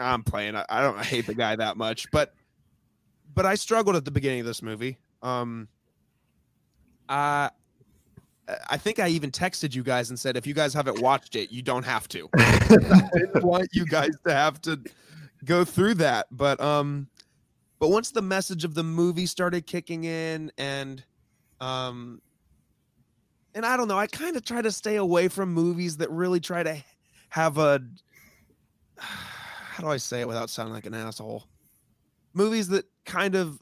I'm 0.00 0.24
playing. 0.24 0.56
I, 0.56 0.64
I 0.68 0.82
don't 0.82 0.98
hate 0.98 1.26
the 1.26 1.34
guy 1.34 1.54
that 1.54 1.76
much, 1.76 2.10
but 2.10 2.34
but 3.32 3.46
I 3.46 3.54
struggled 3.54 3.94
at 3.94 4.04
the 4.04 4.10
beginning 4.10 4.40
of 4.40 4.46
this 4.46 4.60
movie. 4.60 4.98
Um, 5.22 5.68
I 7.08 7.50
I 8.68 8.76
think 8.76 8.98
I 8.98 9.08
even 9.08 9.30
texted 9.30 9.74
you 9.74 9.82
guys 9.82 10.10
and 10.10 10.18
said 10.18 10.36
if 10.36 10.46
you 10.46 10.54
guys 10.54 10.74
haven't 10.74 11.00
watched 11.00 11.36
it, 11.36 11.52
you 11.52 11.62
don't 11.62 11.84
have 11.84 12.08
to. 12.08 12.28
I 12.36 13.08
didn't 13.14 13.44
want 13.44 13.68
you 13.72 13.86
guys 13.86 14.10
to 14.26 14.32
have 14.32 14.60
to 14.62 14.80
go 15.44 15.64
through 15.64 15.94
that, 15.94 16.26
but 16.30 16.60
um, 16.60 17.08
but 17.78 17.88
once 17.88 18.10
the 18.10 18.22
message 18.22 18.64
of 18.64 18.74
the 18.74 18.82
movie 18.82 19.26
started 19.26 19.66
kicking 19.66 20.04
in 20.04 20.52
and 20.58 21.02
um 21.60 22.20
and 23.54 23.66
I 23.66 23.76
don't 23.76 23.88
know, 23.88 23.98
I 23.98 24.06
kind 24.06 24.36
of 24.36 24.44
try 24.44 24.62
to 24.62 24.72
stay 24.72 24.96
away 24.96 25.28
from 25.28 25.52
movies 25.52 25.98
that 25.98 26.10
really 26.10 26.40
try 26.40 26.62
to 26.62 26.82
have 27.28 27.58
a 27.58 27.82
how 28.98 29.82
do 29.82 29.88
I 29.88 29.96
say 29.96 30.20
it 30.20 30.28
without 30.28 30.50
sounding 30.50 30.74
like 30.74 30.86
an 30.86 30.94
asshole? 30.94 31.44
Movies 32.34 32.68
that 32.68 32.86
kind 33.04 33.34
of 33.34 33.60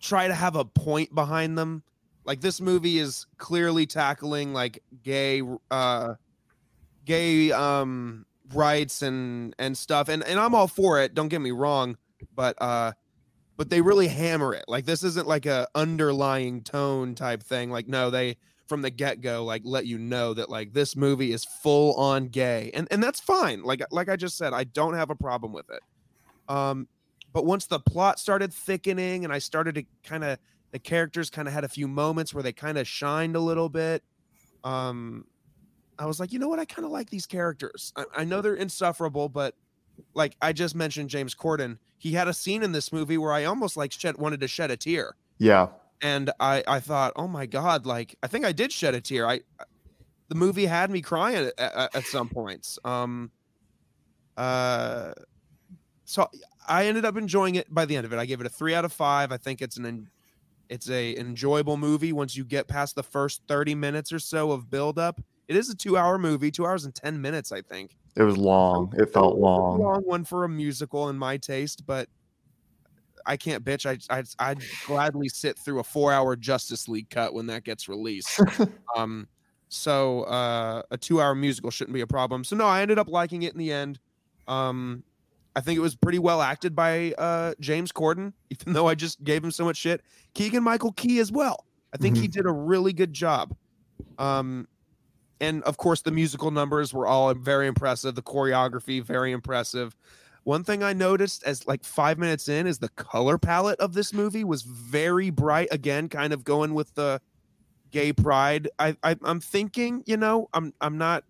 try 0.00 0.28
to 0.28 0.34
have 0.34 0.56
a 0.56 0.64
point 0.64 1.14
behind 1.14 1.56
them. 1.56 1.82
Like 2.30 2.40
this 2.40 2.60
movie 2.60 3.00
is 3.00 3.26
clearly 3.38 3.86
tackling 3.86 4.52
like 4.52 4.84
gay 5.02 5.42
uh 5.68 6.14
gay 7.04 7.50
um 7.50 8.24
rights 8.54 9.02
and 9.02 9.52
and 9.58 9.76
stuff 9.76 10.08
and 10.08 10.22
and 10.22 10.38
I'm 10.38 10.54
all 10.54 10.68
for 10.68 11.00
it, 11.00 11.12
don't 11.12 11.26
get 11.26 11.40
me 11.40 11.50
wrong, 11.50 11.96
but 12.36 12.54
uh 12.62 12.92
but 13.56 13.68
they 13.68 13.80
really 13.80 14.06
hammer 14.06 14.54
it. 14.54 14.64
Like 14.68 14.84
this 14.84 15.02
isn't 15.02 15.26
like 15.26 15.44
a 15.44 15.66
underlying 15.74 16.62
tone 16.62 17.16
type 17.16 17.42
thing. 17.42 17.68
Like 17.68 17.88
no, 17.88 18.10
they 18.10 18.36
from 18.68 18.82
the 18.82 18.90
get-go 18.90 19.44
like 19.44 19.62
let 19.64 19.86
you 19.86 19.98
know 19.98 20.32
that 20.32 20.48
like 20.48 20.72
this 20.72 20.94
movie 20.94 21.32
is 21.32 21.44
full 21.44 21.96
on 21.96 22.28
gay. 22.28 22.70
And 22.74 22.86
and 22.92 23.02
that's 23.02 23.18
fine. 23.18 23.64
Like 23.64 23.82
like 23.90 24.08
I 24.08 24.14
just 24.14 24.38
said, 24.38 24.52
I 24.52 24.62
don't 24.62 24.94
have 24.94 25.10
a 25.10 25.16
problem 25.16 25.52
with 25.52 25.68
it. 25.68 25.82
Um 26.48 26.86
but 27.32 27.44
once 27.44 27.66
the 27.66 27.80
plot 27.80 28.20
started 28.20 28.54
thickening 28.54 29.24
and 29.24 29.32
I 29.32 29.40
started 29.40 29.74
to 29.74 29.84
kind 30.04 30.22
of 30.22 30.38
the 30.72 30.78
characters 30.78 31.30
kind 31.30 31.48
of 31.48 31.54
had 31.54 31.64
a 31.64 31.68
few 31.68 31.88
moments 31.88 32.32
where 32.32 32.42
they 32.42 32.52
kind 32.52 32.78
of 32.78 32.86
shined 32.86 33.36
a 33.36 33.40
little 33.40 33.68
bit. 33.68 34.02
Um 34.64 35.26
I 35.98 36.06
was 36.06 36.18
like, 36.18 36.32
you 36.32 36.38
know 36.38 36.48
what? 36.48 36.58
I 36.58 36.64
kind 36.64 36.86
of 36.86 36.90
like 36.90 37.10
these 37.10 37.26
characters. 37.26 37.92
I, 37.94 38.04
I 38.16 38.24
know 38.24 38.40
they're 38.40 38.54
insufferable, 38.54 39.28
but 39.28 39.54
like 40.14 40.34
I 40.40 40.52
just 40.52 40.74
mentioned 40.74 41.10
James 41.10 41.34
Corden, 41.34 41.78
he 41.98 42.12
had 42.12 42.26
a 42.26 42.32
scene 42.32 42.62
in 42.62 42.72
this 42.72 42.92
movie 42.92 43.18
where 43.18 43.32
I 43.32 43.44
almost 43.44 43.76
like 43.76 43.92
shed 43.92 44.16
wanted 44.16 44.40
to 44.40 44.48
shed 44.48 44.70
a 44.70 44.76
tear. 44.76 45.14
yeah. 45.38 45.68
And 46.02 46.30
I 46.40 46.64
I 46.66 46.80
thought, 46.80 47.12
"Oh 47.14 47.28
my 47.28 47.44
god, 47.44 47.84
like 47.84 48.16
I 48.22 48.26
think 48.26 48.46
I 48.46 48.52
did 48.52 48.72
shed 48.72 48.94
a 48.94 49.02
tear. 49.02 49.28
I 49.28 49.40
the 50.28 50.34
movie 50.34 50.64
had 50.64 50.90
me 50.90 51.02
crying 51.02 51.50
at, 51.58 51.94
at, 51.94 52.04
some 52.04 52.30
points. 52.30 52.78
Um 52.84 53.30
uh 54.38 55.12
so 56.06 56.30
I 56.66 56.86
ended 56.86 57.04
up 57.04 57.18
enjoying 57.18 57.56
it 57.56 57.72
by 57.72 57.84
the 57.84 57.96
end 57.96 58.06
of 58.06 58.14
it. 58.14 58.18
I 58.18 58.24
gave 58.24 58.40
it 58.40 58.46
a 58.46 58.48
3 58.48 58.74
out 58.74 58.86
of 58.86 58.92
5. 58.94 59.30
I 59.30 59.36
think 59.36 59.60
it's 59.60 59.76
an 59.76 60.08
it's 60.70 60.88
a 60.88 61.16
enjoyable 61.18 61.76
movie 61.76 62.12
once 62.12 62.36
you 62.36 62.44
get 62.44 62.68
past 62.68 62.94
the 62.94 63.02
first 63.02 63.42
30 63.48 63.74
minutes 63.74 64.12
or 64.12 64.20
so 64.20 64.52
of 64.52 64.70
build 64.70 64.98
up. 64.98 65.20
It 65.48 65.56
is 65.56 65.68
a 65.68 65.74
2-hour 65.74 66.16
movie, 66.16 66.52
2 66.52 66.64
hours 66.64 66.84
and 66.84 66.94
10 66.94 67.20
minutes, 67.20 67.50
I 67.50 67.60
think 67.60 67.96
It 68.16 68.22
was 68.22 68.38
long. 68.38 68.94
It 68.96 69.12
felt 69.12 69.34
a 69.34 69.36
long. 69.36 69.80
long 69.80 70.02
one 70.02 70.24
for 70.24 70.44
a 70.44 70.48
musical 70.48 71.08
in 71.08 71.18
my 71.18 71.36
taste, 71.36 71.84
but 71.86 72.08
I 73.26 73.36
can't 73.36 73.64
bitch. 73.64 73.84
I, 73.84 73.98
I 74.16 74.22
I'd 74.38 74.62
gladly 74.86 75.28
sit 75.28 75.58
through 75.58 75.80
a 75.80 75.84
four 75.84 76.12
hour 76.12 76.36
Justice 76.36 76.88
League 76.88 77.10
cut 77.10 77.34
when 77.34 77.46
that 77.48 77.64
gets 77.64 77.88
released. 77.88 78.40
um, 78.96 79.26
so 79.68 80.22
uh, 80.22 80.82
a 80.90 80.96
two 80.96 81.20
hour 81.20 81.34
musical 81.34 81.70
shouldn't 81.70 81.94
be 81.94 82.00
a 82.00 82.06
problem. 82.06 82.44
So 82.44 82.56
no, 82.56 82.66
I 82.66 82.80
ended 82.80 82.98
up 82.98 83.08
liking 83.08 83.42
it 83.42 83.52
in 83.52 83.58
the 83.58 83.72
end. 83.72 83.98
Um, 84.48 85.02
I 85.56 85.60
think 85.60 85.76
it 85.76 85.80
was 85.80 85.96
pretty 85.96 86.18
well 86.18 86.42
acted 86.42 86.76
by 86.76 87.12
uh, 87.18 87.54
James 87.60 87.92
Corden, 87.92 88.32
even 88.50 88.72
though 88.72 88.88
I 88.88 88.94
just 88.94 89.22
gave 89.24 89.42
him 89.42 89.50
so 89.50 89.64
much 89.64 89.76
shit. 89.76 90.02
Keegan 90.34 90.62
Michael 90.62 90.92
Key 90.92 91.18
as 91.18 91.32
well. 91.32 91.66
I 91.92 91.96
think 91.96 92.16
he 92.16 92.28
did 92.28 92.46
a 92.46 92.52
really 92.52 92.92
good 92.92 93.12
job. 93.12 93.56
Um, 94.18 94.68
and 95.40 95.62
of 95.64 95.76
course, 95.76 96.02
the 96.02 96.12
musical 96.12 96.50
numbers 96.50 96.94
were 96.94 97.06
all 97.06 97.34
very 97.34 97.66
impressive. 97.66 98.14
The 98.14 98.22
choreography, 98.22 99.02
very 99.02 99.32
impressive. 99.32 99.96
One 100.44 100.64
thing 100.64 100.82
I 100.82 100.92
noticed 100.92 101.42
as 101.44 101.66
like 101.66 101.84
five 101.84 102.18
minutes 102.18 102.48
in 102.48 102.66
is 102.66 102.78
the 102.78 102.88
color 102.90 103.38
palette 103.38 103.80
of 103.80 103.92
this 103.92 104.12
movie 104.12 104.44
was 104.44 104.62
very 104.62 105.30
bright. 105.30 105.68
Again, 105.70 106.08
kind 106.08 106.32
of 106.32 106.44
going 106.44 106.74
with 106.74 106.94
the 106.94 107.20
gay 107.90 108.12
pride. 108.12 108.68
I, 108.78 108.96
I 109.02 109.16
I'm 109.22 109.40
thinking, 109.40 110.02
you 110.06 110.16
know, 110.16 110.48
I'm 110.54 110.72
I'm 110.80 110.96
not 110.96 111.24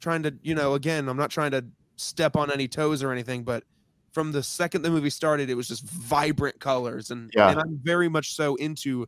trying 0.00 0.22
to, 0.22 0.34
you 0.42 0.54
know, 0.54 0.74
again, 0.74 1.08
I'm 1.08 1.16
not 1.16 1.30
trying 1.30 1.50
to 1.50 1.64
step 1.96 2.36
on 2.36 2.50
any 2.52 2.68
toes 2.68 3.02
or 3.02 3.12
anything, 3.12 3.44
but 3.44 3.64
from 4.12 4.32
the 4.32 4.42
second 4.42 4.82
the 4.82 4.90
movie 4.90 5.10
started, 5.10 5.50
it 5.50 5.54
was 5.54 5.68
just 5.68 5.84
vibrant 5.84 6.60
colors, 6.60 7.10
and 7.10 7.32
Yeah. 7.34 7.50
and 7.50 7.58
I'm 7.60 7.78
very 7.82 8.08
much 8.08 8.34
so 8.34 8.54
into 8.56 9.06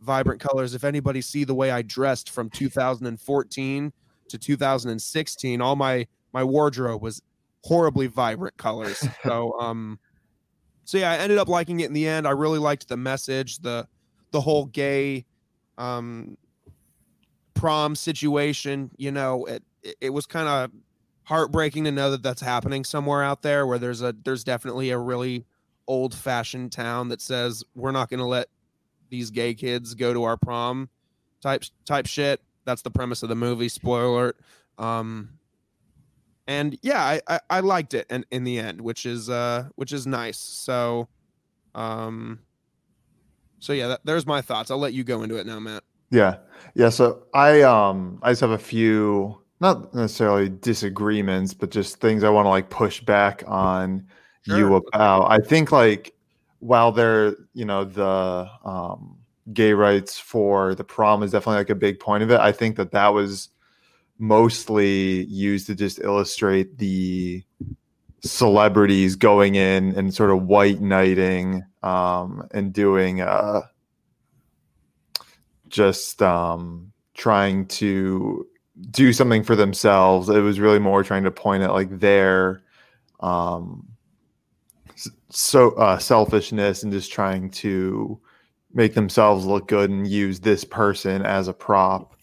vibrant 0.00 0.40
colors. 0.40 0.74
If 0.74 0.84
anybody 0.84 1.20
see 1.20 1.44
the 1.44 1.54
way 1.54 1.70
I 1.70 1.82
dressed 1.82 2.30
from 2.30 2.50
2014 2.50 3.92
to 4.28 4.38
2016, 4.38 5.60
all 5.60 5.76
my 5.76 6.06
my 6.32 6.44
wardrobe 6.44 7.02
was 7.02 7.22
horribly 7.64 8.06
vibrant 8.06 8.56
colors. 8.56 9.10
so 9.26 9.58
um 9.60 9.98
so 10.84 10.98
yeah, 10.98 11.12
I 11.12 11.16
ended 11.18 11.38
up 11.38 11.48
liking 11.48 11.80
it 11.80 11.86
in 11.86 11.92
the 11.92 12.06
end. 12.08 12.26
I 12.26 12.30
really 12.32 12.58
liked 12.58 12.88
the 12.88 12.96
message, 12.96 13.58
the 13.58 13.88
the 14.32 14.40
whole 14.40 14.66
gay 14.66 15.26
um 15.78 16.36
prom 17.54 17.94
situation, 17.96 18.90
you 18.96 19.10
know, 19.10 19.44
it 19.46 19.62
it, 19.82 19.96
it 20.00 20.10
was 20.10 20.26
kind 20.26 20.48
of 20.48 20.70
heartbreaking 21.28 21.84
to 21.84 21.92
know 21.92 22.10
that 22.10 22.22
that's 22.22 22.40
happening 22.40 22.84
somewhere 22.84 23.22
out 23.22 23.42
there 23.42 23.66
where 23.66 23.78
there's 23.78 24.00
a 24.00 24.16
there's 24.24 24.44
definitely 24.44 24.88
a 24.88 24.98
really 24.98 25.44
old 25.86 26.14
fashioned 26.14 26.72
town 26.72 27.08
that 27.08 27.20
says 27.20 27.62
we're 27.74 27.92
not 27.92 28.08
going 28.08 28.18
to 28.18 28.26
let 28.26 28.48
these 29.10 29.30
gay 29.30 29.52
kids 29.52 29.94
go 29.94 30.14
to 30.14 30.24
our 30.24 30.38
prom 30.38 30.88
type 31.42 31.64
type 31.84 32.06
shit. 32.06 32.40
That's 32.64 32.80
the 32.80 32.90
premise 32.90 33.22
of 33.22 33.28
the 33.28 33.34
movie. 33.34 33.68
Spoiler 33.68 34.04
alert. 34.04 34.36
Um, 34.78 35.38
and 36.46 36.78
yeah, 36.80 37.02
I, 37.02 37.20
I, 37.28 37.40
I 37.50 37.60
liked 37.60 37.92
it 37.92 38.06
in, 38.08 38.24
in 38.30 38.44
the 38.44 38.58
end, 38.58 38.80
which 38.80 39.04
is 39.04 39.28
uh 39.28 39.68
which 39.76 39.92
is 39.92 40.06
nice. 40.06 40.38
So, 40.38 41.08
um, 41.74 42.38
so 43.58 43.74
yeah, 43.74 43.88
that, 43.88 44.00
there's 44.04 44.26
my 44.26 44.40
thoughts. 44.40 44.70
I'll 44.70 44.78
let 44.78 44.94
you 44.94 45.04
go 45.04 45.22
into 45.22 45.36
it 45.36 45.46
now, 45.46 45.60
Matt. 45.60 45.84
Yeah. 46.10 46.36
Yeah. 46.74 46.88
So 46.88 47.24
I 47.34 47.60
um 47.60 48.18
I 48.22 48.30
just 48.30 48.40
have 48.40 48.50
a 48.50 48.56
few 48.56 49.42
not 49.60 49.94
necessarily 49.94 50.48
disagreements, 50.48 51.54
but 51.54 51.70
just 51.70 52.00
things 52.00 52.24
I 52.24 52.30
want 52.30 52.46
to 52.46 52.50
like 52.50 52.70
push 52.70 53.00
back 53.00 53.42
on 53.46 54.06
you 54.46 54.76
about. 54.76 55.30
I 55.30 55.38
think 55.38 55.72
like 55.72 56.14
while 56.60 56.92
there, 56.92 57.34
you 57.54 57.64
know, 57.64 57.84
the 57.84 58.48
um 58.64 59.18
gay 59.52 59.72
rights 59.72 60.18
for 60.18 60.74
the 60.74 60.84
prom 60.84 61.22
is 61.22 61.32
definitely 61.32 61.58
like 61.58 61.70
a 61.70 61.74
big 61.74 62.00
point 62.00 62.22
of 62.22 62.30
it. 62.30 62.40
I 62.40 62.52
think 62.52 62.76
that 62.76 62.92
that 62.92 63.08
was 63.08 63.48
mostly 64.18 65.24
used 65.26 65.66
to 65.68 65.74
just 65.74 66.00
illustrate 66.00 66.78
the 66.78 67.42
celebrities 68.20 69.16
going 69.16 69.54
in 69.54 69.94
and 69.94 70.12
sort 70.12 70.30
of 70.30 70.42
white 70.42 70.80
knighting 70.80 71.62
um 71.84 72.42
and 72.52 72.72
doing 72.72 73.20
uh 73.20 73.60
just 75.68 76.20
um 76.20 76.90
trying 77.14 77.64
to 77.66 78.44
do 78.90 79.12
something 79.12 79.42
for 79.42 79.56
themselves. 79.56 80.28
It 80.28 80.40
was 80.40 80.60
really 80.60 80.78
more 80.78 81.02
trying 81.02 81.24
to 81.24 81.30
point 81.30 81.62
at 81.62 81.72
like 81.72 81.98
their 81.98 82.62
um 83.20 83.86
so 85.30 85.72
uh 85.72 85.98
selfishness 85.98 86.84
and 86.84 86.92
just 86.92 87.12
trying 87.12 87.50
to 87.50 88.20
make 88.72 88.94
themselves 88.94 89.44
look 89.44 89.68
good 89.68 89.90
and 89.90 90.06
use 90.06 90.40
this 90.40 90.64
person 90.64 91.22
as 91.22 91.48
a 91.48 91.52
prop 91.52 92.14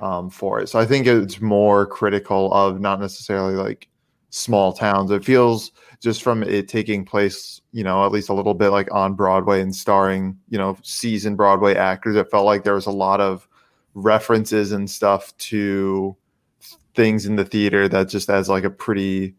um, 0.00 0.28
for 0.28 0.60
it. 0.60 0.68
So 0.68 0.78
I 0.78 0.86
think 0.86 1.06
it's 1.06 1.40
more 1.40 1.86
critical 1.86 2.52
of 2.52 2.80
not 2.80 3.00
necessarily 3.00 3.54
like 3.54 3.88
small 4.30 4.72
towns. 4.72 5.10
It 5.10 5.24
feels 5.24 5.70
just 6.00 6.22
from 6.22 6.42
it 6.42 6.68
taking 6.68 7.04
place, 7.04 7.60
you 7.72 7.84
know, 7.84 8.04
at 8.04 8.12
least 8.12 8.28
a 8.28 8.34
little 8.34 8.54
bit 8.54 8.70
like 8.70 8.92
on 8.92 9.14
Broadway 9.14 9.60
and 9.60 9.74
starring, 9.74 10.36
you 10.48 10.58
know, 10.58 10.76
seasoned 10.82 11.36
Broadway 11.36 11.74
actors. 11.74 12.16
It 12.16 12.30
felt 12.30 12.44
like 12.44 12.64
there 12.64 12.74
was 12.74 12.86
a 12.86 12.90
lot 12.90 13.20
of 13.20 13.48
references 13.94 14.72
and 14.72 14.90
stuff 14.90 15.36
to 15.38 16.16
things 16.94 17.26
in 17.26 17.36
the 17.36 17.44
theater 17.44 17.88
that 17.88 18.08
just 18.08 18.30
as 18.30 18.48
like 18.48 18.64
a 18.64 18.70
pretty 18.70 19.34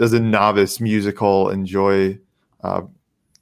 as 0.00 0.12
a 0.12 0.20
novice 0.20 0.80
musical 0.80 1.50
enjoy 1.50 2.18
uh, 2.62 2.82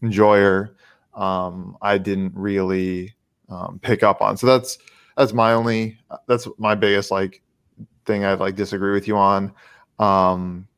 enjoyer 0.03 0.77
um, 1.17 1.77
I 1.81 1.99
didn't 1.99 2.33
really 2.35 3.15
um, 3.49 3.81
pick 3.83 4.03
up 4.03 4.21
on. 4.21 4.37
So 4.37 4.47
that's 4.47 4.79
that's 5.17 5.33
my 5.33 5.53
only 5.53 5.99
that's 6.29 6.47
my 6.59 6.75
biggest 6.75 7.11
like 7.11 7.43
thing 8.05 8.25
I'd 8.25 8.39
like 8.39 8.55
disagree 8.55 8.93
with 8.93 9.09
you 9.09 9.17
on. 9.17 9.53
Um, 9.99 10.69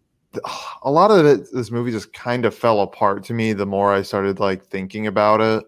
a 0.82 0.90
lot 0.90 1.10
of 1.10 1.26
it, 1.26 1.48
this 1.52 1.70
movie 1.70 1.90
just 1.90 2.12
kind 2.12 2.44
of 2.44 2.54
fell 2.54 2.80
apart 2.80 3.24
to 3.24 3.34
me 3.34 3.52
the 3.52 3.66
more 3.66 3.92
I 3.92 4.02
started 4.02 4.38
like 4.38 4.64
thinking 4.64 5.06
about 5.06 5.40
it, 5.40 5.64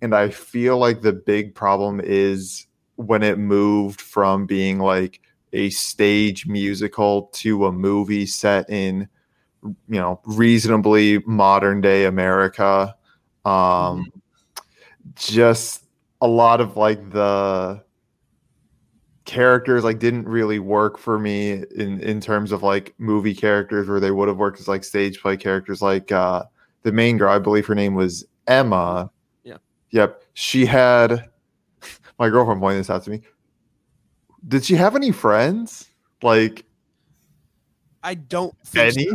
and 0.00 0.14
I 0.14 0.30
feel 0.30 0.78
like 0.78 1.02
the 1.02 1.12
big 1.12 1.54
problem 1.54 2.00
is 2.02 2.65
when 2.96 3.22
it 3.22 3.38
moved 3.38 4.00
from 4.00 4.46
being 4.46 4.78
like 4.78 5.20
a 5.52 5.70
stage 5.70 6.46
musical 6.46 7.24
to 7.32 7.66
a 7.66 7.72
movie 7.72 8.26
set 8.26 8.68
in 8.68 9.08
you 9.88 10.00
know 10.00 10.20
reasonably 10.24 11.18
modern 11.20 11.80
day 11.80 12.04
America. 12.04 12.94
Um, 13.44 13.52
mm-hmm. 13.52 14.18
just 15.14 15.84
a 16.20 16.26
lot 16.26 16.60
of 16.60 16.76
like 16.76 17.10
the 17.10 17.82
characters 19.24 19.82
like 19.82 19.98
didn't 19.98 20.26
really 20.28 20.58
work 20.58 20.98
for 20.98 21.18
me 21.18 21.64
in 21.74 22.00
in 22.00 22.20
terms 22.20 22.52
of 22.52 22.62
like 22.62 22.94
movie 22.98 23.34
characters 23.34 23.88
where 23.88 24.00
they 24.00 24.10
would 24.10 24.28
have 24.28 24.36
worked 24.36 24.60
as 24.60 24.68
like 24.68 24.84
stage 24.84 25.20
play 25.20 25.36
characters. 25.36 25.82
Like 25.82 26.12
uh 26.12 26.44
the 26.82 26.92
main 26.92 27.18
girl 27.18 27.32
i 27.32 27.38
believe 27.38 27.66
her 27.66 27.74
name 27.74 27.94
was 27.94 28.24
emma. 28.46 29.10
Yeah. 29.42 29.56
Yep. 29.90 30.22
She 30.34 30.66
had 30.66 31.28
my 32.18 32.28
girlfriend 32.28 32.60
pointed 32.60 32.80
this 32.80 32.90
out 32.90 33.02
to 33.02 33.10
me 33.10 33.20
did 34.48 34.64
she 34.64 34.74
have 34.74 34.94
any 34.96 35.10
friends 35.10 35.88
like 36.22 36.64
I 38.06 38.14
don't 38.14 38.54
think 38.64 38.96
any 38.96 39.10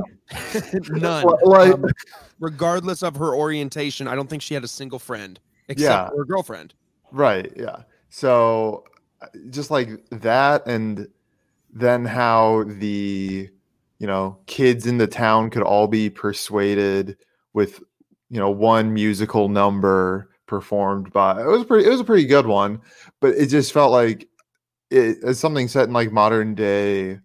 so. 0.51 0.79
none. 0.89 1.25
like, 1.43 1.73
um, 1.73 1.85
regardless 2.41 3.03
of 3.03 3.15
her 3.15 3.33
orientation, 3.33 4.05
I 4.05 4.15
don't 4.15 4.29
think 4.29 4.41
she 4.41 4.53
had 4.53 4.65
a 4.65 4.67
single 4.67 4.99
friend 4.99 5.39
except 5.69 6.11
yeah. 6.11 6.17
her 6.17 6.25
girlfriend. 6.25 6.73
Right. 7.09 7.53
Yeah. 7.55 7.83
So 8.09 8.83
uh, 9.21 9.27
just 9.49 9.71
like 9.71 9.89
that, 10.09 10.67
and 10.67 11.07
then 11.71 12.03
how 12.03 12.65
the 12.67 13.49
you 13.99 14.07
know 14.07 14.39
kids 14.47 14.85
in 14.85 14.97
the 14.97 15.07
town 15.07 15.51
could 15.51 15.63
all 15.63 15.87
be 15.87 16.09
persuaded 16.09 17.17
with 17.53 17.79
you 18.29 18.39
know 18.39 18.49
one 18.49 18.93
musical 18.93 19.47
number 19.47 20.30
performed 20.51 21.11
by 21.13 21.41
it 21.41 21.47
was 21.47 21.63
pretty 21.63 21.87
it 21.87 21.89
was 21.89 22.01
a 22.01 22.03
pretty 22.03 22.27
good 22.27 22.45
one 22.45 22.79
but 23.21 23.33
it 23.35 23.47
just 23.47 23.71
felt 23.71 23.91
like 23.91 24.27
it, 24.91 25.17
it's 25.23 25.39
something 25.39 25.67
set 25.67 25.87
in 25.87 25.93
like 25.93 26.11
modern 26.11 26.53
day 26.53 27.17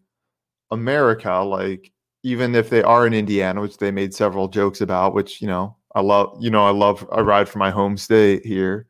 America, 0.70 1.33
like 1.39 1.93
even 2.22 2.55
if 2.55 2.70
they 2.70 2.83
are 2.83 3.07
in 3.07 3.14
Indiana, 3.14 3.61
which 3.61 3.79
they 3.79 3.91
made 3.91 4.14
several 4.14 4.49
jokes 4.49 4.81
about, 4.81 5.14
which 5.14 5.41
you 5.41 5.49
know 5.49 5.77
I 5.95 6.01
love, 6.01 6.37
you 6.41 6.51
know 6.51 6.64
I 6.66 6.70
love 6.70 7.07
I 7.12 7.20
ride 7.20 7.49
for 7.49 7.59
my 7.59 7.70
home 7.70 7.97
state 7.97 8.45
here. 8.45 8.87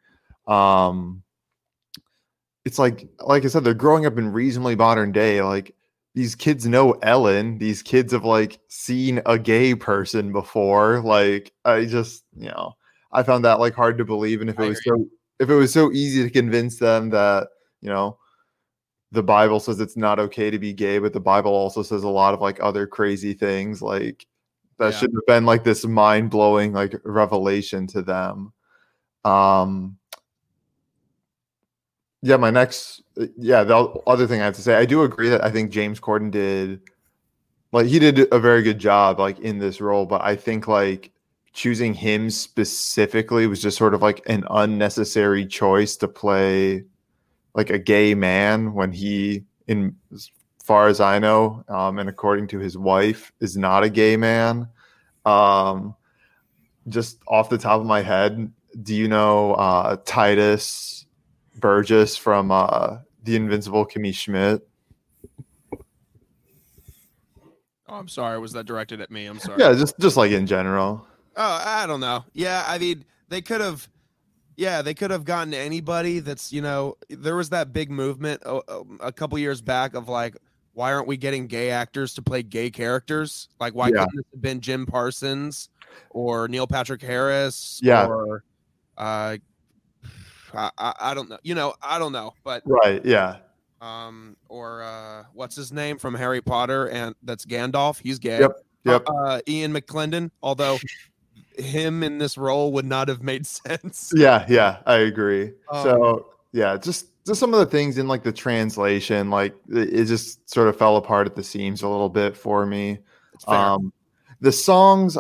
Um, 0.47 1.23
it's 2.65 2.79
like 2.79 3.09
like 3.21 3.45
I 3.45 3.49
said, 3.49 3.65
they're 3.65 3.75
growing 3.75 4.07
up 4.07 4.19
in 4.19 4.33
reasonably 4.33 4.77
modern 4.77 5.13
day. 5.13 5.43
Like 5.43 5.75
these 6.15 6.35
kids 6.35 6.67
know 6.67 6.93
Ellen. 7.03 7.59
These 7.59 7.83
kids 7.83 8.13
have 8.13 8.25
like 8.25 8.59
seen 8.69 9.21
a 9.27 9.39
gay 9.39 9.75
person 9.75 10.33
before. 10.33 11.01
Like 11.01 11.53
I 11.65 11.85
just 11.85 12.25
you 12.37 12.49
know 12.49 12.75
I 13.13 13.23
found 13.23 13.45
that 13.45 13.61
like 13.61 13.75
hard 13.75 13.99
to 13.99 14.05
believe, 14.05 14.41
and 14.41 14.51
if 14.51 14.59
it 14.59 14.69
was 14.69 14.85
so 14.85 15.07
if 15.39 15.49
it 15.49 15.55
was 15.55 15.73
so 15.73 15.93
easy 15.93 16.23
to 16.23 16.31
convince 16.31 16.79
them 16.79 17.11
that 17.11 17.49
you 17.81 17.89
know 17.89 18.19
the 19.13 19.23
Bible 19.23 19.61
says 19.61 19.81
it's 19.81 19.97
not 19.97 20.19
okay 20.19 20.51
to 20.51 20.59
be 20.59 20.73
gay, 20.73 20.99
but 20.99 21.13
the 21.13 21.21
Bible 21.21 21.53
also 21.53 21.83
says 21.83 22.03
a 22.03 22.09
lot 22.09 22.35
of 22.35 22.41
like 22.41 22.59
other 22.63 22.87
crazy 22.87 23.33
things. 23.33 23.81
Like 23.81 24.27
that 24.79 24.93
yeah. 24.93 24.99
should 24.99 25.13
have 25.13 25.27
been 25.27 25.47
like 25.47 25.65
this 25.65 25.85
mind 25.85 26.31
blowing 26.31 26.73
like 26.73 26.95
revelation 27.05 27.87
to 27.89 28.03
them. 28.03 28.53
Um, 29.25 29.99
yeah, 32.23 32.37
my 32.37 32.51
next, 32.51 33.03
yeah, 33.37 33.63
the 33.65 33.77
other 34.07 34.27
thing 34.27 34.41
I 34.41 34.45
have 34.45 34.55
to 34.57 34.63
say, 34.63 34.75
I 34.75 34.85
do 34.85 35.03
agree 35.03 35.29
that 35.29 35.45
I 35.45 35.51
think 35.51 35.71
James 35.71 36.01
Corden 36.01 36.31
did, 36.31 36.81
like, 37.73 37.87
he 37.87 37.99
did 37.99 38.33
a 38.33 38.39
very 38.39 38.63
good 38.63 38.79
job, 38.79 39.21
like, 39.21 39.39
in 39.41 39.59
this 39.59 39.81
role, 39.81 40.07
but 40.07 40.23
I 40.23 40.35
think, 40.35 40.67
like, 40.67 41.13
choosing 41.57 41.95
him 41.95 42.29
specifically 42.29 43.47
was 43.47 43.63
just 43.63 43.79
sort 43.79 43.95
of 43.95 44.03
like 44.03 44.21
an 44.27 44.45
unnecessary 44.51 45.47
choice 45.47 45.97
to 45.97 46.07
play 46.07 46.85
like 47.55 47.71
a 47.71 47.79
gay 47.79 48.15
man 48.15 48.75
when 48.75 48.93
he, 48.93 49.43
in 49.67 49.97
as 50.13 50.31
far 50.63 50.89
as 50.89 51.01
I 51.01 51.19
know, 51.19 51.65
um, 51.69 51.99
and 51.99 52.11
according 52.11 52.49
to 52.49 52.59
his 52.59 52.77
wife, 52.77 53.33
is 53.41 53.57
not 53.57 53.83
a 53.85 53.89
gay 53.89 54.19
man. 54.19 54.69
Um, 55.25 55.97
just 56.89 57.19
off 57.27 57.49
the 57.49 57.57
top 57.57 57.81
of 57.81 57.87
my 57.87 58.03
head, 58.03 58.53
do 58.83 58.95
you 58.95 59.09
know 59.09 59.55
uh, 59.55 59.97
Tituss 59.97 61.07
Burgess 61.59 62.19
from 62.19 62.51
uh, 62.51 62.99
The 63.25 63.35
Invincible 63.35 63.87
Kimmy 63.87 64.15
Schmidt? 64.15 64.61
Oh, 67.89 67.95
I'm 67.95 68.09
sorry. 68.09 68.39
Was 68.39 68.53
that 68.53 68.67
directed 68.67 69.01
at 69.01 69.11
me? 69.11 69.25
I'm 69.25 69.39
sorry. 69.39 69.59
Yeah, 69.59 69.73
just 69.73 69.99
just 69.99 70.19
like 70.19 70.33
in 70.33 70.47
general. 70.47 71.07
Oh, 71.37 71.63
I 71.65 71.87
don't 71.87 72.01
know. 72.01 72.25
Yeah, 72.33 72.65
I 72.67 72.79
mean, 72.79 73.05
they 73.29 73.43
could 73.43 73.61
have 73.61 73.89
yeah, 74.57 74.83
they 74.83 74.95
could 74.95 75.11
have 75.11 75.25
gotten 75.25 75.53
anybody 75.53 76.19
that's, 76.21 76.53
you 76.53 76.63
know, 76.63 76.97
there 77.11 77.37
was 77.37 77.51
that 77.51 77.73
big 77.73 77.91
movement 77.91 78.43
a, 78.47 78.61
a 79.01 79.13
couple 79.13 79.39
years 79.39 79.61
back 79.61 79.95
of 79.95 80.09
like, 80.09 80.37
why 80.73 80.93
aren't 80.93 81.07
we 81.07 81.17
getting 81.17 81.47
gay 81.47 81.71
actors 81.71 82.15
to 82.15 82.23
play 82.23 82.43
gay 82.43 82.71
characters? 82.71 83.49
Like, 83.61 83.75
why 83.75 83.89
yeah. 83.89 84.05
couldn't 84.05 84.21
it 84.21 84.27
have 84.33 84.43
been 84.43 84.61
Jim 84.61 84.87
Parsons 84.87 85.69
or 86.11 86.49
Neil 86.49 86.67
Patrick 86.67 87.03
Harris? 87.03 87.81
Yeah. 87.83 88.07
Or, 88.07 88.45
uh, 88.97 89.37
I, 90.55 90.71
I 90.79 91.15
don't 91.15 91.29
know. 91.29 91.39
You 91.43 91.55
know, 91.55 91.75
I 91.83 91.99
don't 91.99 92.13
know, 92.13 92.33
but 92.43 92.63
right, 92.65 93.05
yeah. 93.05 93.39
Um, 93.83 94.39
or 94.49 94.83
uh, 94.83 95.25
what's 95.35 95.55
his 95.55 95.71
name 95.71 95.99
from 95.99 96.15
Harry 96.15 96.41
Potter? 96.41 96.89
And 96.89 97.15
that's 97.23 97.45
Gandalf. 97.45 98.01
He's 98.01 98.19
gay. 98.19 98.41
Yep. 98.41 98.53
Yep. 98.85 99.09
Uh, 99.09 99.13
uh, 99.13 99.41
Ian 99.47 99.75
McClendon, 99.75 100.31
although 100.43 100.79
him 101.59 102.03
in 102.03 102.19
this 102.19 102.37
role 102.37 102.73
would 102.73 102.87
not 102.87 103.09
have 103.09 103.23
made 103.23 103.47
sense. 103.67 104.13
Yeah, 104.15 104.45
yeah, 104.49 104.79
I 104.87 104.97
agree. 104.97 105.53
Um, 105.71 105.83
so 105.83 106.27
yeah, 106.53 106.77
just 106.77 107.07
just 107.27 107.41
some 107.41 107.53
of 107.53 107.61
the 107.61 107.67
things 107.67 107.99
in 107.99 108.07
like 108.09 108.23
the 108.23 108.33
translation, 108.33 109.31
like 109.31 109.55
it, 109.69 110.05
just 110.05 110.49
sort 110.49 110.69
of 110.69 110.77
fell 110.77 110.97
apart 110.97 111.27
at 111.27 111.35
the 111.35 111.43
seams 111.43 111.83
a 111.83 111.89
little 111.89 112.09
bit 112.09 112.37
for 112.37 112.65
me. 112.65 112.99
Um, 113.49 113.93
the 114.41 114.53
songs 114.53 115.19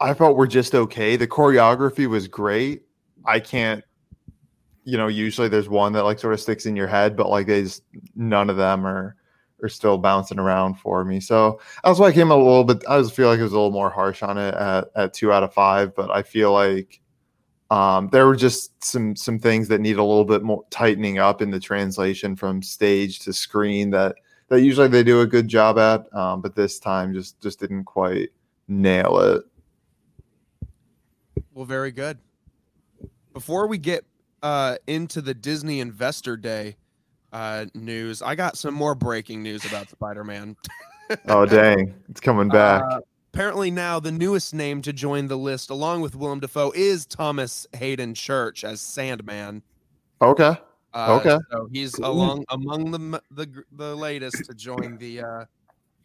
I 0.00 0.14
felt 0.14 0.36
were 0.36 0.46
just 0.46 0.74
okay. 0.74 1.16
The 1.16 1.28
choreography 1.28 2.08
was 2.08 2.26
great. 2.26 2.82
I 3.24 3.38
can't, 3.38 3.84
you 4.84 4.96
know, 4.96 5.06
usually 5.06 5.48
there's 5.48 5.68
one 5.68 5.92
that 5.92 6.04
like 6.04 6.18
sort 6.18 6.34
of 6.34 6.40
sticks 6.40 6.66
in 6.66 6.74
your 6.74 6.88
head, 6.88 7.16
but 7.16 7.28
like 7.28 7.46
they 7.46 7.62
just 7.62 7.82
none 8.16 8.50
of 8.50 8.56
them 8.56 8.86
are 8.86 9.14
are 9.62 9.68
still 9.68 9.98
bouncing 9.98 10.38
around 10.38 10.74
for 10.74 11.04
me. 11.04 11.20
So 11.20 11.60
that's 11.84 11.98
why 11.98 12.08
I 12.08 12.12
came 12.12 12.30
a 12.30 12.36
little 12.36 12.64
bit. 12.64 12.82
I 12.88 13.00
just 13.00 13.14
feel 13.14 13.28
like 13.28 13.38
it 13.38 13.44
was 13.44 13.52
a 13.52 13.56
little 13.56 13.70
more 13.70 13.90
harsh 13.90 14.22
on 14.22 14.38
it 14.38 14.54
at, 14.54 14.90
at 14.96 15.14
two 15.14 15.32
out 15.32 15.42
of 15.42 15.54
five, 15.54 15.94
but 15.94 16.10
I 16.10 16.22
feel 16.22 16.52
like 16.52 17.00
um, 17.70 18.08
there 18.10 18.26
were 18.26 18.36
just 18.36 18.84
some 18.84 19.16
some 19.16 19.38
things 19.38 19.68
that 19.68 19.80
need 19.80 19.96
a 19.96 20.04
little 20.04 20.26
bit 20.26 20.42
more 20.42 20.62
tightening 20.70 21.18
up 21.18 21.40
in 21.40 21.50
the 21.50 21.60
translation 21.60 22.36
from 22.36 22.62
stage 22.62 23.20
to 23.20 23.32
screen 23.32 23.90
that 23.90 24.16
that 24.48 24.60
usually 24.60 24.88
they 24.88 25.02
do 25.02 25.22
a 25.22 25.26
good 25.26 25.48
job 25.48 25.78
at, 25.78 26.14
um, 26.14 26.42
but 26.42 26.54
this 26.54 26.78
time 26.78 27.14
just 27.14 27.40
just 27.40 27.58
didn't 27.60 27.84
quite 27.84 28.28
nail 28.68 29.18
it. 29.20 29.44
Well, 31.54 31.64
very 31.64 31.92
good. 31.92 32.18
Before 33.32 33.66
we 33.66 33.78
get 33.78 34.04
uh, 34.42 34.76
into 34.86 35.22
the 35.22 35.32
Disney 35.32 35.80
Investor 35.80 36.36
Day, 36.36 36.76
uh, 37.32 37.66
news. 37.74 38.22
I 38.22 38.34
got 38.34 38.56
some 38.56 38.74
more 38.74 38.94
breaking 38.94 39.42
news 39.42 39.64
about 39.64 39.88
Spider 39.90 40.24
Man. 40.24 40.56
oh, 41.28 41.46
dang. 41.46 41.94
It's 42.08 42.20
coming 42.20 42.48
back. 42.48 42.82
Uh, 42.82 43.00
apparently, 43.32 43.70
now 43.70 43.98
the 44.00 44.12
newest 44.12 44.54
name 44.54 44.82
to 44.82 44.92
join 44.92 45.28
the 45.28 45.36
list, 45.38 45.70
along 45.70 46.00
with 46.02 46.14
Willem 46.14 46.40
Dafoe, 46.40 46.72
is 46.74 47.06
Thomas 47.06 47.66
Haden 47.74 48.14
Church 48.14 48.64
as 48.64 48.80
Sandman. 48.80 49.62
Okay. 50.20 50.56
Uh, 50.94 51.20
Okay. 51.20 51.38
So 51.50 51.68
he's 51.72 51.94
Cool. 51.94 52.06
along 52.06 52.44
among 52.50 52.90
the 52.90 53.22
the 53.30 53.64
the 53.72 53.96
latest 53.96 54.44
to 54.44 54.54
join 54.54 54.98
the 54.98 55.20
uh 55.22 55.44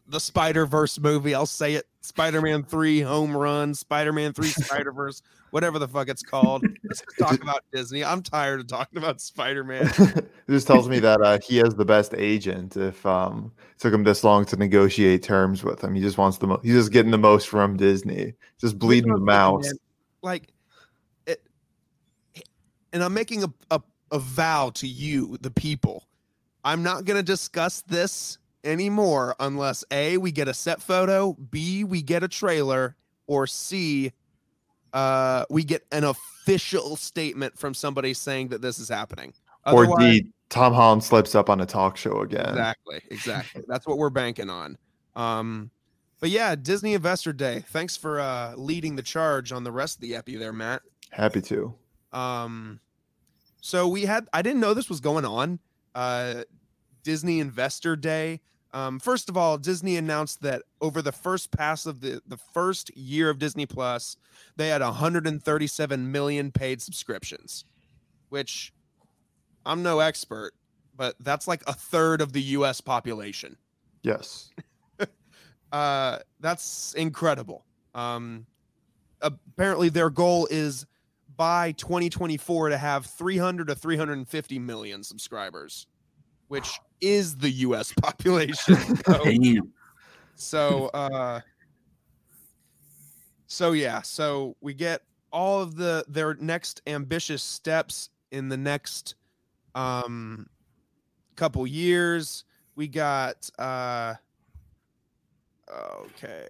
the 0.09 0.21
Spider 0.21 0.65
Verse 0.67 0.99
movie. 0.99 1.35
I'll 1.35 1.45
say 1.47 1.75
it: 1.75 1.87
Spider 2.03 2.41
Man 2.41 2.63
Three 2.63 3.01
Home 3.01 3.37
Run, 3.37 3.75
Spider 3.75 4.13
Man 4.13 4.33
Three 4.33 4.49
Spider 4.51 4.93
Verse, 4.93 5.23
whatever 5.51 5.79
the 5.79 5.89
fuck 5.89 6.09
it's 6.09 6.23
called. 6.23 6.63
Let's 6.85 7.01
just 7.01 7.19
talk 7.19 7.43
about 7.43 7.65
Disney. 7.73 8.05
I'm 8.05 8.23
tired 8.23 8.61
of 8.61 8.67
talking 8.67 8.99
about 8.99 9.21
Spider 9.21 9.65
Man. 9.65 9.91
it 9.99 10.31
just 10.49 10.67
tells 10.67 10.89
me 10.89 10.99
that 11.01 11.21
uh, 11.21 11.39
he 11.43 11.59
has 11.59 11.75
the 11.75 11.85
best 11.85 12.15
agent. 12.17 12.77
If 12.77 13.05
um, 13.07 13.53
it 13.77 13.81
took 13.81 13.93
him 13.93 14.05
this 14.05 14.25
long 14.25 14.45
to 14.47 14.57
negotiate 14.57 15.23
terms 15.23 15.63
with 15.63 15.83
him, 15.83 15.95
he 15.95 16.01
just 16.01 16.19
wants 16.19 16.39
the 16.39 16.47
mo- 16.47 16.61
he's 16.63 16.75
just 16.75 16.93
getting 16.93 17.11
the 17.11 17.19
most 17.19 17.49
from 17.49 17.77
Disney, 17.77 18.35
just 18.61 18.79
bleeding 18.79 19.13
the 19.13 19.21
mouse. 19.21 19.73
Like 20.23 20.53
it, 21.27 21.43
and 22.93 23.03
I'm 23.03 23.15
making 23.15 23.45
a, 23.45 23.53
a 23.71 23.81
a 24.11 24.19
vow 24.19 24.71
to 24.75 24.87
you, 24.87 25.39
the 25.41 25.51
people. 25.51 26.07
I'm 26.65 26.83
not 26.83 27.05
going 27.05 27.17
to 27.17 27.23
discuss 27.23 27.83
this 27.83 28.39
anymore 28.65 29.35
unless 29.41 29.85
A, 29.91 30.19
we 30.19 30.33
get 30.33 30.49
a 30.49 30.55
set 30.55 30.83
photo, 30.83 31.33
B, 31.33 31.85
we 31.85 32.03
get 32.03 32.23
a 32.23 32.29
trailer, 32.29 32.97
or 33.27 33.47
C, 33.47 34.13
uh, 34.93 35.45
we 35.51 35.65
get 35.65 35.85
an 35.93 36.05
official 36.05 36.97
statement 36.97 37.59
from 37.59 37.75
somebody 37.75 38.15
saying 38.15 38.49
that 38.49 38.63
this 38.63 38.79
is 38.79 38.89
happening. 38.89 39.33
Or 39.67 39.85
Otherwise- 39.85 40.21
D, 40.21 40.33
Tom 40.49 40.75
Holland 40.75 41.05
slips 41.05 41.35
up 41.35 41.49
on 41.49 41.61
a 41.61 41.67
talk 41.67 41.97
show 41.97 42.23
again. 42.23 42.49
Exactly, 42.49 43.01
exactly. 43.11 43.63
That's 43.69 43.87
what 43.87 43.99
we're 43.99 44.11
banking 44.11 44.51
on. 44.51 44.77
Um, 45.15 45.71
but 46.19 46.31
yeah, 46.31 46.55
Disney 46.57 46.95
Investor 46.95 47.33
Day. 47.33 47.65
Thanks 47.69 47.97
for 47.97 48.21
uh, 48.21 48.55
leading 48.57 48.97
the 48.97 49.03
charge 49.03 49.53
on 49.53 49.65
the 49.65 49.73
rest 49.73 49.97
of 49.97 50.01
the 50.03 50.17
epi 50.17 50.37
there, 50.37 50.53
Matt. 50.53 50.83
Happy 51.11 51.41
to. 51.43 51.75
Um, 52.13 52.81
so 53.61 53.89
we 53.89 54.03
had 54.03 54.29
I 54.33 54.43
didn't 54.43 54.61
know 54.61 54.75
this 54.75 54.89
was 54.89 55.01
going 55.01 55.25
on. 55.25 55.61
Uh, 55.95 56.43
Disney 57.03 57.41
Investor 57.41 57.97
Day. 57.97 58.41
Um, 58.73 59.01
first 59.01 59.29
of 59.29 59.37
all, 59.37 59.59
Disney 59.59 59.97
announced 59.97 60.43
that 60.43 60.63
over 60.81 61.03
the 61.03 61.13
first 61.13 61.51
pass 61.51 61.87
of 61.87 62.01
the 62.01 62.23
the 62.27 62.37
first 62.37 62.97
year 62.97 63.29
of 63.29 63.39
Disney 63.39 63.67
Plus, 63.67 64.17
they 64.57 64.69
had 64.69 64.81
137 64.81 66.13
million 66.13 66.53
paid 66.53 66.81
subscriptions, 66.81 67.65
which 68.29 68.73
I'm 69.67 69.83
no 69.83 69.99
expert, 69.99 70.53
but 70.97 71.17
that's 71.21 71.49
like 71.49 71.63
a 71.67 71.73
third 71.73 72.21
of 72.21 72.33
the 72.33 72.43
U.S. 72.43 72.81
population 72.81 73.57
Yes. 74.03 74.51
uh 75.73 76.19
that's 76.41 76.95
incredible 76.95 77.65
um 77.95 78.45
apparently 79.21 79.89
their 79.89 80.11
goal 80.11 80.49
is 80.51 80.85
by 81.37 81.73
2024 81.73 82.71
to 82.71 82.77
have 82.77 83.07
300 83.07 83.69
to 83.69 83.75
350 83.75 84.59
million 84.59 85.05
subscribers 85.05 85.87
which 86.49 86.81
is 87.01 87.37
the 87.37 87.51
us 87.51 87.93
population. 88.01 88.77
So, 89.05 89.25
Damn. 89.25 89.73
so 90.35 90.87
uh 90.95 91.41
so 93.47 93.73
yeah 93.73 94.01
so 94.01 94.57
we 94.61 94.75
get 94.75 95.03
all 95.33 95.61
of 95.61 95.77
the 95.77 96.05
their 96.09 96.35
next 96.35 96.83
ambitious 96.87 97.43
steps 97.43 98.11
in 98.31 98.49
the 98.49 98.57
next 98.57 99.15
um 99.75 100.49
couple 101.37 101.67
years. 101.67 102.45
We 102.77 102.89
got 102.89 103.49
uh 103.59 104.15
okay 105.73 106.49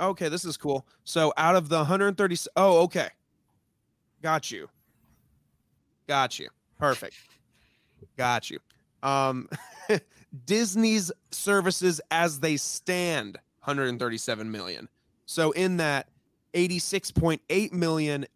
okay 0.00 0.28
this 0.28 0.44
is 0.44 0.56
cool. 0.56 0.86
So 1.04 1.32
out 1.36 1.56
of 1.56 1.68
the 1.68 1.78
130 1.78 2.36
oh 2.56 2.82
okay. 2.82 3.08
Got 4.22 4.50
you. 4.50 4.68
Got 6.08 6.38
you. 6.38 6.48
Perfect. 6.78 7.14
Got 8.16 8.50
you 8.50 8.58
um 9.06 9.48
disney's 10.44 11.10
services 11.30 12.00
as 12.10 12.40
they 12.40 12.56
stand 12.56 13.38
137 13.64 14.50
million 14.50 14.88
so 15.24 15.50
in 15.52 15.78
that 15.78 16.08
86.8 16.54 17.72
million 17.72 18.26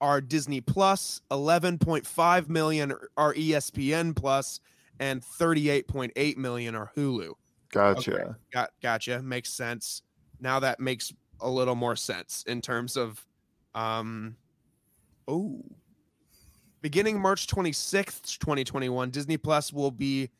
are 0.00 0.20
disney 0.20 0.60
plus 0.60 1.20
11.5 1.30 2.48
million 2.48 2.92
are 3.16 3.34
espn 3.34 4.14
plus 4.14 4.60
and 5.00 5.22
38.8 5.22 6.36
million 6.36 6.74
are 6.74 6.90
hulu 6.96 7.34
Gotcha. 7.70 8.36
Got 8.52 8.70
gotcha. 8.82 9.22
Makes 9.22 9.52
sense. 9.52 10.02
Now 10.40 10.60
that 10.60 10.80
makes 10.80 11.12
a 11.40 11.48
little 11.48 11.74
more 11.74 11.96
sense 11.96 12.44
in 12.46 12.60
terms 12.60 12.96
of 12.96 13.24
um 13.74 14.36
oh 15.28 15.62
beginning 16.88 17.20
March 17.20 17.46
26th, 17.48 18.38
2021, 18.38 19.10
Disney 19.10 19.36
Plus 19.36 19.74
will 19.74 19.90
be 19.90 20.30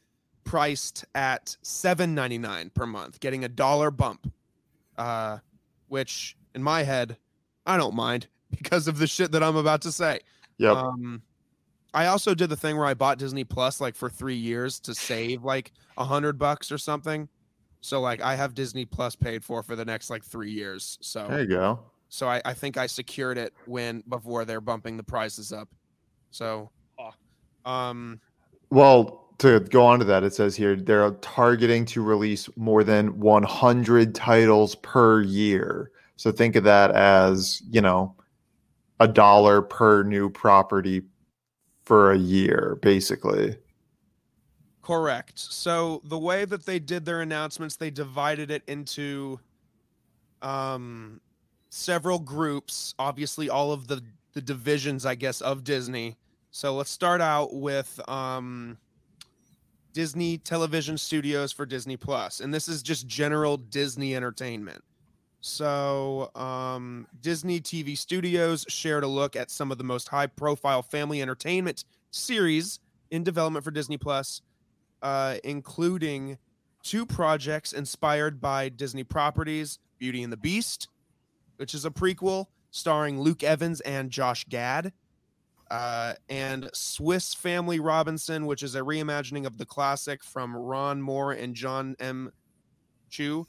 priced 0.44 1.04
at 1.14 1.54
7.99 1.62 2.72
per 2.72 2.86
month, 2.86 3.20
getting 3.20 3.44
a 3.44 3.48
dollar 3.50 3.90
bump. 3.90 4.32
Uh 4.96 5.36
which 5.88 6.38
in 6.54 6.62
my 6.62 6.82
head 6.84 7.18
I 7.66 7.76
don't 7.76 7.94
mind 7.94 8.28
because 8.50 8.88
of 8.88 8.98
the 8.98 9.06
shit 9.06 9.30
that 9.32 9.42
I'm 9.42 9.56
about 9.56 9.82
to 9.82 9.92
say. 9.92 10.20
Yep. 10.56 10.74
Um, 10.74 11.20
I 11.92 12.06
also 12.06 12.34
did 12.34 12.48
the 12.48 12.56
thing 12.56 12.78
where 12.78 12.86
I 12.86 12.94
bought 12.94 13.18
Disney 13.18 13.44
Plus 13.44 13.78
like 13.78 13.94
for 13.94 14.08
three 14.08 14.34
years 14.36 14.80
to 14.80 14.94
save 14.94 15.44
like 15.44 15.72
a 15.98 16.04
hundred 16.04 16.38
bucks 16.38 16.72
or 16.72 16.78
something. 16.78 17.28
So 17.82 18.00
like 18.00 18.22
I 18.22 18.36
have 18.36 18.54
Disney 18.54 18.86
Plus 18.86 19.14
paid 19.16 19.44
for 19.44 19.62
for 19.62 19.76
the 19.76 19.84
next 19.84 20.08
like 20.08 20.24
three 20.24 20.50
years. 20.50 20.96
So 21.02 21.26
there 21.28 21.40
you 21.42 21.46
go. 21.46 21.80
so 22.08 22.26
I, 22.26 22.40
I 22.46 22.54
think 22.54 22.78
I 22.78 22.86
secured 22.86 23.36
it 23.36 23.52
when 23.66 24.02
before 24.08 24.46
they're 24.46 24.62
bumping 24.62 24.96
the 24.96 25.04
prices 25.04 25.52
up. 25.52 25.68
So 26.30 26.70
um 27.64 28.20
Well, 28.70 29.26
to 29.38 29.60
go 29.60 29.86
on 29.86 30.00
to 30.00 30.04
that, 30.06 30.24
it 30.24 30.34
says 30.34 30.56
here 30.56 30.76
they're 30.76 31.12
targeting 31.20 31.84
to 31.86 32.02
release 32.02 32.48
more 32.56 32.82
than 32.84 33.18
100 33.20 34.14
titles 34.14 34.74
per 34.76 35.22
year. 35.22 35.90
So 36.16 36.32
think 36.32 36.56
of 36.56 36.64
that 36.64 36.90
as, 36.90 37.62
you 37.70 37.80
know, 37.80 38.16
a 39.00 39.06
dollar 39.06 39.62
per 39.62 40.02
new 40.02 40.28
property 40.28 41.02
for 41.84 42.12
a 42.12 42.18
year, 42.18 42.78
basically. 42.82 43.56
Correct. 44.82 45.38
So 45.38 46.00
the 46.04 46.18
way 46.18 46.44
that 46.44 46.64
they 46.66 46.78
did 46.78 47.04
their 47.04 47.20
announcements, 47.20 47.76
they 47.76 47.90
divided 47.90 48.50
it 48.50 48.62
into 48.66 49.40
um 50.42 51.20
several 51.70 52.18
groups, 52.18 52.94
obviously 52.98 53.50
all 53.50 53.72
of 53.72 53.86
the 53.88 54.02
the 54.38 54.42
divisions 54.42 55.04
I 55.04 55.16
guess 55.16 55.40
of 55.40 55.64
Disney. 55.64 56.16
So 56.52 56.76
let's 56.76 56.90
start 56.90 57.20
out 57.20 57.54
with 57.54 58.00
um 58.08 58.78
Disney 59.92 60.38
Television 60.38 60.96
Studios 60.96 61.50
for 61.50 61.66
Disney 61.66 61.98
And 62.40 62.54
this 62.54 62.68
is 62.68 62.84
just 62.84 63.08
general 63.08 63.56
Disney 63.56 64.14
entertainment. 64.14 64.84
So, 65.40 66.30
um, 66.36 67.08
Disney 67.20 67.60
TV 67.60 67.98
Studios 67.98 68.64
shared 68.68 69.02
a 69.02 69.08
look 69.08 69.34
at 69.34 69.50
some 69.50 69.72
of 69.72 69.78
the 69.78 69.84
most 69.84 70.06
high 70.08 70.28
profile 70.28 70.82
family 70.82 71.20
entertainment 71.20 71.84
series 72.12 72.78
in 73.10 73.24
development 73.24 73.64
for 73.64 73.72
Disney 73.72 73.96
Plus, 73.96 74.42
uh, 75.02 75.38
including 75.42 76.38
two 76.84 77.04
projects 77.04 77.72
inspired 77.72 78.40
by 78.40 78.68
Disney 78.68 79.02
properties 79.02 79.80
Beauty 79.98 80.22
and 80.22 80.32
the 80.32 80.36
Beast, 80.36 80.88
which 81.56 81.74
is 81.74 81.84
a 81.84 81.90
prequel 81.90 82.46
starring 82.78 83.20
Luke 83.20 83.42
Evans 83.42 83.80
and 83.82 84.10
Josh 84.10 84.44
Gad, 84.48 84.92
uh, 85.70 86.14
and 86.28 86.70
Swiss 86.72 87.34
Family 87.34 87.80
Robinson, 87.80 88.46
which 88.46 88.62
is 88.62 88.74
a 88.74 88.80
reimagining 88.80 89.46
of 89.46 89.58
the 89.58 89.66
classic 89.66 90.24
from 90.24 90.56
Ron 90.56 91.02
Moore 91.02 91.32
and 91.32 91.54
John 91.54 91.94
M. 92.00 92.32
Chu. 93.10 93.46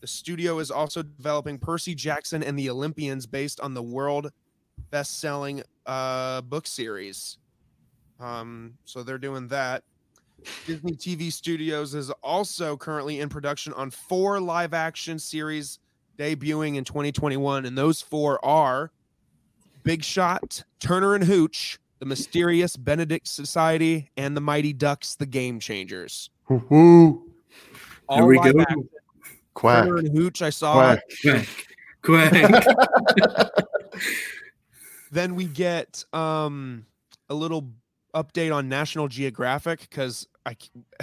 The 0.00 0.06
studio 0.06 0.58
is 0.58 0.70
also 0.70 1.02
developing 1.02 1.58
Percy 1.58 1.94
Jackson 1.94 2.42
and 2.42 2.58
the 2.58 2.68
Olympians 2.70 3.26
based 3.26 3.60
on 3.60 3.74
the 3.74 3.82
world 3.82 4.30
best-selling 4.90 5.62
uh, 5.86 6.40
book 6.42 6.66
series. 6.66 7.38
Um, 8.20 8.74
so 8.84 9.02
they're 9.02 9.18
doing 9.18 9.48
that. 9.48 9.82
Disney 10.66 10.92
TV 10.92 11.32
Studios 11.32 11.94
is 11.94 12.10
also 12.22 12.76
currently 12.76 13.20
in 13.20 13.28
production 13.28 13.72
on 13.72 13.90
four 13.90 14.40
live-action 14.40 15.18
series 15.18 15.78
debuting 16.18 16.76
in 16.76 16.84
2021, 16.84 17.66
and 17.66 17.76
those 17.76 18.00
four 18.00 18.44
are 18.44 18.90
Big 19.82 20.02
Shot, 20.02 20.64
Turner 20.80 21.14
and 21.14 21.24
Hooch, 21.24 21.78
The 21.98 22.06
Mysterious 22.06 22.76
Benedict 22.76 23.28
Society, 23.28 24.10
and 24.16 24.36
The 24.36 24.40
Mighty 24.40 24.72
Ducks: 24.72 25.14
The 25.16 25.26
Game 25.26 25.60
Changers. 25.60 26.30
Woo-hoo. 26.48 27.30
There 28.08 28.26
we 28.26 28.36
go. 28.36 28.60
action. 28.60 28.88
Quack. 29.54 29.84
Turner 29.84 29.96
and 29.98 30.16
Hooch, 30.16 30.42
I 30.42 30.50
saw. 30.50 30.74
Quack. 30.74 31.00
Quick. 31.22 31.66
Quick. 32.02 32.64
then 35.10 35.34
we 35.34 35.46
get 35.46 36.04
um 36.12 36.84
a 37.28 37.34
little 37.34 37.70
update 38.14 38.54
on 38.54 38.68
National 38.68 39.08
Geographic 39.08 39.80
because 39.80 40.28
I 40.46 40.56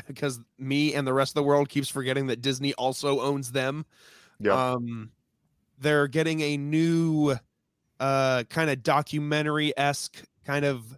because 0.07 0.39
me 0.57 0.93
and 0.93 1.05
the 1.05 1.13
rest 1.13 1.31
of 1.31 1.35
the 1.35 1.43
world 1.43 1.69
keeps 1.69 1.89
forgetting 1.89 2.27
that 2.27 2.41
Disney 2.41 2.73
also 2.73 3.19
owns 3.19 3.51
them. 3.51 3.85
Yep. 4.41 4.53
Um, 4.53 5.11
they're 5.79 6.07
getting 6.07 6.41
a 6.41 6.57
new 6.57 7.35
uh 7.99 8.43
kind 8.49 8.69
of 8.69 8.81
documentary 8.81 9.73
esque 9.77 10.23
kind 10.45 10.65
of 10.65 10.97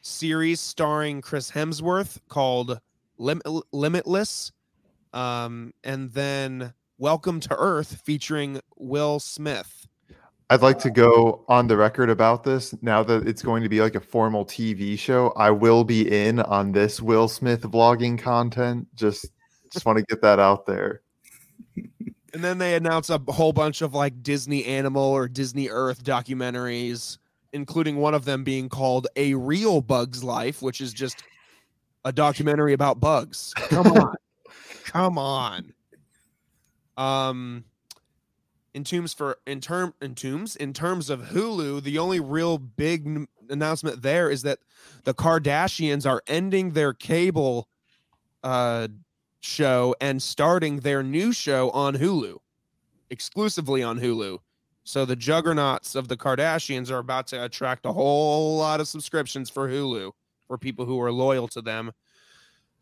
series 0.00 0.60
starring 0.60 1.20
Chris 1.20 1.50
Hemsworth 1.50 2.18
called 2.28 2.80
Lim- 3.18 3.42
Limitless, 3.72 4.52
um, 5.12 5.72
and 5.82 6.12
then 6.12 6.72
Welcome 6.98 7.40
to 7.40 7.56
Earth 7.58 8.00
featuring 8.04 8.60
Will 8.76 9.20
Smith. 9.20 9.86
I'd 10.48 10.62
like 10.62 10.78
to 10.78 10.90
go 10.90 11.44
on 11.48 11.66
the 11.66 11.76
record 11.76 12.08
about 12.08 12.44
this 12.44 12.74
now 12.80 13.02
that 13.02 13.26
it's 13.26 13.42
going 13.42 13.64
to 13.64 13.68
be 13.68 13.80
like 13.80 13.96
a 13.96 14.00
formal 14.00 14.46
TV 14.46 14.96
show. 14.96 15.32
I 15.36 15.50
will 15.50 15.82
be 15.82 16.08
in 16.10 16.40
on 16.40 16.70
this 16.70 17.02
Will 17.02 17.26
Smith 17.26 17.62
vlogging 17.62 18.18
content. 18.18 18.86
Just 18.94 19.26
just 19.72 19.84
want 19.84 19.98
to 19.98 20.04
get 20.04 20.22
that 20.22 20.38
out 20.38 20.66
there. 20.66 21.02
And 22.36 22.44
then 22.44 22.58
they 22.58 22.74
announce 22.74 23.08
a 23.08 23.18
whole 23.28 23.54
bunch 23.54 23.80
of 23.80 23.94
like 23.94 24.22
Disney 24.22 24.66
Animal 24.66 25.02
or 25.02 25.26
Disney 25.26 25.70
Earth 25.70 26.04
documentaries, 26.04 27.16
including 27.54 27.96
one 27.96 28.12
of 28.12 28.26
them 28.26 28.44
being 28.44 28.68
called 28.68 29.06
A 29.16 29.32
Real 29.32 29.80
Bug's 29.80 30.22
Life, 30.22 30.60
which 30.60 30.82
is 30.82 30.92
just 30.92 31.22
a 32.04 32.12
documentary 32.12 32.74
about 32.74 33.00
bugs. 33.00 33.54
Come 33.54 33.86
on. 33.86 34.14
Come 34.84 35.16
on. 35.16 35.72
Um 36.98 37.64
in 38.74 38.84
terms 38.84 39.14
for 39.14 39.38
in 39.46 39.62
term 39.62 39.94
in 40.02 40.14
terms 40.14 40.56
in 40.56 40.74
terms 40.74 41.08
of 41.08 41.30
Hulu, 41.30 41.82
the 41.84 41.96
only 41.96 42.20
real 42.20 42.58
big 42.58 43.06
n- 43.06 43.28
announcement 43.48 44.02
there 44.02 44.28
is 44.28 44.42
that 44.42 44.58
the 45.04 45.14
Kardashians 45.14 46.04
are 46.04 46.22
ending 46.26 46.72
their 46.72 46.92
cable 46.92 47.66
uh 48.44 48.88
show 49.46 49.94
and 50.00 50.22
starting 50.22 50.80
their 50.80 51.02
new 51.02 51.32
show 51.32 51.70
on 51.70 51.96
Hulu, 51.96 52.38
exclusively 53.10 53.82
on 53.82 54.00
Hulu. 54.00 54.38
So 54.84 55.04
the 55.04 55.16
juggernauts 55.16 55.94
of 55.94 56.08
the 56.08 56.16
Kardashians 56.16 56.90
are 56.90 56.98
about 56.98 57.26
to 57.28 57.44
attract 57.44 57.86
a 57.86 57.92
whole 57.92 58.58
lot 58.58 58.80
of 58.80 58.88
subscriptions 58.88 59.50
for 59.50 59.68
Hulu 59.68 60.12
for 60.46 60.58
people 60.58 60.84
who 60.84 61.00
are 61.00 61.10
loyal 61.10 61.48
to 61.48 61.62
them 61.62 61.92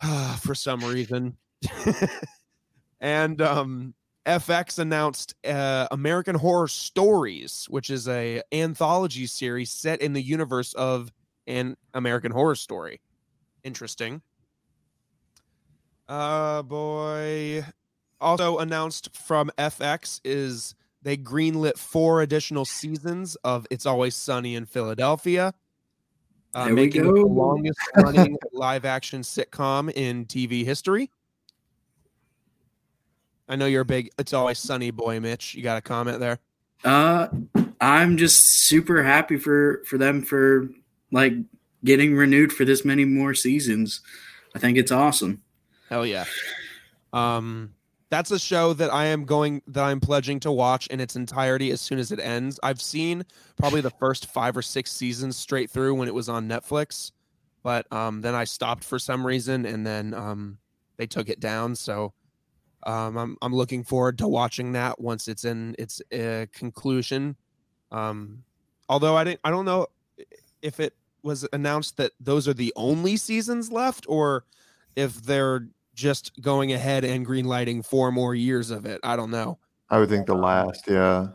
for 0.41 0.55
some 0.55 0.81
reason. 0.81 1.37
and 3.01 3.41
um 3.41 3.95
FX 4.27 4.79
announced 4.79 5.35
uh, 5.47 5.87
American 5.91 6.35
Horror 6.35 6.69
Stories, 6.69 7.67
which 7.69 7.91
is 7.91 8.09
a 8.09 8.41
anthology 8.53 9.27
series 9.27 9.71
set 9.71 10.01
in 10.01 10.15
the 10.15 10.23
universe 10.23 10.73
of 10.75 11.13
an 11.47 11.77
American 11.93 12.33
Horror 12.33 12.55
Story. 12.55 13.01
Interesting. 13.65 14.23
Uh 16.09 16.63
boy. 16.63 17.65
Also 18.21 18.59
announced 18.59 19.15
from 19.15 19.51
FX 19.59 20.21
is 20.25 20.75
they 21.03 21.17
greenlit 21.17 21.77
four 21.77 22.23
additional 22.23 22.65
seasons 22.65 23.37
of 23.45 23.67
It's 23.71 23.87
Always 23.87 24.17
Sunny 24.17 24.55
in 24.55 24.65
Philadelphia. 24.65 25.53
Uh, 26.55 26.69
making 26.69 27.03
it 27.03 27.13
the 27.13 27.27
longest 27.27 27.79
running 27.97 28.39
live 28.53 28.85
action 28.85 29.23
sitcom 29.23 29.93
in 29.93 30.25
TV 30.25 30.65
history. 30.65 31.11
I 33.49 33.57
know 33.57 33.67
you're 33.67 33.83
a 33.83 33.87
big 33.87 34.11
It's 34.19 34.33
Always 34.33 34.59
Sunny 34.59 34.91
boy, 34.91 35.21
Mitch. 35.21 35.55
You 35.55 35.63
got 35.63 35.77
a 35.77 35.83
comment 35.83 36.21
there? 36.21 36.39
Uh, 36.85 37.29
I'm 37.81 38.17
just 38.17 38.67
super 38.67 39.03
happy 39.03 39.37
for 39.37 39.83
for 39.87 39.99
them 39.99 40.23
for 40.23 40.69
like 41.11 41.35
getting 41.85 42.15
renewed 42.15 42.53
for 42.53 42.65
this 42.65 42.85
many 42.85 43.05
more 43.05 43.35
seasons. 43.35 44.01
I 44.55 44.59
think 44.59 44.79
it's 44.79 44.93
awesome. 44.93 45.43
Hell 45.95 46.05
yeah. 46.05 46.25
Um 47.13 47.73
that's 48.11 48.33
a 48.33 48.39
show 48.39 48.73
that 48.73 48.93
I 48.93 49.05
am 49.05 49.25
going 49.25 49.63
that 49.69 49.85
I'm 49.85 50.01
pledging 50.01 50.41
to 50.41 50.51
watch 50.51 50.89
in 50.89 50.99
its 50.99 51.15
entirety 51.15 51.71
as 51.71 51.81
soon 51.81 52.01
as 52.01 52.11
it 52.11 52.19
ends. 52.19 52.59
I've 52.65 52.83
seen 52.83 53.23
probably 53.57 53.81
the 53.81 53.91
first 53.91 54.27
5 54.27 54.57
or 54.57 54.63
6 54.63 54.91
seasons 54.91 55.37
straight 55.37 55.71
through 55.71 55.95
when 55.95 56.09
it 56.09 56.15
was 56.15 56.29
on 56.29 56.49
Netflix, 56.49 57.13
but 57.63 57.87
um 57.93 58.23
then 58.23 58.35
I 58.35 58.43
stopped 58.43 58.83
for 58.83 58.99
some 58.99 59.25
reason 59.25 59.67
and 59.67 59.87
then 59.87 60.15
um 60.15 60.59
they 60.97 61.07
took 61.07 61.29
it 61.29 61.39
down, 61.39 61.77
so 61.77 62.13
um 62.85 63.17
I'm 63.17 63.37
I'm 63.41 63.55
looking 63.55 63.85
forward 63.85 64.19
to 64.19 64.27
watching 64.27 64.73
that 64.73 65.01
once 65.01 65.29
it's 65.29 65.45
in 65.45 65.77
its 65.79 66.03
uh, 66.13 66.47
conclusion. 66.53 67.37
Um 67.93 68.43
although 68.89 69.17
I 69.17 69.23
didn't 69.23 69.43
I 69.45 69.51
don't 69.51 69.65
know 69.65 69.87
if 70.61 70.81
it 70.81 70.97
was 71.23 71.47
announced 71.53 71.99
that 71.99 72.11
those 72.19 72.49
are 72.49 72.55
the 72.55 72.73
only 72.75 73.17
seasons 73.17 73.71
left 73.71 74.07
or 74.09 74.45
if 74.97 75.23
they're 75.23 75.69
just 75.95 76.33
going 76.41 76.73
ahead 76.73 77.05
and 77.05 77.27
greenlighting 77.27 77.85
four 77.85 78.13
more 78.13 78.35
years 78.35 78.71
of 78.71 78.85
it. 78.87 79.01
I 79.03 79.17
don't 79.17 79.31
know. 79.31 79.59
I 79.91 79.99
would 79.99 80.09
think 80.09 80.27
the 80.27 80.35
last, 80.35 80.85
yeah. 80.89 81.29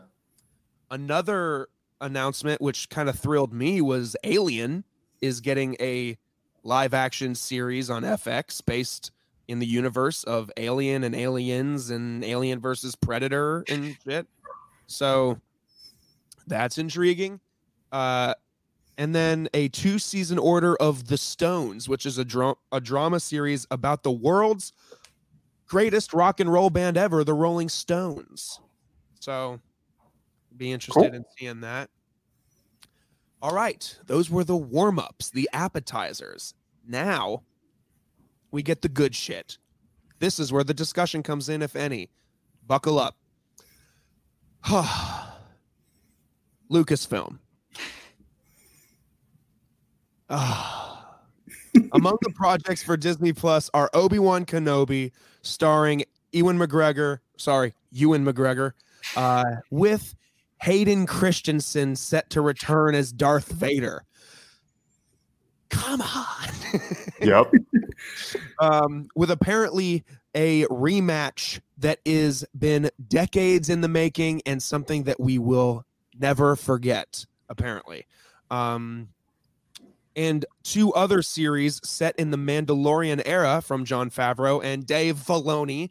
Another 0.90 1.68
announcement 2.00 2.60
which 2.60 2.88
kind 2.88 3.08
of 3.08 3.18
thrilled 3.18 3.52
me 3.52 3.80
was 3.80 4.16
Alien 4.24 4.84
is 5.20 5.40
getting 5.40 5.76
a 5.80 6.16
live 6.62 6.94
action 6.94 7.34
series 7.34 7.90
on 7.90 8.02
FX 8.02 8.64
based 8.64 9.12
in 9.48 9.58
the 9.58 9.66
universe 9.66 10.24
of 10.24 10.50
Alien 10.56 11.04
and 11.04 11.14
Aliens 11.14 11.90
and 11.90 12.24
Alien 12.24 12.60
versus 12.60 12.94
Predator 12.94 13.64
and 13.68 13.96
shit. 14.06 14.26
So 14.86 15.40
that's 16.46 16.78
intriguing. 16.78 17.40
Uh 17.92 18.34
and 19.00 19.14
then 19.14 19.48
a 19.54 19.68
two 19.68 19.98
season 19.98 20.38
order 20.38 20.76
of 20.76 21.06
The 21.06 21.16
Stones, 21.16 21.88
which 21.88 22.04
is 22.04 22.18
a, 22.18 22.24
dra- 22.24 22.56
a 22.70 22.82
drama 22.82 23.18
series 23.18 23.66
about 23.70 24.02
the 24.02 24.10
world's 24.10 24.74
greatest 25.66 26.12
rock 26.12 26.38
and 26.38 26.52
roll 26.52 26.68
band 26.68 26.98
ever, 26.98 27.24
the 27.24 27.32
Rolling 27.32 27.70
Stones. 27.70 28.60
So 29.18 29.58
be 30.54 30.70
interested 30.70 31.00
Cool. 31.12 31.14
in 31.14 31.24
seeing 31.38 31.60
that. 31.62 31.88
All 33.40 33.54
right, 33.54 33.98
those 34.04 34.28
were 34.28 34.44
the 34.44 34.54
warm 34.54 34.98
ups, 34.98 35.30
the 35.30 35.48
appetizers. 35.54 36.52
Now 36.86 37.42
we 38.50 38.62
get 38.62 38.82
the 38.82 38.90
good 38.90 39.14
shit. 39.14 39.56
This 40.18 40.38
is 40.38 40.52
where 40.52 40.62
the 40.64 40.74
discussion 40.74 41.22
comes 41.22 41.48
in, 41.48 41.62
if 41.62 41.74
any. 41.74 42.10
Buckle 42.66 42.98
up. 42.98 43.16
Lucasfilm. 46.70 47.38
Ah. 50.30 51.16
Among 51.92 52.18
the 52.22 52.30
projects 52.30 52.82
for 52.82 52.96
Disney 52.96 53.32
Plus 53.32 53.70
are 53.74 53.90
Obi 53.94 54.18
Wan 54.18 54.44
Kenobi, 54.44 55.12
starring 55.42 56.04
Ewan 56.32 56.58
McGregor, 56.58 57.18
sorry, 57.36 57.74
Ewan 57.92 58.24
McGregor, 58.24 58.72
uh, 59.16 59.44
with 59.70 60.14
Hayden 60.62 61.06
Christensen 61.06 61.96
set 61.96 62.30
to 62.30 62.40
return 62.40 62.94
as 62.94 63.12
Darth 63.12 63.50
Vader. 63.50 64.04
Come 65.68 66.02
on. 66.02 66.48
Yep. 67.20 67.52
um, 68.60 69.08
with 69.14 69.30
apparently 69.30 70.04
a 70.34 70.64
rematch 70.68 71.60
that 71.76 71.98
is 72.06 72.46
been 72.58 72.88
decades 73.08 73.68
in 73.68 73.82
the 73.82 73.88
making 73.88 74.40
and 74.46 74.62
something 74.62 75.02
that 75.02 75.20
we 75.20 75.38
will 75.38 75.84
never 76.18 76.56
forget. 76.56 77.26
Apparently, 77.50 78.06
um, 78.50 79.08
and 80.16 80.44
two 80.62 80.92
other 80.94 81.22
series 81.22 81.80
set 81.84 82.16
in 82.18 82.30
the 82.30 82.36
Mandalorian 82.36 83.22
era 83.24 83.60
from 83.60 83.84
Jon 83.84 84.10
Favreau 84.10 84.62
and 84.62 84.86
Dave 84.86 85.16
Filoni. 85.16 85.90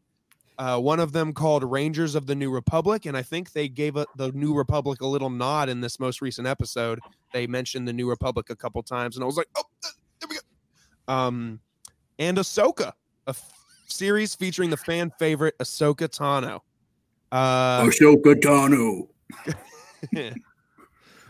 Uh, 0.58 0.78
one 0.78 1.00
of 1.00 1.14
them 1.14 1.32
called 1.32 1.64
Rangers 1.64 2.16
of 2.16 2.26
the 2.26 2.36
New 2.36 2.52
Republic, 2.52 3.06
and 3.06 3.16
I 3.16 3.22
think 3.22 3.54
they 3.54 3.70
gave 3.70 3.96
a, 3.96 4.06
the 4.18 4.32
New 4.34 4.54
Republic 4.54 5.00
a 5.00 5.08
little 5.08 5.30
nod 5.30 5.70
in 5.70 5.80
this 5.80 6.02
most 6.02 6.22
recent 6.22 6.48
episode. 6.48 7.00
They 7.32 7.48
mentioned 7.48 7.88
the 7.88 7.94
New 7.94 8.10
Republic 8.10 8.50
a 8.50 8.56
couple 8.58 8.84
times, 8.84 9.16
and 9.16 9.24
I 9.24 9.26
was 9.26 9.38
like, 9.38 9.48
"Oh, 9.56 9.64
uh, 9.86 9.88
there 10.20 10.28
we 10.30 10.36
go." 10.36 11.14
Um, 11.14 11.62
and 12.18 12.38
Ahsoka, 12.38 12.92
a 13.26 13.30
f- 13.30 13.54
series 13.88 14.36
featuring 14.36 14.70
the 14.70 14.76
fan 14.76 15.14
favorite 15.18 15.58
Ahsoka 15.60 16.10
Tano. 16.10 16.60
Uh, 17.32 17.84
Ashoka 17.84 18.36
Tano. 18.36 19.08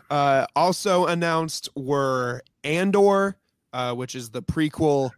uh, 0.09 0.45
also 0.55 1.05
announced 1.05 1.69
were 1.75 2.41
Andor, 2.63 3.37
uh, 3.73 3.93
which 3.93 4.15
is 4.15 4.29
the 4.29 4.41
prequel 4.41 5.11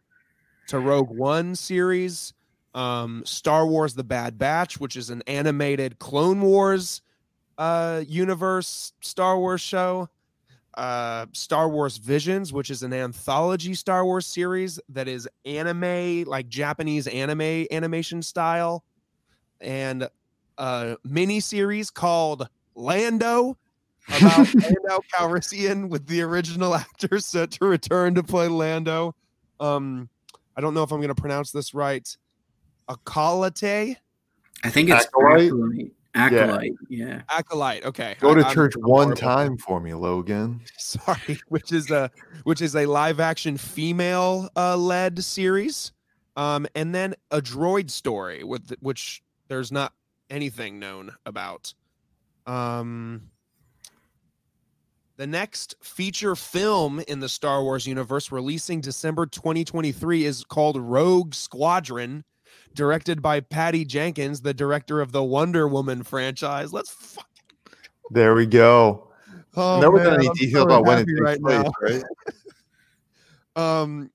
to 0.67 0.79
Rogue 0.79 1.09
One 1.09 1.55
series, 1.55 2.33
um, 2.73 3.23
Star 3.25 3.65
Wars: 3.65 3.95
The 3.95 4.03
Bad 4.03 4.37
Batch, 4.37 4.79
which 4.79 4.95
is 4.95 5.09
an 5.09 5.23
animated 5.27 5.99
Clone 5.99 6.41
Wars 6.41 7.01
uh, 7.61 8.03
universe 8.07 8.93
Star 9.01 9.37
Wars 9.37 9.61
show, 9.61 10.09
uh, 10.75 11.27
Star 11.31 11.69
Wars 11.69 11.97
Visions, 11.97 12.51
which 12.51 12.71
is 12.71 12.81
an 12.81 12.91
anthology 12.91 13.75
Star 13.75 14.03
Wars 14.03 14.25
series 14.25 14.79
that 14.89 15.07
is 15.07 15.29
anime, 15.45 16.23
like 16.23 16.49
Japanese 16.49 17.05
anime 17.05 17.67
animation 17.71 18.23
style, 18.23 18.83
and 19.59 20.07
a 20.57 20.97
mini 21.03 21.39
series 21.39 21.91
called 21.91 22.47
Lando 22.73 23.57
about 24.07 24.53
Lando 24.53 25.03
Calrissian 25.13 25.89
with 25.89 26.07
the 26.07 26.21
original 26.21 26.75
actor 26.75 27.19
set 27.19 27.51
to 27.51 27.65
return 27.65 28.15
to 28.15 28.23
play 28.23 28.47
Lando. 28.47 29.15
Um, 29.59 30.09
I 30.55 30.61
don't 30.61 30.73
know 30.73 30.83
if 30.83 30.91
I'm 30.91 30.99
going 30.99 31.13
to 31.13 31.21
pronounce 31.21 31.51
this 31.51 31.73
right. 31.73 32.07
Akalate. 32.89 33.95
I 34.63 34.69
think 34.69 34.89
it's 34.89 35.05
Acolyte? 35.05 35.51
Acolyte. 35.51 35.91
Acolyte. 36.13 36.73
Yeah. 36.89 37.21
Acolyte. 37.29 37.85
Okay. 37.85 38.15
Go 38.19 38.35
to 38.35 38.41
I- 38.41 38.49
I'm 38.49 38.53
church 38.53 38.75
one 38.77 39.15
time 39.15 39.57
for 39.57 39.79
me, 39.79 39.93
Logan. 39.93 40.61
Sorry, 40.77 41.39
which 41.47 41.71
is 41.71 41.89
a 41.89 42.11
which 42.43 42.61
is 42.61 42.75
a 42.75 42.85
live 42.85 43.19
action 43.19 43.57
female 43.57 44.49
uh, 44.55 44.75
led 44.75 45.23
series, 45.23 45.93
um, 46.35 46.67
and 46.75 46.93
then 46.93 47.15
a 47.31 47.41
droid 47.41 47.89
story 47.89 48.43
with 48.43 48.73
which 48.81 49.23
there's 49.47 49.71
not 49.71 49.93
anything 50.29 50.79
known 50.79 51.11
about. 51.25 51.73
Um, 52.45 53.30
the 55.21 55.27
next 55.27 55.75
feature 55.83 56.35
film 56.35 56.99
in 57.07 57.19
the 57.19 57.29
Star 57.29 57.61
Wars 57.61 57.85
universe, 57.85 58.31
releasing 58.31 58.81
December 58.81 59.27
2023, 59.27 60.25
is 60.25 60.43
called 60.43 60.77
Rogue 60.77 61.35
Squadron, 61.35 62.23
directed 62.73 63.21
by 63.21 63.39
Patty 63.39 63.85
Jenkins, 63.85 64.41
the 64.41 64.55
director 64.55 64.99
of 64.99 65.11
the 65.11 65.23
Wonder 65.23 65.67
Woman 65.67 66.01
franchise. 66.01 66.73
Let's 66.73 66.89
fuck. 66.89 67.29
There 68.09 68.33
we 68.33 68.47
go. 68.47 69.11
Oh, 69.55 69.79
done 69.79 70.15
any 70.15 70.27
I'm 70.27 70.33
detail 70.33 70.63
about 70.63 70.87
when 70.87 70.97
it 70.97 71.05
takes 71.05 71.21
right 71.21 71.39
place, 71.39 71.63
now. 71.65 71.71
right? 71.83 72.03
Um, 73.55 74.09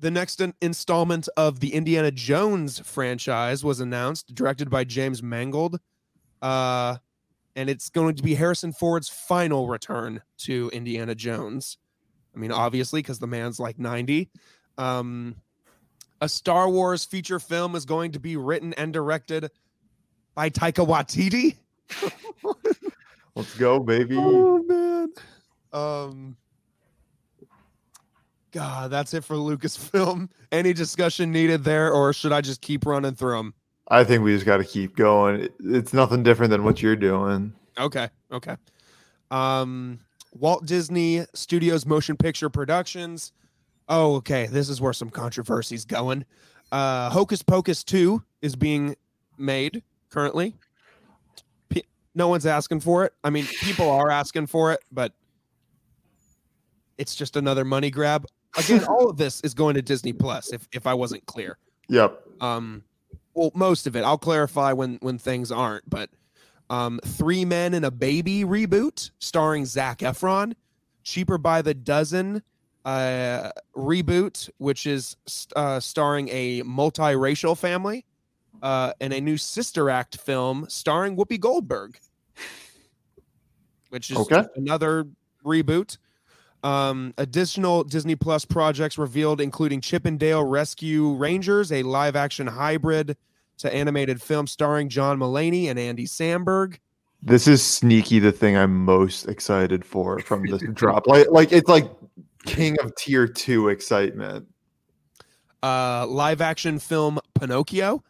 the 0.00 0.10
next 0.10 0.42
in- 0.42 0.52
installment 0.60 1.26
of 1.38 1.60
the 1.60 1.72
Indiana 1.72 2.10
Jones 2.10 2.80
franchise 2.80 3.64
was 3.64 3.80
announced, 3.80 4.34
directed 4.34 4.68
by 4.68 4.84
James 4.84 5.22
Mangold. 5.22 5.78
Uh, 6.42 6.96
and 7.56 7.68
it's 7.68 7.90
going 7.90 8.14
to 8.14 8.22
be 8.22 8.34
Harrison 8.34 8.72
Ford's 8.72 9.08
final 9.08 9.68
return 9.68 10.22
to 10.38 10.70
Indiana 10.72 11.14
Jones. 11.14 11.78
I 12.34 12.38
mean, 12.38 12.52
obviously, 12.52 13.00
because 13.00 13.18
the 13.18 13.26
man's 13.26 13.58
like 13.58 13.78
90. 13.78 14.30
Um, 14.78 15.36
a 16.20 16.28
Star 16.28 16.68
Wars 16.68 17.04
feature 17.04 17.40
film 17.40 17.74
is 17.74 17.84
going 17.84 18.12
to 18.12 18.20
be 18.20 18.36
written 18.36 18.74
and 18.74 18.92
directed 18.92 19.50
by 20.34 20.50
Taika 20.50 20.86
Waititi. 20.86 21.56
Let's 23.34 23.56
go, 23.56 23.80
baby. 23.80 24.16
Oh 24.18 24.62
man. 24.62 25.08
Um 25.72 26.36
God, 28.52 28.90
that's 28.90 29.14
it 29.14 29.24
for 29.24 29.36
Lucasfilm. 29.36 30.28
Any 30.52 30.72
discussion 30.72 31.30
needed 31.30 31.62
there, 31.62 31.92
or 31.92 32.12
should 32.12 32.32
I 32.32 32.40
just 32.40 32.60
keep 32.60 32.84
running 32.84 33.14
through 33.14 33.36
them? 33.36 33.54
I 33.90 34.04
think 34.04 34.22
we 34.22 34.32
just 34.34 34.46
got 34.46 34.58
to 34.58 34.64
keep 34.64 34.94
going. 34.96 35.48
It's 35.64 35.92
nothing 35.92 36.22
different 36.22 36.50
than 36.50 36.62
what 36.64 36.80
you're 36.80 36.96
doing. 36.96 37.52
Okay, 37.78 38.08
okay. 38.30 38.56
Um, 39.30 39.98
Walt 40.32 40.64
Disney 40.66 41.24
Studios 41.34 41.84
Motion 41.86 42.16
Picture 42.16 42.48
Productions. 42.48 43.32
Oh, 43.88 44.14
okay. 44.16 44.46
This 44.46 44.68
is 44.68 44.80
where 44.80 44.92
some 44.92 45.10
controversy's 45.10 45.84
going. 45.84 46.24
Uh, 46.70 47.10
Hocus 47.10 47.42
Pocus 47.42 47.82
2 47.82 48.22
is 48.42 48.54
being 48.54 48.94
made 49.38 49.82
currently. 50.10 50.54
P- 51.68 51.84
no 52.14 52.28
one's 52.28 52.46
asking 52.46 52.80
for 52.80 53.04
it. 53.04 53.12
I 53.24 53.30
mean, 53.30 53.46
people 53.46 53.90
are 53.90 54.08
asking 54.10 54.46
for 54.46 54.72
it, 54.72 54.80
but 54.92 55.12
it's 56.98 57.16
just 57.16 57.34
another 57.36 57.64
money 57.64 57.90
grab. 57.90 58.26
Again, 58.56 58.84
all 58.84 59.08
of 59.10 59.16
this 59.16 59.40
is 59.40 59.54
going 59.54 59.74
to 59.74 59.82
Disney 59.82 60.12
Plus. 60.12 60.52
If 60.52 60.68
if 60.72 60.86
I 60.86 60.94
wasn't 60.94 61.24
clear, 61.26 61.56
Yep. 61.88 62.20
um, 62.40 62.82
well, 63.34 63.50
most 63.54 63.86
of 63.86 63.96
it. 63.96 64.02
I'll 64.02 64.18
clarify 64.18 64.72
when 64.72 64.98
when 65.02 65.18
things 65.18 65.50
aren't. 65.52 65.88
But 65.88 66.10
um, 66.68 67.00
Three 67.04 67.44
Men 67.44 67.74
and 67.74 67.84
a 67.84 67.90
Baby 67.90 68.44
reboot 68.44 69.10
starring 69.18 69.66
Zac 69.66 69.98
Efron, 69.98 70.54
Cheaper 71.02 71.38
by 71.38 71.62
the 71.62 71.74
Dozen 71.74 72.42
uh, 72.84 73.50
reboot, 73.76 74.48
which 74.58 74.86
is 74.86 75.16
uh, 75.56 75.80
starring 75.80 76.28
a 76.30 76.62
multiracial 76.62 77.56
family, 77.58 78.06
uh, 78.62 78.92
and 79.00 79.12
a 79.12 79.20
new 79.20 79.36
Sister 79.36 79.90
Act 79.90 80.16
film 80.18 80.66
starring 80.68 81.16
Whoopi 81.16 81.38
Goldberg, 81.38 81.98
which 83.90 84.10
is 84.10 84.16
Okay. 84.18 84.44
another 84.56 85.06
reboot. 85.44 85.98
Um, 86.62 87.14
additional 87.16 87.84
Disney 87.84 88.16
Plus 88.16 88.44
projects 88.44 88.98
revealed, 88.98 89.40
including 89.40 89.80
Chip 89.80 90.06
'n 90.06 90.18
Dale 90.18 90.44
Rescue 90.44 91.14
Rangers, 91.14 91.72
a 91.72 91.82
live 91.82 92.16
action 92.16 92.46
hybrid 92.46 93.16
to 93.58 93.74
animated 93.74 94.20
film 94.20 94.46
starring 94.46 94.88
John 94.88 95.18
Mulaney 95.18 95.66
and 95.66 95.78
Andy 95.78 96.06
Samberg. 96.06 96.78
This 97.22 97.46
is 97.46 97.62
sneaky 97.62 98.18
the 98.18 98.32
thing 98.32 98.56
I'm 98.56 98.84
most 98.84 99.26
excited 99.26 99.84
for 99.84 100.18
from 100.20 100.46
this 100.46 100.62
drop. 100.74 101.06
Like 101.06 101.28
like 101.30 101.52
it's 101.52 101.68
like 101.68 101.90
king 102.46 102.78
of 102.80 102.94
tier 102.94 103.26
2 103.26 103.68
excitement. 103.68 104.46
Uh, 105.62 106.06
live 106.06 106.40
action 106.40 106.78
film 106.78 107.20
Pinocchio, 107.38 108.02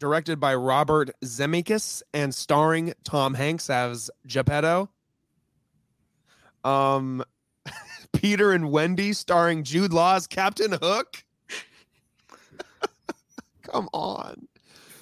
directed 0.00 0.40
by 0.40 0.54
Robert 0.54 1.10
Zemeckis 1.24 2.02
and 2.12 2.34
starring 2.34 2.94
Tom 3.04 3.34
Hanks 3.34 3.70
as 3.70 4.10
Geppetto. 4.26 4.90
Um, 6.64 7.22
Peter 8.12 8.52
and 8.52 8.70
Wendy, 8.70 9.12
starring 9.12 9.62
Jude 9.62 9.92
Law 9.92 10.16
as 10.16 10.26
Captain 10.26 10.72
Hook. 10.72 11.24
Come 13.62 13.88
on. 13.92 14.48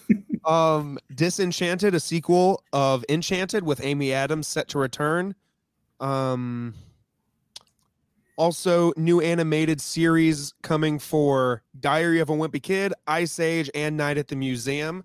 um, 0.44 0.98
Disenchanted, 1.14 1.94
a 1.94 2.00
sequel 2.00 2.62
of 2.72 3.04
Enchanted 3.08 3.64
with 3.64 3.84
Amy 3.84 4.12
Adams 4.12 4.46
set 4.46 4.68
to 4.68 4.78
return. 4.78 5.34
Um, 6.00 6.74
also, 8.36 8.92
new 8.96 9.20
animated 9.20 9.80
series 9.80 10.54
coming 10.62 10.98
for 10.98 11.62
Diary 11.78 12.18
of 12.20 12.30
a 12.30 12.32
Wimpy 12.32 12.62
Kid, 12.62 12.92
Ice 13.06 13.38
Age, 13.38 13.70
and 13.74 13.96
Night 13.96 14.18
at 14.18 14.28
the 14.28 14.36
Museum. 14.36 15.04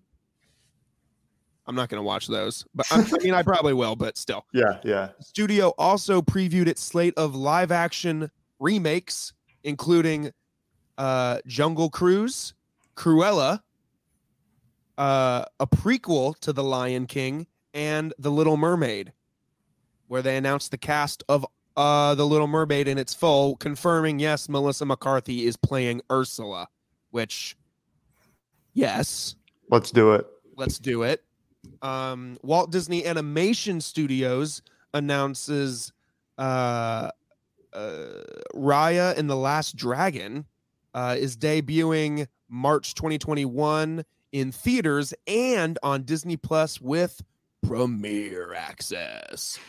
I'm 1.69 1.75
not 1.75 1.87
going 1.87 1.99
to 1.99 2.03
watch 2.03 2.25
those, 2.25 2.65
but 2.73 2.87
I, 2.91 2.95
I 2.99 3.23
mean, 3.23 3.35
I 3.35 3.43
probably 3.43 3.73
will, 3.75 3.95
but 3.95 4.17
still. 4.17 4.43
Yeah, 4.53 4.79
yeah. 4.83 5.09
Studio 5.19 5.69
also 5.77 6.19
previewed 6.19 6.65
its 6.65 6.83
slate 6.83 7.13
of 7.15 7.35
live 7.35 7.71
action 7.71 8.31
remakes, 8.59 9.33
including 9.63 10.31
uh, 10.97 11.37
Jungle 11.45 11.91
Cruise, 11.91 12.55
Cruella, 12.95 13.61
uh, 14.97 15.45
a 15.59 15.67
prequel 15.67 16.35
to 16.39 16.51
The 16.51 16.63
Lion 16.63 17.05
King, 17.05 17.45
and 17.75 18.15
The 18.17 18.31
Little 18.31 18.57
Mermaid, 18.57 19.13
where 20.07 20.23
they 20.23 20.37
announced 20.37 20.71
the 20.71 20.77
cast 20.79 21.23
of 21.29 21.45
uh, 21.77 22.15
The 22.15 22.25
Little 22.25 22.47
Mermaid 22.47 22.87
in 22.87 22.97
its 22.97 23.13
full, 23.13 23.57
confirming 23.57 24.17
yes, 24.17 24.49
Melissa 24.49 24.85
McCarthy 24.85 25.45
is 25.45 25.55
playing 25.55 26.01
Ursula, 26.11 26.67
which, 27.11 27.55
yes, 28.73 29.35
Let's 29.69 29.91
do 29.91 30.13
it. 30.13 30.25
let's 30.57 30.79
do 30.79 31.03
it. 31.03 31.23
Um, 31.81 32.37
Walt 32.41 32.71
Disney 32.71 33.05
Animation 33.05 33.81
Studios 33.81 34.61
announces 34.93 35.93
uh, 36.37 37.11
uh, 37.73 38.05
Raya 38.53 39.17
and 39.17 39.29
the 39.29 39.35
Last 39.35 39.75
Dragon 39.75 40.45
uh, 40.93 41.15
is 41.17 41.37
debuting 41.37 42.27
March 42.49 42.95
2021 42.95 44.03
in 44.31 44.51
theaters 44.51 45.13
and 45.27 45.77
on 45.83 46.03
Disney 46.03 46.37
Plus 46.37 46.81
with 46.81 47.21
premiere 47.65 48.53
access. 48.53 49.59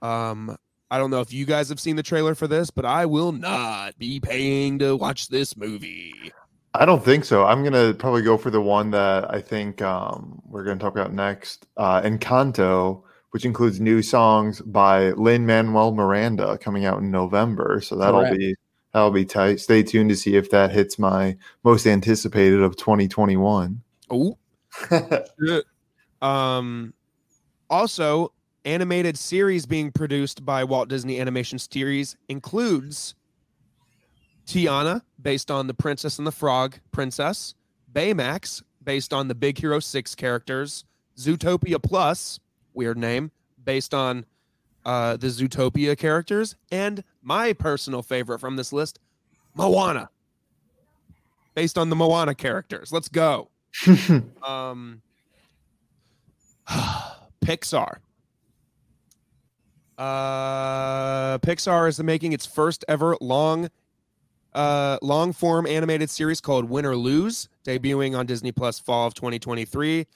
Um, 0.00 0.56
I 0.90 0.98
don't 0.98 1.10
know 1.10 1.20
if 1.20 1.32
you 1.32 1.46
guys 1.46 1.68
have 1.70 1.80
seen 1.80 1.96
the 1.96 2.02
trailer 2.02 2.34
for 2.34 2.46
this, 2.46 2.70
but 2.70 2.84
I 2.84 3.06
will 3.06 3.32
not 3.32 3.98
be 3.98 4.20
paying 4.20 4.78
to 4.80 4.96
watch 4.96 5.28
this 5.28 5.56
movie. 5.56 6.32
I 6.74 6.86
don't 6.86 7.04
think 7.04 7.24
so. 7.24 7.44
I'm 7.44 7.62
gonna 7.62 7.92
probably 7.94 8.22
go 8.22 8.38
for 8.38 8.50
the 8.50 8.60
one 8.60 8.90
that 8.92 9.32
I 9.32 9.40
think 9.40 9.82
um, 9.82 10.40
we're 10.46 10.64
gonna 10.64 10.80
talk 10.80 10.92
about 10.92 11.12
next, 11.12 11.66
uh, 11.76 12.00
Encanto, 12.02 13.02
which 13.30 13.44
includes 13.44 13.80
new 13.80 14.02
songs 14.02 14.60
by 14.62 15.10
Lin 15.12 15.44
Manuel 15.44 15.92
Miranda 15.92 16.56
coming 16.58 16.84
out 16.84 16.98
in 17.00 17.10
November. 17.10 17.80
So 17.82 17.96
that'll 17.96 18.20
Correct. 18.20 18.38
be 18.38 18.54
that'll 18.92 19.10
be 19.10 19.24
tight. 19.24 19.60
Stay 19.60 19.82
tuned 19.82 20.10
to 20.10 20.16
see 20.16 20.36
if 20.36 20.50
that 20.50 20.70
hits 20.70 20.98
my 20.98 21.36
most 21.62 21.86
anticipated 21.86 22.60
of 22.62 22.76
2021. 22.76 23.82
Oh, 24.10 24.38
Um, 26.22 26.94
also, 27.68 28.32
animated 28.64 29.18
series 29.18 29.66
being 29.66 29.90
produced 29.90 30.44
by 30.44 30.62
Walt 30.62 30.88
Disney 30.88 31.20
Animation 31.20 31.58
Series 31.58 32.16
includes 32.28 33.16
Tiana, 34.52 35.00
based 35.20 35.50
on 35.50 35.66
the 35.66 35.72
Princess 35.72 36.18
and 36.18 36.26
the 36.26 36.32
Frog 36.32 36.78
Princess, 36.90 37.54
Baymax, 37.90 38.62
based 38.84 39.14
on 39.14 39.28
the 39.28 39.34
Big 39.34 39.58
Hero 39.58 39.80
6 39.80 40.14
characters, 40.14 40.84
Zootopia 41.16 41.82
Plus, 41.82 42.38
weird 42.74 42.98
name, 42.98 43.30
based 43.64 43.94
on 43.94 44.26
uh, 44.84 45.16
the 45.16 45.28
Zootopia 45.28 45.96
characters, 45.96 46.56
and 46.70 47.02
my 47.22 47.54
personal 47.54 48.02
favorite 48.02 48.40
from 48.40 48.56
this 48.56 48.74
list, 48.74 48.98
Moana, 49.54 50.10
based 51.54 51.78
on 51.78 51.88
the 51.88 51.96
Moana 51.96 52.34
characters. 52.34 52.92
Let's 52.92 53.08
go. 53.08 53.48
Um, 54.46 55.00
Pixar. 57.40 57.96
Uh, 59.96 61.38
Pixar 61.38 61.88
is 61.88 62.02
making 62.02 62.34
its 62.34 62.44
first 62.44 62.84
ever 62.86 63.16
long, 63.20 63.70
uh, 64.54 64.98
long 65.02 65.32
form 65.32 65.66
animated 65.66 66.10
series 66.10 66.40
called 66.40 66.68
Win 66.68 66.84
or 66.84 66.96
Lose, 66.96 67.48
debuting 67.64 68.16
on 68.16 68.26
Disney 68.26 68.52
Plus 68.52 68.78
fall 68.78 69.06
of 69.06 69.14
2023. 69.14 70.06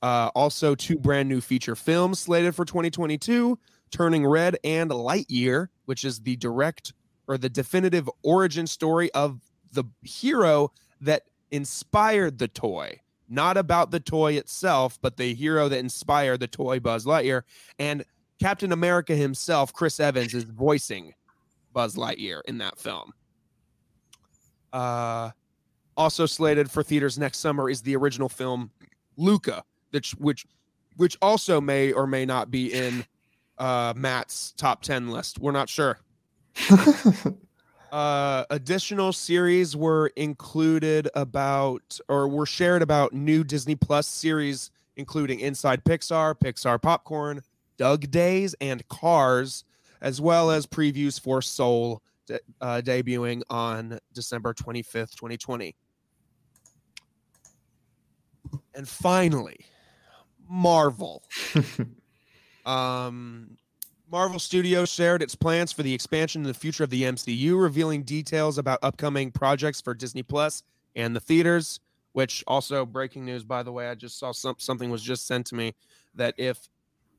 Uh, 0.00 0.30
also, 0.34 0.74
two 0.74 0.96
brand 0.98 1.28
new 1.28 1.40
feature 1.40 1.74
films 1.74 2.20
slated 2.20 2.54
for 2.54 2.64
2022 2.64 3.58
Turning 3.90 4.26
Red 4.26 4.58
and 4.64 4.90
Lightyear, 4.90 5.68
which 5.86 6.04
is 6.04 6.20
the 6.20 6.36
direct 6.36 6.92
or 7.26 7.38
the 7.38 7.48
definitive 7.48 8.08
origin 8.22 8.66
story 8.66 9.12
of 9.12 9.40
the 9.72 9.84
hero 10.02 10.72
that 11.00 11.24
inspired 11.50 12.38
the 12.38 12.48
toy. 12.48 13.00
Not 13.28 13.56
about 13.56 13.90
the 13.90 14.00
toy 14.00 14.34
itself, 14.34 14.98
but 15.02 15.16
the 15.16 15.34
hero 15.34 15.68
that 15.68 15.78
inspired 15.78 16.40
the 16.40 16.46
toy 16.46 16.80
Buzz 16.80 17.04
Lightyear. 17.04 17.42
And 17.78 18.04
Captain 18.40 18.72
America 18.72 19.14
himself, 19.14 19.72
Chris 19.72 20.00
Evans, 20.00 20.32
is 20.32 20.44
voicing 20.44 21.12
Buzz 21.72 21.96
Lightyear 21.96 22.40
in 22.46 22.58
that 22.58 22.78
film. 22.78 23.12
Uh, 24.72 25.30
also 25.96 26.26
slated 26.26 26.70
for 26.70 26.82
theaters 26.82 27.18
next 27.18 27.38
summer 27.38 27.68
is 27.68 27.82
the 27.82 27.96
original 27.96 28.28
film 28.28 28.70
Luca, 29.16 29.64
which 29.90 30.12
which 30.12 30.46
which 30.96 31.16
also 31.20 31.60
may 31.60 31.92
or 31.92 32.06
may 32.06 32.24
not 32.24 32.50
be 32.50 32.72
in 32.72 33.04
uh, 33.58 33.92
Matt's 33.96 34.52
top 34.56 34.82
ten 34.82 35.10
list. 35.10 35.38
We're 35.38 35.52
not 35.52 35.68
sure. 35.68 35.98
uh, 37.92 38.44
additional 38.50 39.12
series 39.12 39.76
were 39.76 40.08
included 40.16 41.08
about 41.14 41.98
or 42.08 42.28
were 42.28 42.46
shared 42.46 42.82
about 42.82 43.12
new 43.12 43.44
Disney 43.44 43.74
Plus 43.74 44.06
series, 44.06 44.70
including 44.96 45.40
Inside 45.40 45.84
Pixar, 45.84 46.34
Pixar 46.38 46.80
Popcorn, 46.80 47.42
Dug 47.76 48.10
Days, 48.10 48.54
and 48.60 48.86
Cars, 48.88 49.64
as 50.00 50.20
well 50.20 50.50
as 50.50 50.66
previews 50.66 51.20
for 51.20 51.42
Soul 51.42 52.02
de- 52.28 52.40
uh, 52.60 52.80
debuting 52.84 53.42
on 53.50 53.98
December 54.12 54.54
25th, 54.54 55.16
2020. 55.16 55.74
And 58.74 58.88
finally, 58.88 59.66
Marvel. 60.48 61.24
um, 62.66 63.56
Marvel 64.10 64.38
Studios 64.38 64.88
shared 64.88 65.22
its 65.22 65.34
plans 65.34 65.72
for 65.72 65.82
the 65.82 65.92
expansion 65.92 66.42
and 66.42 66.48
the 66.48 66.58
future 66.58 66.84
of 66.84 66.90
the 66.90 67.02
MCU, 67.02 67.60
revealing 67.60 68.04
details 68.04 68.56
about 68.56 68.78
upcoming 68.82 69.30
projects 69.30 69.80
for 69.80 69.92
Disney 69.94 70.22
Plus 70.22 70.62
and 70.96 71.14
the 71.14 71.20
theaters. 71.20 71.80
Which 72.12 72.42
also 72.46 72.86
breaking 72.86 73.26
news, 73.26 73.44
by 73.44 73.62
the 73.62 73.70
way, 73.70 73.88
I 73.88 73.94
just 73.94 74.18
saw 74.18 74.32
some, 74.32 74.56
something 74.58 74.90
was 74.90 75.02
just 75.02 75.26
sent 75.26 75.46
to 75.48 75.54
me 75.54 75.74
that 76.14 76.34
if 76.36 76.68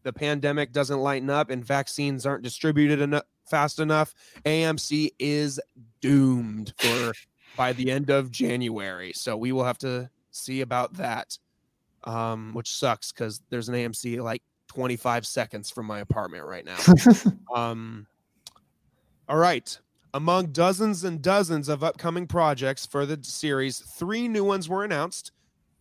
the 0.03 0.13
pandemic 0.13 0.71
doesn't 0.71 0.99
lighten 0.99 1.29
up 1.29 1.49
and 1.49 1.63
vaccines 1.63 2.25
aren't 2.25 2.43
distributed 2.43 3.01
enough 3.01 3.23
fast 3.49 3.79
enough, 3.79 4.13
AMC 4.45 5.11
is 5.19 5.59
doomed 6.01 6.73
for 6.77 7.13
by 7.57 7.73
the 7.73 7.91
end 7.91 8.09
of 8.09 8.31
January. 8.31 9.11
So 9.13 9.35
we 9.35 9.51
will 9.51 9.63
have 9.63 9.79
to 9.79 10.09
see 10.31 10.61
about 10.61 10.93
that, 10.95 11.37
um, 12.03 12.53
which 12.53 12.71
sucks 12.71 13.11
because 13.11 13.41
there's 13.49 13.67
an 13.67 13.75
AMC 13.75 14.21
like 14.23 14.43
25 14.67 15.25
seconds 15.25 15.69
from 15.69 15.87
my 15.87 15.99
apartment 15.99 16.45
right 16.45 16.65
now. 16.65 16.77
um, 17.55 18.07
all 19.27 19.37
right. 19.37 19.77
Among 20.13 20.47
dozens 20.47 21.03
and 21.03 21.21
dozens 21.21 21.69
of 21.69 21.83
upcoming 21.83 22.25
projects 22.25 22.85
for 22.85 23.05
the 23.05 23.19
series, 23.21 23.79
three 23.79 24.27
new 24.27 24.43
ones 24.43 24.67
were 24.67 24.83
announced. 24.83 25.31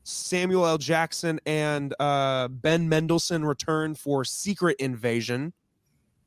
Samuel 0.09 0.67
L. 0.67 0.79
Jackson 0.79 1.39
and 1.45 1.95
uh, 2.01 2.49
Ben 2.49 2.89
Mendelsohn 2.89 3.45
return 3.45 3.95
for 3.95 4.25
Secret 4.25 4.77
Invasion. 4.79 5.53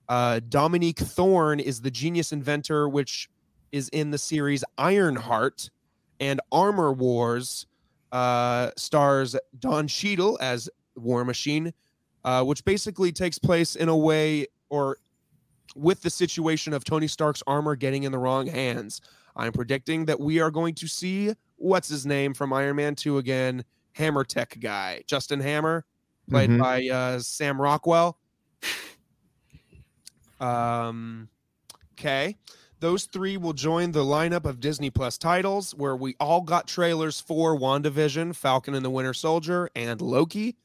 Uh, 0.07 0.39
Dominique 0.47 0.99
Thorne 0.99 1.59
is 1.59 1.81
the 1.81 1.89
genius 1.89 2.31
inventor, 2.31 2.87
which 2.87 3.27
is 3.71 3.89
in 3.89 4.11
the 4.11 4.19
series 4.19 4.63
Ironheart 4.77 5.71
and 6.19 6.39
Armor 6.51 6.93
Wars. 6.93 7.65
Uh, 8.11 8.69
stars 8.77 9.35
Don 9.57 9.87
Cheadle 9.87 10.37
as 10.41 10.69
War 10.95 11.25
Machine, 11.25 11.73
uh, 12.23 12.43
which 12.43 12.63
basically 12.63 13.11
takes 13.11 13.39
place 13.39 13.75
in 13.75 13.89
a 13.89 13.97
way 13.97 14.45
or 14.69 14.97
with 15.75 16.03
the 16.03 16.09
situation 16.11 16.73
of 16.73 16.83
Tony 16.83 17.07
Stark's 17.07 17.41
armor 17.47 17.75
getting 17.75 18.03
in 18.03 18.11
the 18.11 18.19
wrong 18.19 18.45
hands. 18.45 19.01
I'm 19.35 19.53
predicting 19.53 20.05
that 20.05 20.19
we 20.19 20.39
are 20.39 20.51
going 20.51 20.75
to 20.75 20.87
see 20.87 21.33
what's 21.61 21.87
his 21.89 22.05
name 22.05 22.33
from 22.33 22.51
Iron 22.53 22.75
Man 22.75 22.95
2 22.95 23.17
again, 23.17 23.63
Hammer 23.93 24.23
Tech 24.23 24.57
guy, 24.59 25.03
Justin 25.07 25.39
Hammer, 25.39 25.85
played 26.29 26.49
Mhm. 26.49 26.59
by 26.59 26.87
uh, 26.87 27.19
Sam 27.19 27.59
Rockwell. 27.61 28.17
Um, 30.39 31.29
okay. 31.93 32.35
Those 32.79 33.05
three 33.05 33.37
will 33.37 33.53
join 33.53 33.91
the 33.91 34.03
lineup 34.03 34.45
of 34.45 34.59
Disney 34.59 34.89
Plus 34.89 35.17
titles 35.17 35.75
where 35.75 35.95
we 35.95 36.15
all 36.19 36.41
got 36.41 36.67
trailers 36.67 37.19
for 37.21 37.55
WandaVision, 37.57 38.35
Falcon 38.35 38.73
and 38.73 38.83
the 38.83 38.89
Winter 38.89 39.13
Soldier, 39.13 39.69
and 39.75 40.01
Loki, 40.01 40.57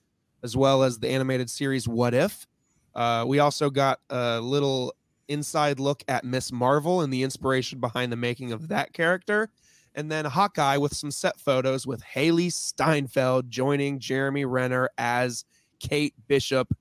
as 0.42 0.56
well 0.56 0.82
as 0.82 0.98
the 0.98 1.08
animated 1.10 1.50
series 1.50 1.86
What 1.86 2.14
If. 2.14 2.46
Uh, 2.94 3.24
we 3.28 3.38
also 3.38 3.68
got 3.68 4.00
a 4.08 4.40
little 4.40 4.94
inside 5.28 5.78
look 5.78 6.02
at 6.08 6.24
Ms. 6.24 6.52
Marvel 6.52 7.02
and 7.02 7.12
the 7.12 7.22
inspiration 7.22 7.80
behind 7.80 8.10
the 8.10 8.16
making 8.16 8.52
of 8.52 8.68
that 8.68 8.94
character. 8.94 9.50
And 9.96 10.12
then 10.12 10.26
Hawkeye 10.26 10.76
with 10.76 10.94
some 10.94 11.10
set 11.10 11.40
photos 11.40 11.86
with 11.86 12.02
Hailee 12.04 12.52
Steinfeld 12.52 13.50
joining 13.50 13.98
Jeremy 13.98 14.44
Renner 14.44 14.90
as 14.98 15.46
Kate 15.80 16.14
Bishop, 16.28 16.76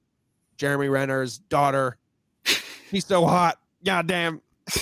Jeremy 0.58 0.90
Renner's 0.90 1.40
daughter. 1.40 1.98
He's 2.92 3.06
so 3.06 3.26
hot. 3.26 3.58
God 3.86 4.08
damn. 4.08 4.42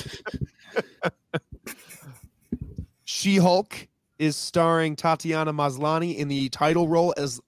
she 3.03 3.37
Hulk 3.37 3.87
is 4.17 4.35
starring 4.35 4.95
Tatiana 4.95 5.53
Maslany 5.53 6.17
in 6.17 6.27
the 6.27 6.49
title 6.49 6.87
role 6.87 7.13
as 7.17 7.39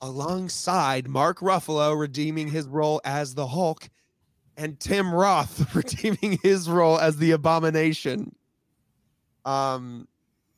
alongside 0.00 1.08
Mark 1.08 1.40
Ruffalo 1.40 1.98
redeeming 1.98 2.48
his 2.48 2.68
role 2.68 3.00
as 3.04 3.34
the 3.34 3.46
Hulk 3.46 3.88
and 4.56 4.78
Tim 4.78 5.12
Roth 5.12 5.74
redeeming 5.74 6.38
his 6.42 6.68
role 6.68 6.98
as 6.98 7.16
the 7.16 7.32
Abomination. 7.32 8.34
Um, 9.46 10.06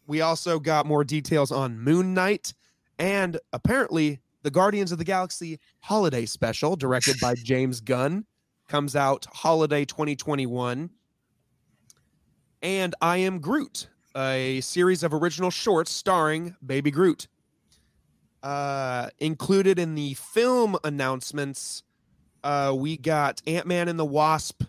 we 0.09 0.23
also 0.23 0.59
got 0.59 0.87
more 0.87 1.05
details 1.05 1.53
on 1.53 1.79
Moon 1.79 2.15
Knight 2.15 2.55
and 2.99 3.39
apparently 3.53 4.21
the 4.43 4.51
Guardians 4.51 4.91
of 4.91 4.99
the 4.99 5.05
Galaxy 5.05 5.61
holiday 5.81 6.25
special 6.27 6.75
directed 6.75 7.21
by 7.21 7.35
James 7.45 7.81
Gunn 7.81 8.25
comes 8.67 8.97
out 8.97 9.27
holiday 9.33 9.85
2021. 9.85 10.91
And 12.61 12.95
I 13.01 13.19
Am 13.19 13.39
Groot, 13.39 13.89
a 14.17 14.61
series 14.63 15.03
of 15.03 15.15
original 15.15 15.51
shorts 15.51 15.93
starring 15.93 16.57
Baby 16.65 16.91
Groot. 16.91 17.29
Uh, 18.43 19.11
included 19.19 19.79
in 19.79 19.95
the 19.95 20.15
film 20.15 20.77
announcements, 20.85 21.83
uh, 22.43 22.73
we 22.75 22.97
got 22.97 23.43
Ant 23.47 23.67
Man 23.67 23.89
and 23.89 23.99
the 23.99 24.05
Wasp 24.05 24.63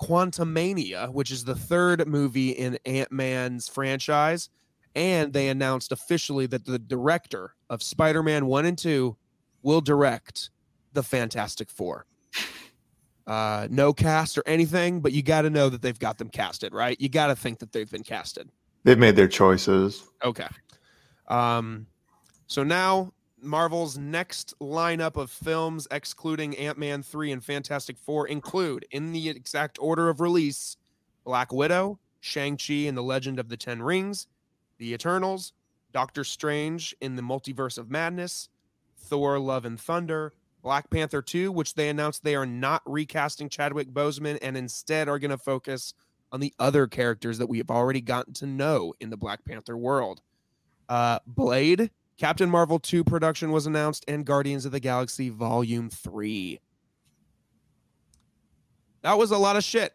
Quantumania, 0.00 1.12
which 1.12 1.30
is 1.30 1.44
the 1.44 1.54
third 1.54 2.06
movie 2.06 2.50
in 2.50 2.78
Ant 2.84 3.12
Man's 3.12 3.68
franchise. 3.68 4.50
And 4.94 5.32
they 5.32 5.48
announced 5.48 5.90
officially 5.92 6.46
that 6.46 6.64
the 6.64 6.78
director 6.78 7.54
of 7.68 7.82
Spider 7.82 8.22
Man 8.22 8.46
1 8.46 8.64
and 8.64 8.78
2 8.78 9.16
will 9.62 9.80
direct 9.80 10.50
the 10.92 11.02
Fantastic 11.02 11.70
Four. 11.70 12.06
Uh, 13.26 13.66
no 13.70 13.92
cast 13.92 14.36
or 14.36 14.42
anything, 14.46 15.00
but 15.00 15.12
you 15.12 15.22
got 15.22 15.42
to 15.42 15.50
know 15.50 15.70
that 15.70 15.80
they've 15.80 15.98
got 15.98 16.18
them 16.18 16.28
casted, 16.28 16.74
right? 16.74 17.00
You 17.00 17.08
got 17.08 17.28
to 17.28 17.36
think 17.36 17.58
that 17.60 17.72
they've 17.72 17.90
been 17.90 18.02
casted. 18.02 18.50
They've 18.84 18.98
made 18.98 19.16
their 19.16 19.28
choices. 19.28 20.04
Okay. 20.22 20.46
Um, 21.28 21.86
so 22.46 22.62
now 22.62 23.12
Marvel's 23.44 23.98
next 23.98 24.54
lineup 24.60 25.16
of 25.16 25.30
films, 25.30 25.86
excluding 25.90 26.56
Ant 26.56 26.78
Man 26.78 27.02
3 27.02 27.32
and 27.32 27.44
Fantastic 27.44 27.98
Four, 27.98 28.26
include, 28.28 28.86
in 28.90 29.12
the 29.12 29.28
exact 29.28 29.78
order 29.80 30.08
of 30.08 30.20
release, 30.20 30.76
Black 31.24 31.52
Widow, 31.52 31.98
Shang-Chi 32.20 32.86
and 32.86 32.96
the 32.96 33.02
Legend 33.02 33.38
of 33.38 33.48
the 33.48 33.56
Ten 33.56 33.82
Rings, 33.82 34.26
The 34.78 34.92
Eternals, 34.94 35.52
Doctor 35.92 36.24
Strange 36.24 36.94
in 37.00 37.16
the 37.16 37.22
Multiverse 37.22 37.78
of 37.78 37.90
Madness, 37.90 38.48
Thor 38.96 39.38
Love 39.38 39.64
and 39.64 39.78
Thunder, 39.78 40.32
Black 40.62 40.88
Panther 40.88 41.20
2, 41.20 41.52
which 41.52 41.74
they 41.74 41.90
announced 41.90 42.24
they 42.24 42.34
are 42.34 42.46
not 42.46 42.82
recasting 42.86 43.48
Chadwick 43.48 43.92
Boseman 43.92 44.38
and 44.40 44.56
instead 44.56 45.08
are 45.08 45.18
going 45.18 45.30
to 45.30 45.38
focus 45.38 45.92
on 46.32 46.40
the 46.40 46.54
other 46.58 46.86
characters 46.86 47.38
that 47.38 47.46
we 47.46 47.58
have 47.58 47.70
already 47.70 48.00
gotten 48.00 48.32
to 48.34 48.46
know 48.46 48.94
in 49.00 49.10
the 49.10 49.16
Black 49.16 49.44
Panther 49.44 49.76
world. 49.76 50.20
Uh, 50.88 51.18
Blade, 51.26 51.90
Captain 52.16 52.48
Marvel 52.48 52.78
2 52.78 53.02
production 53.04 53.50
was 53.50 53.66
announced, 53.66 54.04
and 54.08 54.24
Guardians 54.24 54.64
of 54.64 54.72
the 54.72 54.80
Galaxy 54.80 55.28
Volume 55.30 55.90
3. 55.90 56.60
That 59.02 59.18
was 59.18 59.30
a 59.32 59.38
lot 59.38 59.56
of 59.56 59.64
shit. 59.64 59.92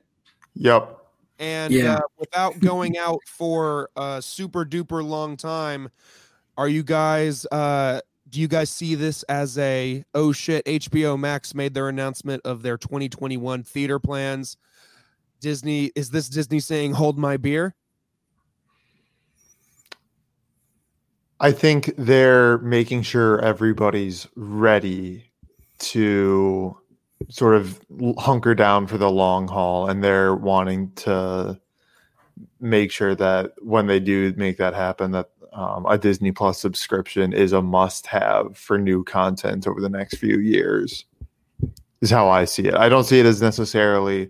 Yep. 0.55 0.97
And 1.39 1.73
Yeah. 1.73 1.95
uh, 1.95 2.01
without 2.17 2.59
going 2.59 2.97
out 2.97 3.19
for 3.25 3.89
a 3.95 4.21
super 4.21 4.65
duper 4.65 5.03
long 5.03 5.37
time, 5.37 5.89
are 6.57 6.67
you 6.67 6.83
guys 6.83 7.45
uh 7.51 8.01
do 8.27 8.39
you 8.39 8.47
guys 8.47 8.69
see 8.69 8.93
this 8.93 9.23
as 9.23 9.57
a 9.57 10.03
oh 10.13 10.31
shit 10.31 10.63
HBO 10.65 11.17
Max 11.17 11.55
made 11.55 11.73
their 11.73 11.89
announcement 11.89 12.41
of 12.45 12.61
their 12.61 12.77
2021 12.77 13.63
theater 13.63 13.97
plans? 13.99 14.57
Disney 15.39 15.91
is 15.95 16.09
this 16.11 16.27
Disney 16.27 16.59
saying 16.59 16.91
hold 16.91 17.17
my 17.17 17.37
beer? 17.37 17.73
I 21.41 21.51
think 21.51 21.93
they're 21.97 22.57
making 22.59 23.03
sure 23.03 23.39
everybody's 23.39 24.27
ready 24.35 25.31
to 25.79 26.77
sort 27.29 27.55
of 27.55 27.79
hunker 28.17 28.53
down 28.55 28.87
for 28.87 28.97
the 28.97 29.09
long 29.09 29.47
haul 29.47 29.89
and 29.89 30.03
they're 30.03 30.35
wanting 30.35 30.91
to 30.95 31.59
make 32.59 32.91
sure 32.91 33.15
that 33.15 33.53
when 33.59 33.87
they 33.87 33.99
do 33.99 34.33
make 34.37 34.57
that 34.57 34.73
happen 34.73 35.11
that 35.11 35.29
um, 35.51 35.85
a 35.87 35.97
disney 35.97 36.31
plus 36.31 36.59
subscription 36.59 37.33
is 37.33 37.51
a 37.51 37.61
must 37.61 38.07
have 38.07 38.57
for 38.57 38.77
new 38.77 39.03
content 39.03 39.67
over 39.67 39.81
the 39.81 39.89
next 39.89 40.17
few 40.17 40.39
years 40.39 41.05
is 42.01 42.09
how 42.09 42.29
i 42.29 42.45
see 42.45 42.63
it. 42.63 42.75
I 42.75 42.87
don't 42.87 43.03
see 43.03 43.19
it 43.19 43.25
as 43.25 43.41
necessarily 43.41 44.29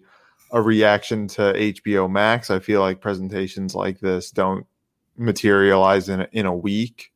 a 0.51 0.61
reaction 0.61 1.27
to 1.29 1.53
hbo 1.53 2.09
max. 2.09 2.49
I 2.49 2.59
feel 2.59 2.81
like 2.81 3.01
presentations 3.01 3.75
like 3.75 3.99
this 3.99 4.31
don't 4.31 4.65
materialize 5.19 6.09
in, 6.09 6.21
in 6.31 6.45
a 6.45 6.55
week 6.55 7.11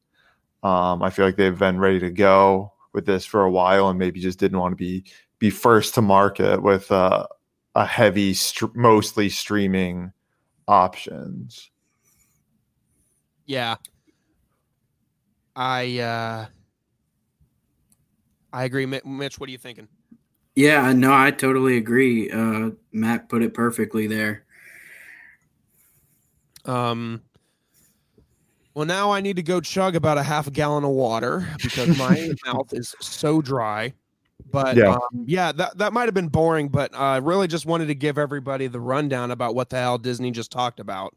um, 0.61 1.01
i 1.01 1.09
feel 1.09 1.25
like 1.25 1.35
they've 1.35 1.59
been 1.59 1.79
ready 1.79 1.99
to 1.99 2.11
go 2.11 2.71
with 2.93 3.05
this 3.05 3.25
for 3.25 3.43
a 3.43 3.51
while 3.51 3.89
and 3.89 3.97
maybe 3.97 4.19
just 4.19 4.39
didn't 4.39 4.59
want 4.59 4.71
to 4.71 4.75
be 4.75 5.03
be 5.39 5.49
first 5.49 5.95
to 5.95 6.01
market 6.01 6.61
with 6.61 6.89
uh, 6.89 7.27
a 7.75 7.85
heavy, 7.85 8.33
st- 8.33 8.75
mostly 8.75 9.27
streaming 9.27 10.13
options. 10.67 11.69
Yeah, 13.45 13.75
I 15.55 15.99
uh, 15.99 16.45
I 18.53 18.63
agree, 18.63 18.85
Mitch. 18.85 19.37
What 19.37 19.49
are 19.49 19.51
you 19.51 19.57
thinking? 19.57 19.87
Yeah, 20.55 20.93
no, 20.93 21.13
I 21.13 21.31
totally 21.31 21.77
agree. 21.77 22.31
Uh, 22.31 22.71
Matt 22.93 23.27
put 23.27 23.41
it 23.41 23.53
perfectly 23.53 24.07
there. 24.07 24.45
Um. 26.63 27.21
Well, 28.73 28.85
now 28.85 29.11
I 29.11 29.21
need 29.21 29.35
to 29.35 29.43
go 29.43 29.61
chug 29.61 29.95
about 29.95 30.17
a 30.17 30.23
half 30.23 30.47
a 30.47 30.51
gallon 30.51 30.83
of 30.83 30.91
water 30.91 31.47
because 31.61 31.97
my 31.97 32.31
mouth 32.45 32.73
is 32.73 32.95
so 32.99 33.41
dry. 33.41 33.93
But 34.51 34.75
yeah, 34.75 34.93
um, 34.95 35.25
yeah 35.25 35.51
that, 35.51 35.77
that 35.77 35.93
might 35.93 36.05
have 36.05 36.13
been 36.13 36.27
boring, 36.27 36.69
but 36.69 36.93
I 36.95 37.17
uh, 37.17 37.21
really 37.21 37.47
just 37.47 37.65
wanted 37.65 37.87
to 37.87 37.95
give 37.95 38.17
everybody 38.17 38.67
the 38.67 38.79
rundown 38.79 39.31
about 39.31 39.55
what 39.55 39.69
the 39.69 39.77
hell 39.77 39.97
Disney 39.97 40.31
just 40.31 40.51
talked 40.51 40.79
about. 40.79 41.15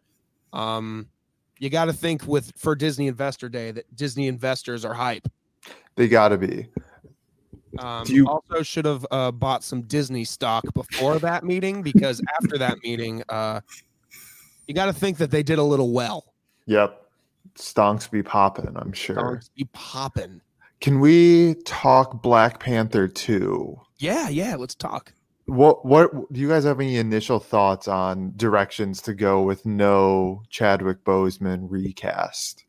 Um, 0.53 1.09
you 1.59 1.71
got 1.71 1.87
to 1.87 1.93
think 1.93 2.27
with 2.27 2.53
for 2.57 2.75
Disney 2.75 3.09
Investor 3.09 3.49
Day 3.49 3.71
that 3.71 3.97
Disney 3.97 4.29
investors 4.29 4.85
are 4.85 4.95
hype. 4.95 5.29
They 5.97 6.09
got 6.09 6.29
to 6.29 6.39
be. 6.39 6.69
Um, 7.79 8.05
you 8.07 8.27
also 8.27 8.63
should 8.63 8.85
have 8.85 9.07
uh, 9.11 9.31
bought 9.33 9.63
some 9.63 9.83
Disney 9.83 10.25
stock 10.25 10.65
before 10.75 11.19
that 11.19 11.45
meeting 11.45 11.83
because 11.83 12.23
after 12.41 12.59
that 12.59 12.83
meeting, 12.83 13.23
uh, 13.29 13.61
you 14.67 14.75
got 14.75 14.87
to 14.87 14.93
think 14.93 15.19
that 15.19 15.31
they 15.31 15.43
did 15.43 15.59
a 15.59 15.63
little 15.63 15.93
well. 15.93 16.25
Yep, 16.67 17.06
stonks 17.57 18.11
be 18.11 18.23
popping. 18.23 18.77
I'm 18.77 18.93
sure. 18.93 19.17
Stonks 19.17 19.51
be 19.55 19.69
popping. 19.73 20.41
Can 20.81 21.01
we 21.01 21.55
talk 21.65 22.23
Black 22.23 22.61
Panther 22.61 23.09
2? 23.09 23.81
Yeah, 23.99 24.29
yeah, 24.29 24.57
let's 24.57 24.75
talk. 24.75 25.13
What 25.47 25.87
what 25.87 26.33
do 26.33 26.41
you 26.41 26.49
guys 26.49 26.65
have 26.65 26.81
any 26.81 26.97
initial 26.97 27.39
thoughts 27.39 27.87
on 27.87 28.33
directions 28.37 29.01
to 29.03 29.15
go 29.15 29.43
with 29.43 29.65
no 29.65 30.43
Chadwick 30.51 31.05
Boseman 31.05 31.71
recast? 31.71 32.65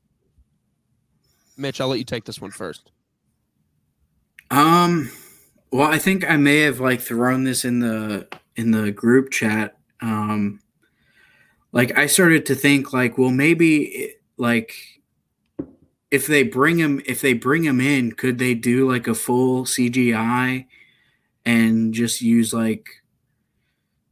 Mitch, 1.58 1.82
I'll 1.82 1.88
let 1.88 1.98
you 1.98 2.06
take 2.06 2.26
this 2.26 2.40
one 2.40 2.52
first. 2.52 2.92
Um 4.52 5.10
well, 5.72 5.92
I 5.92 5.98
think 5.98 6.30
I 6.30 6.38
may 6.38 6.62
have 6.62 6.80
like 6.80 7.02
thrown 7.02 7.46
this 7.46 7.66
in 7.66 7.80
the 7.80 8.28
in 8.56 8.70
the 8.70 8.92
group 8.92 9.32
chat. 9.32 9.76
Um 10.00 10.60
like 11.72 11.98
I 11.98 12.06
started 12.06 12.46
to 12.46 12.56
think 12.56 12.94
like, 12.94 13.18
well, 13.18 13.32
maybe 13.32 14.14
like 14.38 14.74
if 16.12 16.28
they 16.28 16.44
bring 16.44 16.78
him 16.78 17.02
if 17.06 17.22
they 17.22 17.34
bring 17.34 17.64
him 17.64 17.82
in, 17.82 18.14
could 18.14 18.38
they 18.38 18.54
do 18.54 18.90
like 18.90 19.08
a 19.08 19.16
full 19.16 19.66
CGI 19.66 20.66
and 21.46 21.94
just 21.94 22.22
use 22.22 22.54
like 22.54 22.88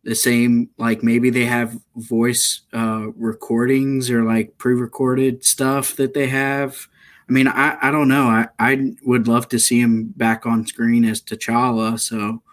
the 0.03 0.15
same 0.15 0.69
like 0.77 1.03
maybe 1.03 1.29
they 1.29 1.45
have 1.45 1.79
voice 1.95 2.61
uh 2.73 3.07
recordings 3.15 4.11
or 4.11 4.23
like 4.23 4.57
pre-recorded 4.59 5.43
stuff 5.43 5.95
that 5.95 6.13
they 6.13 6.27
have 6.27 6.87
i 7.27 7.31
mean 7.31 7.47
i 7.47 7.75
i 7.81 7.89
don't 7.89 8.07
know 8.07 8.27
i 8.27 8.47
i 8.59 8.93
would 9.01 9.27
love 9.27 9.49
to 9.49 9.57
see 9.57 9.81
him 9.81 10.13
back 10.15 10.45
on 10.45 10.67
screen 10.67 11.03
as 11.03 11.21
t'challa 11.21 11.99
so 11.99 12.43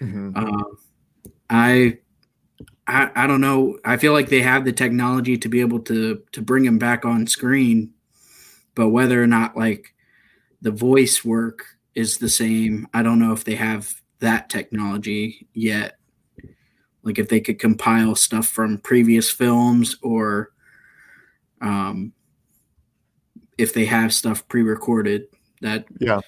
mm-hmm. 0.00 0.32
uh, 0.34 0.64
I, 1.48 1.98
I 2.88 3.10
i 3.14 3.26
don't 3.26 3.40
know. 3.40 3.78
I 3.84 3.96
feel 3.96 4.12
like 4.12 4.28
they 4.28 4.42
have 4.42 4.64
the 4.64 4.72
technology 4.72 5.36
to 5.38 5.48
be 5.48 5.60
able 5.60 5.80
to 5.80 6.22
to 6.32 6.42
bring 6.42 6.64
him 6.64 6.78
back 6.78 7.04
on 7.04 7.26
screen 7.26 7.92
but 8.76 8.90
whether 8.90 9.20
or 9.20 9.26
not 9.26 9.56
like 9.56 9.94
the 10.60 10.70
voice 10.70 11.24
work 11.24 11.64
is 11.96 12.18
the 12.18 12.28
same, 12.28 12.86
I 12.94 13.02
don't 13.02 13.18
know 13.18 13.32
if 13.32 13.42
they 13.42 13.56
have 13.56 13.92
that 14.20 14.48
technology 14.48 15.48
yet. 15.52 15.98
Like 17.02 17.18
if 17.18 17.28
they 17.28 17.40
could 17.40 17.58
compile 17.58 18.14
stuff 18.14 18.46
from 18.46 18.78
previous 18.78 19.30
films 19.30 19.96
or 20.02 20.52
um, 21.60 22.12
if 23.56 23.72
they 23.72 23.86
have 23.86 24.12
stuff 24.12 24.46
pre-recorded 24.46 25.28
that 25.62 25.86
yeah. 25.98 26.20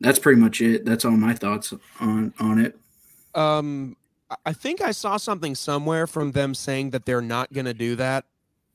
that's 0.00 0.20
pretty 0.20 0.40
much 0.40 0.60
it. 0.60 0.84
That's 0.84 1.04
all 1.04 1.10
my 1.12 1.34
thoughts 1.34 1.74
on 1.98 2.32
on 2.38 2.60
it. 2.60 2.78
Um 3.34 3.96
i 4.46 4.52
think 4.52 4.80
i 4.80 4.90
saw 4.90 5.16
something 5.16 5.54
somewhere 5.54 6.06
from 6.06 6.32
them 6.32 6.54
saying 6.54 6.90
that 6.90 7.04
they're 7.06 7.20
not 7.20 7.52
going 7.52 7.66
to 7.66 7.74
do 7.74 7.96
that 7.96 8.24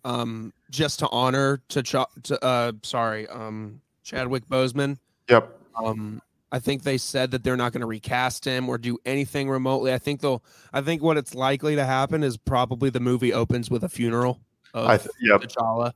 um, 0.08 0.54
just 0.70 1.00
to 1.00 1.10
honor 1.10 1.62
to, 1.68 1.84
to 1.84 2.44
uh, 2.44 2.72
sorry, 2.82 3.28
um, 3.28 3.82
Chadwick 4.04 4.48
Boseman. 4.48 4.98
Yep. 5.30 5.60
Um, 5.76 6.22
I 6.50 6.60
think 6.60 6.84
they 6.84 6.98
said 6.98 7.32
that 7.32 7.44
they're 7.44 7.58
not 7.58 7.74
going 7.74 7.82
to 7.82 7.88
recast 7.88 8.46
him 8.46 8.70
or 8.70 8.78
do 8.78 8.98
anything 9.06 9.50
remotely. 9.50 9.94
I 9.94 9.98
think 9.98 10.22
they'll. 10.22 10.44
I 10.72 10.80
think 10.82 11.04
what 11.04 11.18
it's 11.18 11.36
likely 11.36 11.76
to 11.76 11.86
happen 11.86 12.24
is 12.24 12.38
probably 12.38 12.90
the 12.90 13.02
movie 13.02 13.34
opens 13.34 13.70
with 13.70 13.84
a 13.84 13.90
funeral 13.90 14.40
of 14.74 14.88
I 14.88 14.98
th- 14.98 15.10
yep. 15.22 15.42
T'Challa, 15.42 15.92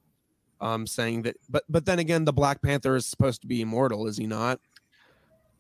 um, 0.60 0.86
saying 0.86 1.22
that. 1.22 1.38
But 1.50 1.64
but 1.70 1.86
then 1.86 2.00
again, 2.00 2.26
the 2.26 2.34
Black 2.34 2.62
Panther 2.62 2.98
is 2.98 3.06
supposed 3.06 3.42
to 3.42 3.48
be 3.48 3.62
immortal, 3.62 4.08
is 4.08 4.18
he 4.18 4.28
not? 4.28 4.60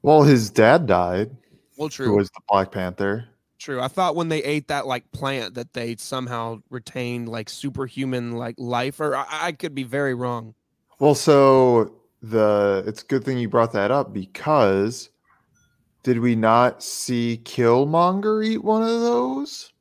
Well, 0.02 0.24
his 0.24 0.50
dad 0.50 0.88
died. 0.88 1.32
Well, 1.78 1.88
true. 1.88 2.08
Who 2.08 2.16
was 2.18 2.30
the 2.32 2.42
Black 2.50 2.74
Panther? 2.74 3.30
True. 3.62 3.80
I 3.80 3.90
thought 3.90 4.16
when 4.16 4.30
they 4.30 4.44
ate 4.44 4.70
that 4.70 4.88
like 4.88 5.12
plant 5.12 5.54
that 5.54 5.74
they 5.74 5.96
somehow 5.98 6.64
retained 6.72 7.30
like 7.30 7.48
superhuman 7.48 8.32
like 8.32 8.56
life, 8.58 9.00
or 9.00 9.16
I, 9.16 9.26
I 9.30 9.52
could 9.52 9.76
be 9.76 9.84
very 9.84 10.16
wrong. 10.16 10.56
Well, 10.98 11.14
so 11.14 11.94
the 12.24 12.84
it's 12.88 13.04
a 13.04 13.06
good 13.06 13.24
thing 13.24 13.38
you 13.38 13.48
brought 13.48 13.72
that 13.74 13.92
up 13.92 14.14
because 14.14 15.12
did 16.02 16.18
we 16.22 16.36
not 16.36 16.82
see 16.82 17.40
Killmonger 17.44 18.44
eat 18.44 18.64
one 18.64 18.82
of 18.82 19.02
those? 19.02 19.72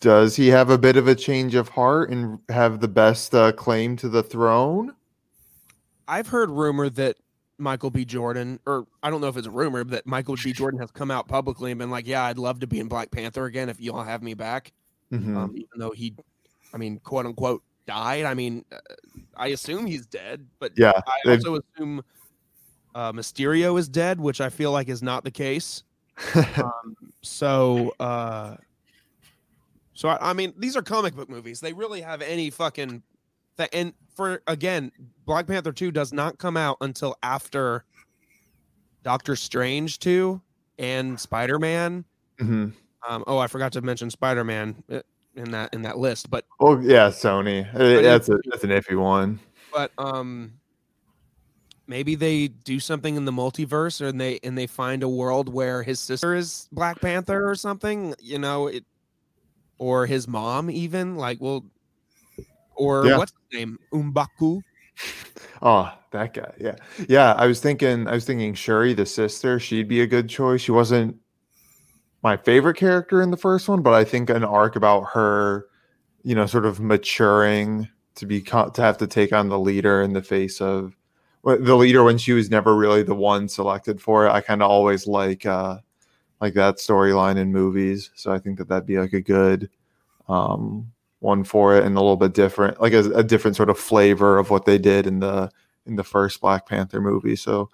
Does 0.00 0.36
he 0.36 0.48
have 0.48 0.68
a 0.68 0.76
bit 0.76 0.98
of 0.98 1.08
a 1.08 1.14
change 1.14 1.54
of 1.54 1.70
heart 1.70 2.10
and 2.10 2.38
have 2.50 2.80
the 2.80 2.88
best 2.88 3.34
uh, 3.34 3.52
claim 3.52 3.96
to 3.96 4.10
the 4.10 4.22
throne? 4.22 4.94
I've 6.06 6.28
heard 6.28 6.50
rumor 6.50 6.90
that 6.90 7.16
Michael 7.58 7.90
B. 7.90 8.04
Jordan, 8.04 8.58
or 8.66 8.86
I 9.02 9.10
don't 9.10 9.20
know 9.20 9.28
if 9.28 9.36
it's 9.36 9.46
a 9.46 9.50
rumor, 9.50 9.84
that 9.84 10.06
Michael 10.06 10.36
B. 10.42 10.52
Jordan 10.52 10.80
has 10.80 10.90
come 10.90 11.10
out 11.10 11.28
publicly 11.28 11.70
and 11.70 11.78
been 11.78 11.90
like, 11.90 12.06
"Yeah, 12.06 12.24
I'd 12.24 12.38
love 12.38 12.60
to 12.60 12.66
be 12.66 12.80
in 12.80 12.88
Black 12.88 13.10
Panther 13.10 13.44
again 13.44 13.68
if 13.68 13.80
y'all 13.80 14.02
have 14.02 14.22
me 14.22 14.34
back." 14.34 14.72
Mm-hmm. 15.12 15.36
Um, 15.36 15.52
even 15.54 15.78
though 15.78 15.92
he, 15.92 16.14
I 16.72 16.78
mean, 16.78 16.98
quote 17.00 17.26
unquote, 17.26 17.62
died. 17.86 18.24
I 18.24 18.34
mean, 18.34 18.64
uh, 18.72 18.78
I 19.36 19.48
assume 19.48 19.86
he's 19.86 20.06
dead, 20.06 20.46
but 20.58 20.72
yeah, 20.76 20.92
I 21.26 21.30
also 21.30 21.60
assume 21.60 22.02
uh, 22.94 23.12
Mysterio 23.12 23.78
is 23.78 23.88
dead, 23.88 24.20
which 24.20 24.40
I 24.40 24.48
feel 24.48 24.72
like 24.72 24.88
is 24.88 25.02
not 25.02 25.24
the 25.24 25.30
case. 25.30 25.82
um, 26.56 26.96
so, 27.22 27.92
uh, 27.98 28.56
so 29.94 30.08
I, 30.08 30.30
I 30.30 30.32
mean, 30.32 30.54
these 30.56 30.76
are 30.76 30.82
comic 30.82 31.14
book 31.14 31.28
movies. 31.28 31.60
They 31.60 31.72
really 31.72 32.00
have 32.00 32.22
any 32.22 32.50
fucking 32.50 33.02
that 33.56 33.70
and 33.72 33.92
for 34.14 34.42
again, 34.46 34.92
Black 35.26 35.46
Panther 35.46 35.72
2 35.72 35.90
does 35.90 36.12
not 36.12 36.38
come 36.38 36.56
out 36.56 36.76
until 36.80 37.16
after 37.22 37.84
Doctor 39.02 39.36
Strange 39.36 39.98
2 39.98 40.40
and 40.78 41.18
Spider-Man. 41.18 42.04
Mm-hmm. 42.40 42.68
Um, 43.08 43.24
oh, 43.26 43.38
I 43.38 43.46
forgot 43.46 43.72
to 43.72 43.82
mention 43.82 44.10
Spider-Man 44.10 44.82
uh, 44.90 45.00
in 45.36 45.50
that 45.50 45.74
in 45.74 45.82
that 45.82 45.98
list, 45.98 46.30
but 46.30 46.44
oh 46.60 46.78
yeah, 46.80 47.08
Sony. 47.08 47.68
Uh, 47.74 48.02
that's 48.02 48.28
a 48.28 48.38
that's 48.50 48.64
an 48.64 48.70
iffy 48.70 48.98
one. 48.98 49.40
But 49.72 49.90
um 49.98 50.54
maybe 51.86 52.14
they 52.14 52.48
do 52.48 52.80
something 52.80 53.16
in 53.16 53.24
the 53.24 53.32
multiverse 53.32 54.06
and 54.06 54.20
they 54.20 54.38
and 54.42 54.56
they 54.56 54.66
find 54.66 55.02
a 55.02 55.08
world 55.08 55.52
where 55.52 55.82
his 55.82 56.00
sister 56.00 56.34
is 56.34 56.68
Black 56.72 57.00
Panther 57.00 57.48
or 57.48 57.54
something, 57.54 58.14
you 58.20 58.38
know, 58.38 58.68
it 58.68 58.84
or 59.78 60.06
his 60.06 60.28
mom 60.28 60.70
even 60.70 61.16
like 61.16 61.40
well 61.40 61.64
or 62.76 63.06
yeah. 63.06 63.18
what's 63.18 63.32
his 63.50 63.60
name, 63.60 63.78
M'Baku. 63.92 64.60
Oh, 65.62 65.92
that 66.12 66.34
guy. 66.34 66.52
Yeah, 66.58 66.76
yeah. 67.08 67.32
I 67.32 67.46
was 67.46 67.60
thinking. 67.60 68.06
I 68.06 68.14
was 68.14 68.24
thinking 68.24 68.54
Shuri, 68.54 68.94
the 68.94 69.06
sister. 69.06 69.58
She'd 69.58 69.88
be 69.88 70.02
a 70.02 70.06
good 70.06 70.28
choice. 70.28 70.60
She 70.60 70.72
wasn't 70.72 71.16
my 72.22 72.36
favorite 72.36 72.76
character 72.76 73.22
in 73.22 73.30
the 73.30 73.36
first 73.36 73.68
one, 73.68 73.82
but 73.82 73.92
I 73.92 74.04
think 74.04 74.30
an 74.30 74.44
arc 74.44 74.76
about 74.76 75.02
her, 75.12 75.66
you 76.22 76.34
know, 76.34 76.46
sort 76.46 76.64
of 76.64 76.80
maturing 76.80 77.88
to 78.16 78.26
be 78.26 78.40
to 78.40 78.72
have 78.78 78.98
to 78.98 79.06
take 79.06 79.32
on 79.32 79.48
the 79.48 79.58
leader 79.58 80.02
in 80.02 80.12
the 80.12 80.22
face 80.22 80.60
of 80.60 80.96
the 81.44 81.76
leader 81.76 82.02
when 82.02 82.16
she 82.16 82.32
was 82.32 82.50
never 82.50 82.74
really 82.74 83.02
the 83.02 83.14
one 83.14 83.48
selected 83.48 84.00
for 84.00 84.26
it. 84.26 84.30
I 84.30 84.40
kind 84.40 84.62
of 84.62 84.70
always 84.70 85.06
like 85.06 85.44
uh, 85.44 85.78
like 86.40 86.54
that 86.54 86.76
storyline 86.76 87.36
in 87.36 87.52
movies, 87.52 88.10
so 88.14 88.32
I 88.32 88.38
think 88.38 88.58
that 88.58 88.68
that'd 88.68 88.86
be 88.86 88.98
like 88.98 89.12
a 89.12 89.20
good 89.20 89.68
um, 90.28 90.92
one 91.24 91.42
for 91.42 91.74
it 91.74 91.84
and 91.84 91.96
a 91.96 92.00
little 92.00 92.16
bit 92.16 92.34
different, 92.34 92.80
like 92.80 92.92
a, 92.92 93.10
a 93.12 93.24
different 93.24 93.56
sort 93.56 93.70
of 93.70 93.78
flavor 93.78 94.38
of 94.38 94.50
what 94.50 94.66
they 94.66 94.78
did 94.78 95.06
in 95.06 95.20
the 95.20 95.50
in 95.86 95.96
the 95.96 96.04
first 96.04 96.40
Black 96.40 96.68
Panther 96.68 97.00
movie. 97.00 97.34
So, 97.36 97.70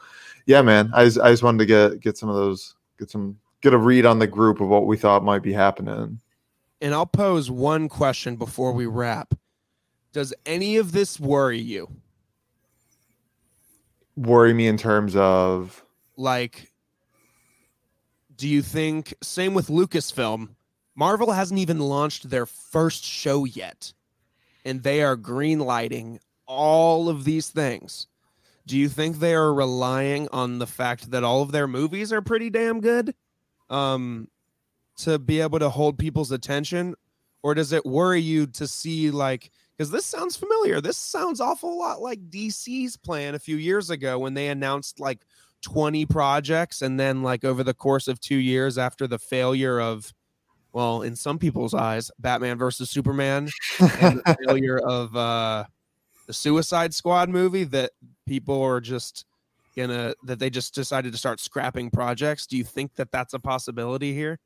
yeah, 0.47 0.63
man, 0.63 0.91
I 0.95 1.05
just, 1.05 1.19
I 1.19 1.31
just 1.31 1.43
wanted 1.43 1.59
to 1.59 1.67
get 1.67 2.01
get 2.01 2.17
some 2.17 2.29
of 2.29 2.37
those, 2.37 2.77
get 2.99 3.11
some, 3.11 3.39
get 3.61 3.75
a 3.75 3.79
read 3.79 4.07
on 4.07 4.21
the 4.21 4.27
group 4.27 4.61
of 4.61 4.69
what 4.69 4.87
we 4.87 4.97
thought 4.97 5.25
might 5.25 5.43
be 5.43 5.53
happening. 5.53 6.21
And 6.81 6.95
I'll 6.95 7.07
pose 7.07 7.51
one 7.51 7.89
question 7.89 8.37
before 8.37 8.73
we 8.73 8.87
wrap. 8.87 9.35
Does 10.13 10.33
any 10.47 10.77
of 10.77 10.93
this 10.93 11.21
worry 11.21 11.59
you? 11.59 11.89
Worry 14.17 14.55
me 14.55 14.67
in 14.67 14.77
terms 14.77 15.15
of 15.17 15.85
like, 16.17 16.71
do 18.37 18.49
you 18.49 18.63
think 18.63 19.15
same 19.23 19.55
with 19.55 19.69
Lucasfilm? 19.69 20.51
Marvel 21.01 21.33
hasn't 21.33 21.59
even 21.59 21.81
launched 21.81 22.31
their 22.31 22.47
first 22.47 23.03
show 23.03 23.45
yet, 23.45 23.93
and 24.65 24.83
they 24.83 25.03
are 25.03 25.17
green 25.17 25.59
lighting 25.59 26.21
all 26.51 27.09
of 27.09 27.25
these 27.25 27.49
things, 27.49 28.09
do 28.67 28.77
you 28.77 28.89
think 28.89 29.17
they 29.17 29.35
are 29.35 29.55
relying 29.55 30.29
on 30.33 30.59
the 30.59 30.67
fact 30.67 31.13
that 31.13 31.23
all 31.23 31.43
of 31.43 31.53
their 31.53 31.69
movies 31.69 32.13
are 32.13 32.21
pretty 32.21 32.51
damn 32.51 32.81
good 32.81 33.15
um, 33.71 34.29
to 34.97 35.19
be 35.19 35.41
able 35.41 35.61
to 35.61 35.71
hold 35.71 35.97
people's 35.97 36.33
attention? 36.33 36.97
Or 37.45 37.55
does 37.55 37.73
it 37.73 37.87
worry 37.87 38.21
you 38.21 38.47
to 38.49 38.67
see, 38.67 39.13
like, 39.13 39.53
because 39.79 39.93
this 39.93 40.05
sounds 40.05 40.37
familiar? 40.37 40.81
This 40.81 40.99
sounds 40.99 41.41
awful 41.41 41.79
lot 41.79 42.03
like 42.03 42.29
DC's 42.29 42.97
plan 42.97 43.37
a 43.37 43.39
few 43.39 43.57
years 43.57 43.89
ago 43.89 44.19
when 44.19 44.35
they 44.35 44.49
announced 44.49 44.99
like 44.99 45.21
20 45.63 46.05
projects. 46.07 46.83
And 46.83 46.99
then, 46.99 47.23
like, 47.23 47.45
over 47.45 47.63
the 47.63 47.75
course 47.75 48.09
of 48.09 48.21
two 48.21 48.37
years 48.37 48.77
after 48.77 49.07
the 49.07 49.19
failure 49.19 49.81
of, 49.81 50.13
well, 50.73 51.03
in 51.03 51.17
some 51.17 51.39
people's 51.39 51.75
eyes, 51.75 52.11
Batman 52.19 52.59
versus 52.59 52.91
Superman 52.91 53.49
and 53.81 54.21
the 54.25 54.37
failure 54.47 54.79
of, 54.79 55.15
uh, 55.17 55.65
the 56.31 56.35
Suicide 56.35 56.95
Squad 56.95 57.29
movie 57.29 57.65
that 57.65 57.91
people 58.25 58.63
are 58.63 58.81
just 58.81 59.25
gonna 59.77 60.15
that 60.23 60.39
they 60.39 60.49
just 60.49 60.75
decided 60.77 61.11
to 61.11 61.19
start 61.19 61.41
scrapping 61.41 61.91
projects. 61.91 62.47
Do 62.47 62.57
you 62.57 62.63
think 62.63 62.95
that 62.95 63.11
that's 63.11 63.35
a 63.35 63.41
possibility 63.41 64.15
here? 64.15 64.39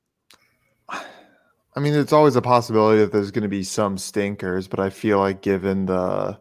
I 0.89 1.81
mean, 1.81 1.93
it's 1.93 2.15
always 2.15 2.37
a 2.37 2.43
possibility 2.43 3.01
that 3.01 3.13
there's 3.13 3.31
going 3.31 3.43
to 3.43 3.49
be 3.49 3.65
some 3.65 3.99
stinkers, 3.99 4.67
but 4.67 4.81
I 4.81 4.89
feel 4.89 5.19
like 5.19 5.43
given 5.43 5.85
the 5.85 6.39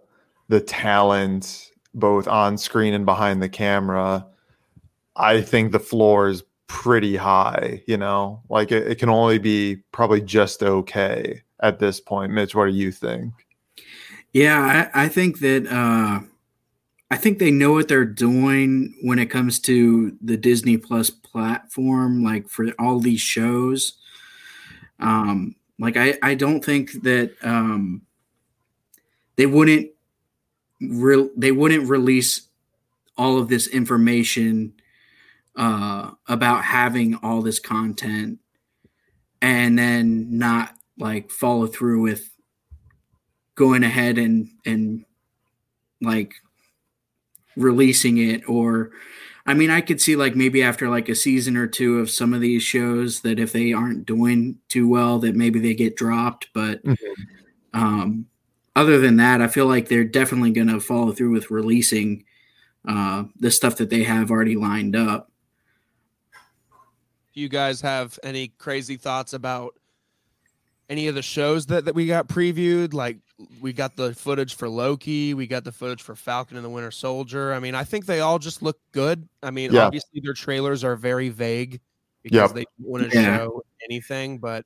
the 0.47 0.61
talent 0.61 1.71
both 1.93 2.25
on 2.27 2.57
screen 2.57 2.93
and 2.93 3.05
behind 3.05 3.43
the 3.43 3.49
camera, 3.49 4.25
I 5.17 5.41
think 5.41 5.73
the 5.73 5.79
floor 5.79 6.29
is 6.29 6.43
pretty 6.73 7.15
high. 7.15 7.83
You 7.85 7.97
know, 7.97 8.41
like 8.49 8.71
it, 8.71 8.87
it 8.87 8.99
can 8.99 9.09
only 9.09 9.37
be 9.37 9.77
probably 9.91 10.21
just 10.21 10.63
okay 10.63 11.43
at 11.61 11.77
this 11.77 11.99
point. 11.99 12.31
Mitch, 12.33 12.55
what 12.55 12.65
do 12.65 12.71
you 12.71 12.91
think? 12.91 13.31
Yeah, 14.33 14.89
I, 14.93 15.03
I 15.03 15.07
think 15.07 15.39
that 15.39 15.67
uh, 15.67 16.21
I 17.11 17.17
think 17.17 17.37
they 17.37 17.51
know 17.51 17.73
what 17.73 17.87
they're 17.87 18.05
doing 18.05 18.95
when 19.03 19.19
it 19.19 19.27
comes 19.27 19.59
to 19.61 20.17
the 20.19 20.35
Disney 20.35 20.77
Plus 20.77 21.11
platform, 21.11 22.23
like 22.23 22.49
for 22.49 22.71
all 22.79 22.99
these 22.99 23.21
shows. 23.21 23.93
Um, 24.99 25.55
like 25.77 25.95
I, 25.95 26.17
I 26.23 26.33
don't 26.33 26.65
think 26.65 27.03
that 27.03 27.35
um, 27.43 28.01
they 29.35 29.45
wouldn't 29.45 29.91
re- 30.81 31.29
they 31.37 31.51
wouldn't 31.51 31.87
release 31.87 32.47
all 33.15 33.37
of 33.37 33.47
this 33.47 33.67
information 33.67 34.73
uh, 35.55 36.11
about 36.27 36.63
having 36.63 37.15
all 37.15 37.41
this 37.41 37.59
content 37.59 38.39
and 39.41 39.77
then 39.77 40.37
not 40.37 40.73
like 40.97 41.29
follow 41.29 41.67
through 41.67 42.01
with 42.01 42.29
going 43.55 43.83
ahead 43.83 44.17
and 44.17 44.49
and 44.65 45.05
like 46.01 46.33
releasing 47.55 48.17
it 48.17 48.47
or 48.47 48.91
I 49.45 49.53
mean 49.53 49.69
I 49.69 49.81
could 49.81 50.01
see 50.01 50.15
like 50.15 50.35
maybe 50.35 50.63
after 50.63 50.89
like 50.89 51.09
a 51.09 51.15
season 51.15 51.57
or 51.57 51.67
two 51.67 51.99
of 51.99 52.09
some 52.09 52.33
of 52.33 52.41
these 52.41 52.63
shows 52.63 53.21
that 53.21 53.37
if 53.37 53.51
they 53.51 53.73
aren't 53.73 54.05
doing 54.05 54.57
too 54.69 54.87
well 54.87 55.19
that 55.19 55.35
maybe 55.35 55.59
they 55.59 55.75
get 55.75 55.95
dropped 55.95 56.47
but 56.53 56.83
mm-hmm. 56.83 57.79
um 57.79 58.25
other 58.75 58.97
than 58.97 59.17
that 59.17 59.41
I 59.41 59.47
feel 59.47 59.67
like 59.67 59.87
they're 59.87 60.03
definitely 60.03 60.51
going 60.51 60.69
to 60.69 60.79
follow 60.79 61.11
through 61.11 61.31
with 61.31 61.51
releasing 61.51 62.25
uh 62.87 63.25
the 63.39 63.51
stuff 63.51 63.77
that 63.77 63.89
they 63.89 64.03
have 64.03 64.31
already 64.31 64.55
lined 64.55 64.95
up. 64.95 65.29
Do 67.33 67.41
you 67.41 67.49
guys 67.49 67.81
have 67.81 68.19
any 68.23 68.49
crazy 68.59 68.95
thoughts 68.95 69.33
about 69.33 69.73
any 70.89 71.07
of 71.07 71.15
the 71.15 71.21
shows 71.21 71.65
that, 71.67 71.85
that 71.85 71.95
we 71.95 72.05
got 72.05 72.27
previewed 72.27 72.93
like 72.93 73.17
we 73.61 73.73
got 73.73 73.95
the 73.95 74.13
footage 74.13 74.55
for 74.55 74.69
Loki, 74.69 75.33
we 75.33 75.47
got 75.47 75.63
the 75.63 75.71
footage 75.71 76.01
for 76.01 76.15
Falcon 76.15 76.57
and 76.57 76.65
the 76.65 76.69
Winter 76.69 76.91
Soldier. 76.91 77.53
I 77.53 77.59
mean, 77.59 77.73
I 77.73 77.83
think 77.83 78.05
they 78.05 78.19
all 78.19 78.37
just 78.37 78.61
look 78.61 78.79
good. 78.91 79.27
I 79.41 79.49
mean, 79.49 79.73
yeah. 79.73 79.85
obviously 79.85 80.21
their 80.23 80.33
trailers 80.33 80.83
are 80.83 80.95
very 80.95 81.29
vague 81.29 81.81
because 82.21 82.51
yep. 82.51 82.53
they 82.53 82.65
want 82.79 83.11
to 83.11 83.17
yeah. 83.17 83.37
show 83.37 83.63
anything, 83.89 84.37
but 84.37 84.65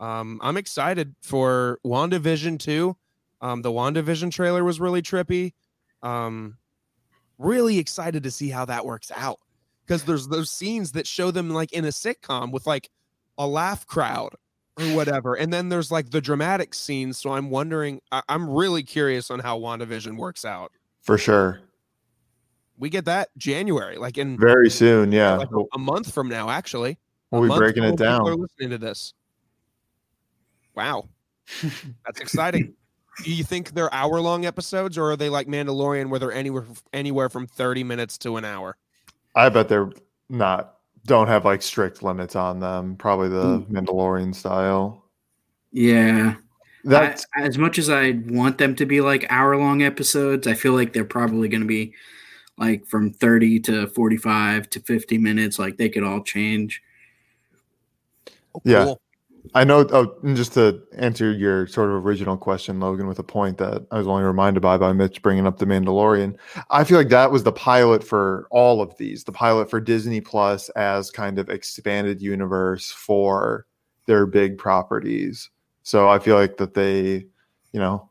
um, 0.00 0.40
I'm 0.42 0.56
excited 0.56 1.14
for 1.22 1.78
WandaVision 1.84 2.58
too. 2.58 2.96
Um, 3.40 3.62
the 3.62 3.70
WandaVision 3.70 4.30
trailer 4.30 4.64
was 4.64 4.80
really 4.80 5.02
trippy. 5.02 5.52
Um, 6.02 6.56
really 7.38 7.78
excited 7.78 8.22
to 8.22 8.30
see 8.30 8.48
how 8.48 8.64
that 8.64 8.84
works 8.84 9.12
out 9.14 9.40
because 9.86 10.04
there's 10.04 10.28
those 10.28 10.50
scenes 10.50 10.92
that 10.92 11.06
show 11.06 11.30
them 11.30 11.50
like 11.50 11.72
in 11.72 11.84
a 11.84 11.88
sitcom 11.88 12.50
with 12.50 12.66
like 12.66 12.90
a 13.38 13.46
laugh 13.46 13.86
crowd 13.86 14.34
or 14.78 14.84
whatever. 14.94 15.34
And 15.34 15.52
then 15.52 15.68
there's 15.68 15.90
like 15.90 16.10
the 16.10 16.20
dramatic 16.20 16.74
scenes. 16.74 17.18
So 17.18 17.32
I'm 17.32 17.50
wondering, 17.50 18.00
I- 18.12 18.22
am 18.28 18.50
really 18.50 18.82
curious 18.82 19.30
on 19.30 19.40
how 19.40 19.58
WandaVision 19.58 20.16
works 20.16 20.44
out. 20.44 20.72
For 21.02 21.16
sure. 21.16 21.60
We 22.78 22.90
get 22.90 23.06
that 23.06 23.28
January, 23.38 23.96
like 23.96 24.18
in 24.18 24.38
very 24.38 24.68
soon. 24.68 25.12
Yeah. 25.12 25.36
Like 25.36 25.48
a, 25.72 25.78
month 25.78 26.12
from 26.12 26.28
now, 26.28 26.50
actually. 26.50 26.98
We'll 27.30 27.42
be 27.42 27.48
breaking 27.48 27.84
it 27.84 27.96
down. 27.96 28.20
People 28.20 28.28
are 28.28 28.36
listening 28.36 28.70
to 28.70 28.78
this. 28.78 29.14
Wow. 30.74 31.08
That's 32.04 32.20
exciting. 32.20 32.74
Do 33.24 33.32
you 33.32 33.44
think 33.44 33.72
they're 33.72 33.92
hour 33.94 34.20
long 34.20 34.44
episodes 34.44 34.98
or 34.98 35.12
are 35.12 35.16
they 35.16 35.30
like 35.30 35.46
Mandalorian 35.46 36.10
where 36.10 36.20
they're 36.20 36.32
anywhere 36.32 36.66
anywhere 36.92 37.30
from 37.30 37.46
30 37.46 37.82
minutes 37.82 38.18
to 38.18 38.36
an 38.36 38.44
hour? 38.44 38.76
I 39.36 39.48
bet 39.50 39.68
they're 39.68 39.92
not 40.28 40.76
don't 41.06 41.28
have 41.28 41.44
like 41.44 41.62
strict 41.62 42.02
limits 42.02 42.34
on 42.34 42.58
them. 42.58 42.96
Probably 42.96 43.28
the 43.28 43.60
mm. 43.60 43.70
Mandalorian 43.70 44.34
style. 44.34 45.04
Yeah. 45.72 46.34
That's 46.84 47.26
I, 47.36 47.42
as 47.42 47.58
much 47.58 47.78
as 47.78 47.90
I 47.90 48.12
want 48.26 48.58
them 48.58 48.74
to 48.76 48.86
be 48.86 49.00
like 49.00 49.26
hour 49.28 49.56
long 49.56 49.82
episodes, 49.82 50.46
I 50.46 50.54
feel 50.54 50.72
like 50.72 50.92
they're 50.92 51.04
probably 51.04 51.48
going 51.48 51.60
to 51.60 51.66
be 51.66 51.94
like 52.58 52.86
from 52.86 53.12
30 53.12 53.60
to 53.60 53.86
45 53.88 54.70
to 54.70 54.80
50 54.80 55.18
minutes. 55.18 55.58
Like 55.58 55.76
they 55.76 55.88
could 55.88 56.02
all 56.02 56.22
change. 56.22 56.82
Oh, 58.54 58.60
cool. 58.60 58.62
Yeah. 58.64 58.94
I 59.54 59.64
know. 59.64 59.86
Oh, 59.90 60.14
just 60.34 60.54
to 60.54 60.82
answer 60.96 61.30
your 61.30 61.66
sort 61.66 61.90
of 61.90 62.04
original 62.06 62.36
question, 62.36 62.80
Logan, 62.80 63.06
with 63.06 63.18
a 63.18 63.24
point 63.24 63.58
that 63.58 63.86
I 63.90 63.98
was 63.98 64.06
only 64.06 64.24
reminded 64.24 64.60
by 64.60 64.76
by 64.76 64.92
Mitch 64.92 65.22
bringing 65.22 65.46
up 65.46 65.58
the 65.58 65.66
Mandalorian. 65.66 66.36
I 66.70 66.84
feel 66.84 66.98
like 66.98 67.08
that 67.08 67.30
was 67.30 67.42
the 67.42 67.52
pilot 67.52 68.02
for 68.04 68.46
all 68.50 68.80
of 68.80 68.96
these. 68.98 69.24
The 69.24 69.32
pilot 69.32 69.70
for 69.70 69.80
Disney 69.80 70.20
Plus 70.20 70.68
as 70.70 71.10
kind 71.10 71.38
of 71.38 71.48
expanded 71.48 72.20
universe 72.20 72.90
for 72.90 73.66
their 74.06 74.26
big 74.26 74.58
properties. 74.58 75.50
So 75.82 76.08
I 76.08 76.18
feel 76.18 76.36
like 76.36 76.56
that 76.56 76.74
they, 76.74 77.26
you 77.72 77.80
know, 77.80 78.10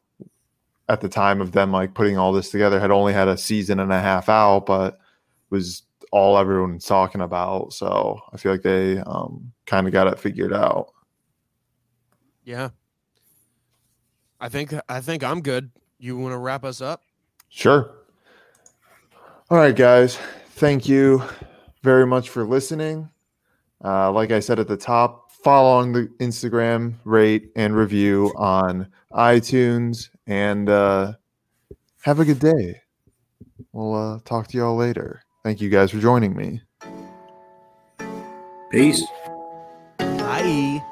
at 0.88 1.02
the 1.02 1.10
time 1.10 1.41
of 1.41 1.52
them 1.52 1.72
like 1.72 1.94
putting 1.94 2.18
all 2.18 2.32
this 2.32 2.52
together, 2.52 2.80
had 2.80 2.91
only 2.91 3.14
had 3.14 3.28
a 3.28 3.38
season 3.38 3.80
and 3.80 3.91
a 3.91 3.99
half 3.99 4.30
out, 4.30 4.66
but 4.66 4.99
was 5.49 5.84
all 6.12 6.38
everyone's 6.38 6.86
talking 6.86 7.22
about. 7.22 7.74
So 7.74 8.20
I 8.32 8.38
feel 8.38 8.52
like 8.52 8.62
they 8.62 8.99
um, 8.99 9.52
kind 9.66 9.88
of 9.88 9.94
got 9.94 10.07
it 10.07 10.20
figured 10.20 10.53
out. 10.53 10.91
Yeah. 12.45 12.69
I 14.39 14.49
think 14.49 14.73
I 14.88 15.01
think 15.01 15.23
I'm 15.23 15.41
good. 15.41 15.72
You 15.97 16.17
want 16.17 16.34
to 16.34 16.38
wrap 16.38 16.63
us 16.63 16.80
up? 16.80 17.01
Sure. 17.49 17.91
All 19.49 19.57
right, 19.57 19.76
guys. 19.76 20.17
Thank 20.51 20.88
you 20.88 21.23
very 21.84 22.05
much 22.05 22.30
for 22.30 22.45
listening. 22.45 23.09
Uh, 23.84 24.11
like 24.11 24.31
I 24.31 24.39
said 24.39 24.59
at 24.59 24.67
the 24.67 24.77
top, 24.77 25.31
follow 25.31 25.80
on 25.80 25.91
the 25.91 26.07
Instagram, 26.19 26.95
rate 27.03 27.51
and 27.55 27.76
review 27.76 28.31
on 28.35 28.88
iTunes, 29.11 30.09
and 30.27 30.69
uh, 30.69 31.13
have 32.01 32.19
a 32.19 32.26
good 32.26 32.39
day. 32.39 32.81
We'll 33.72 33.93
uh, 33.93 34.19
talk 34.26 34.47
to 34.47 34.57
you 34.57 34.65
all 34.65 34.76
later. 34.76 35.22
Thank 35.43 35.61
you 35.61 35.69
guys 35.69 35.91
for 35.91 35.99
joining 35.99 36.35
me. 36.35 36.61
Peace. 38.72 39.03
Bye. 39.97 40.84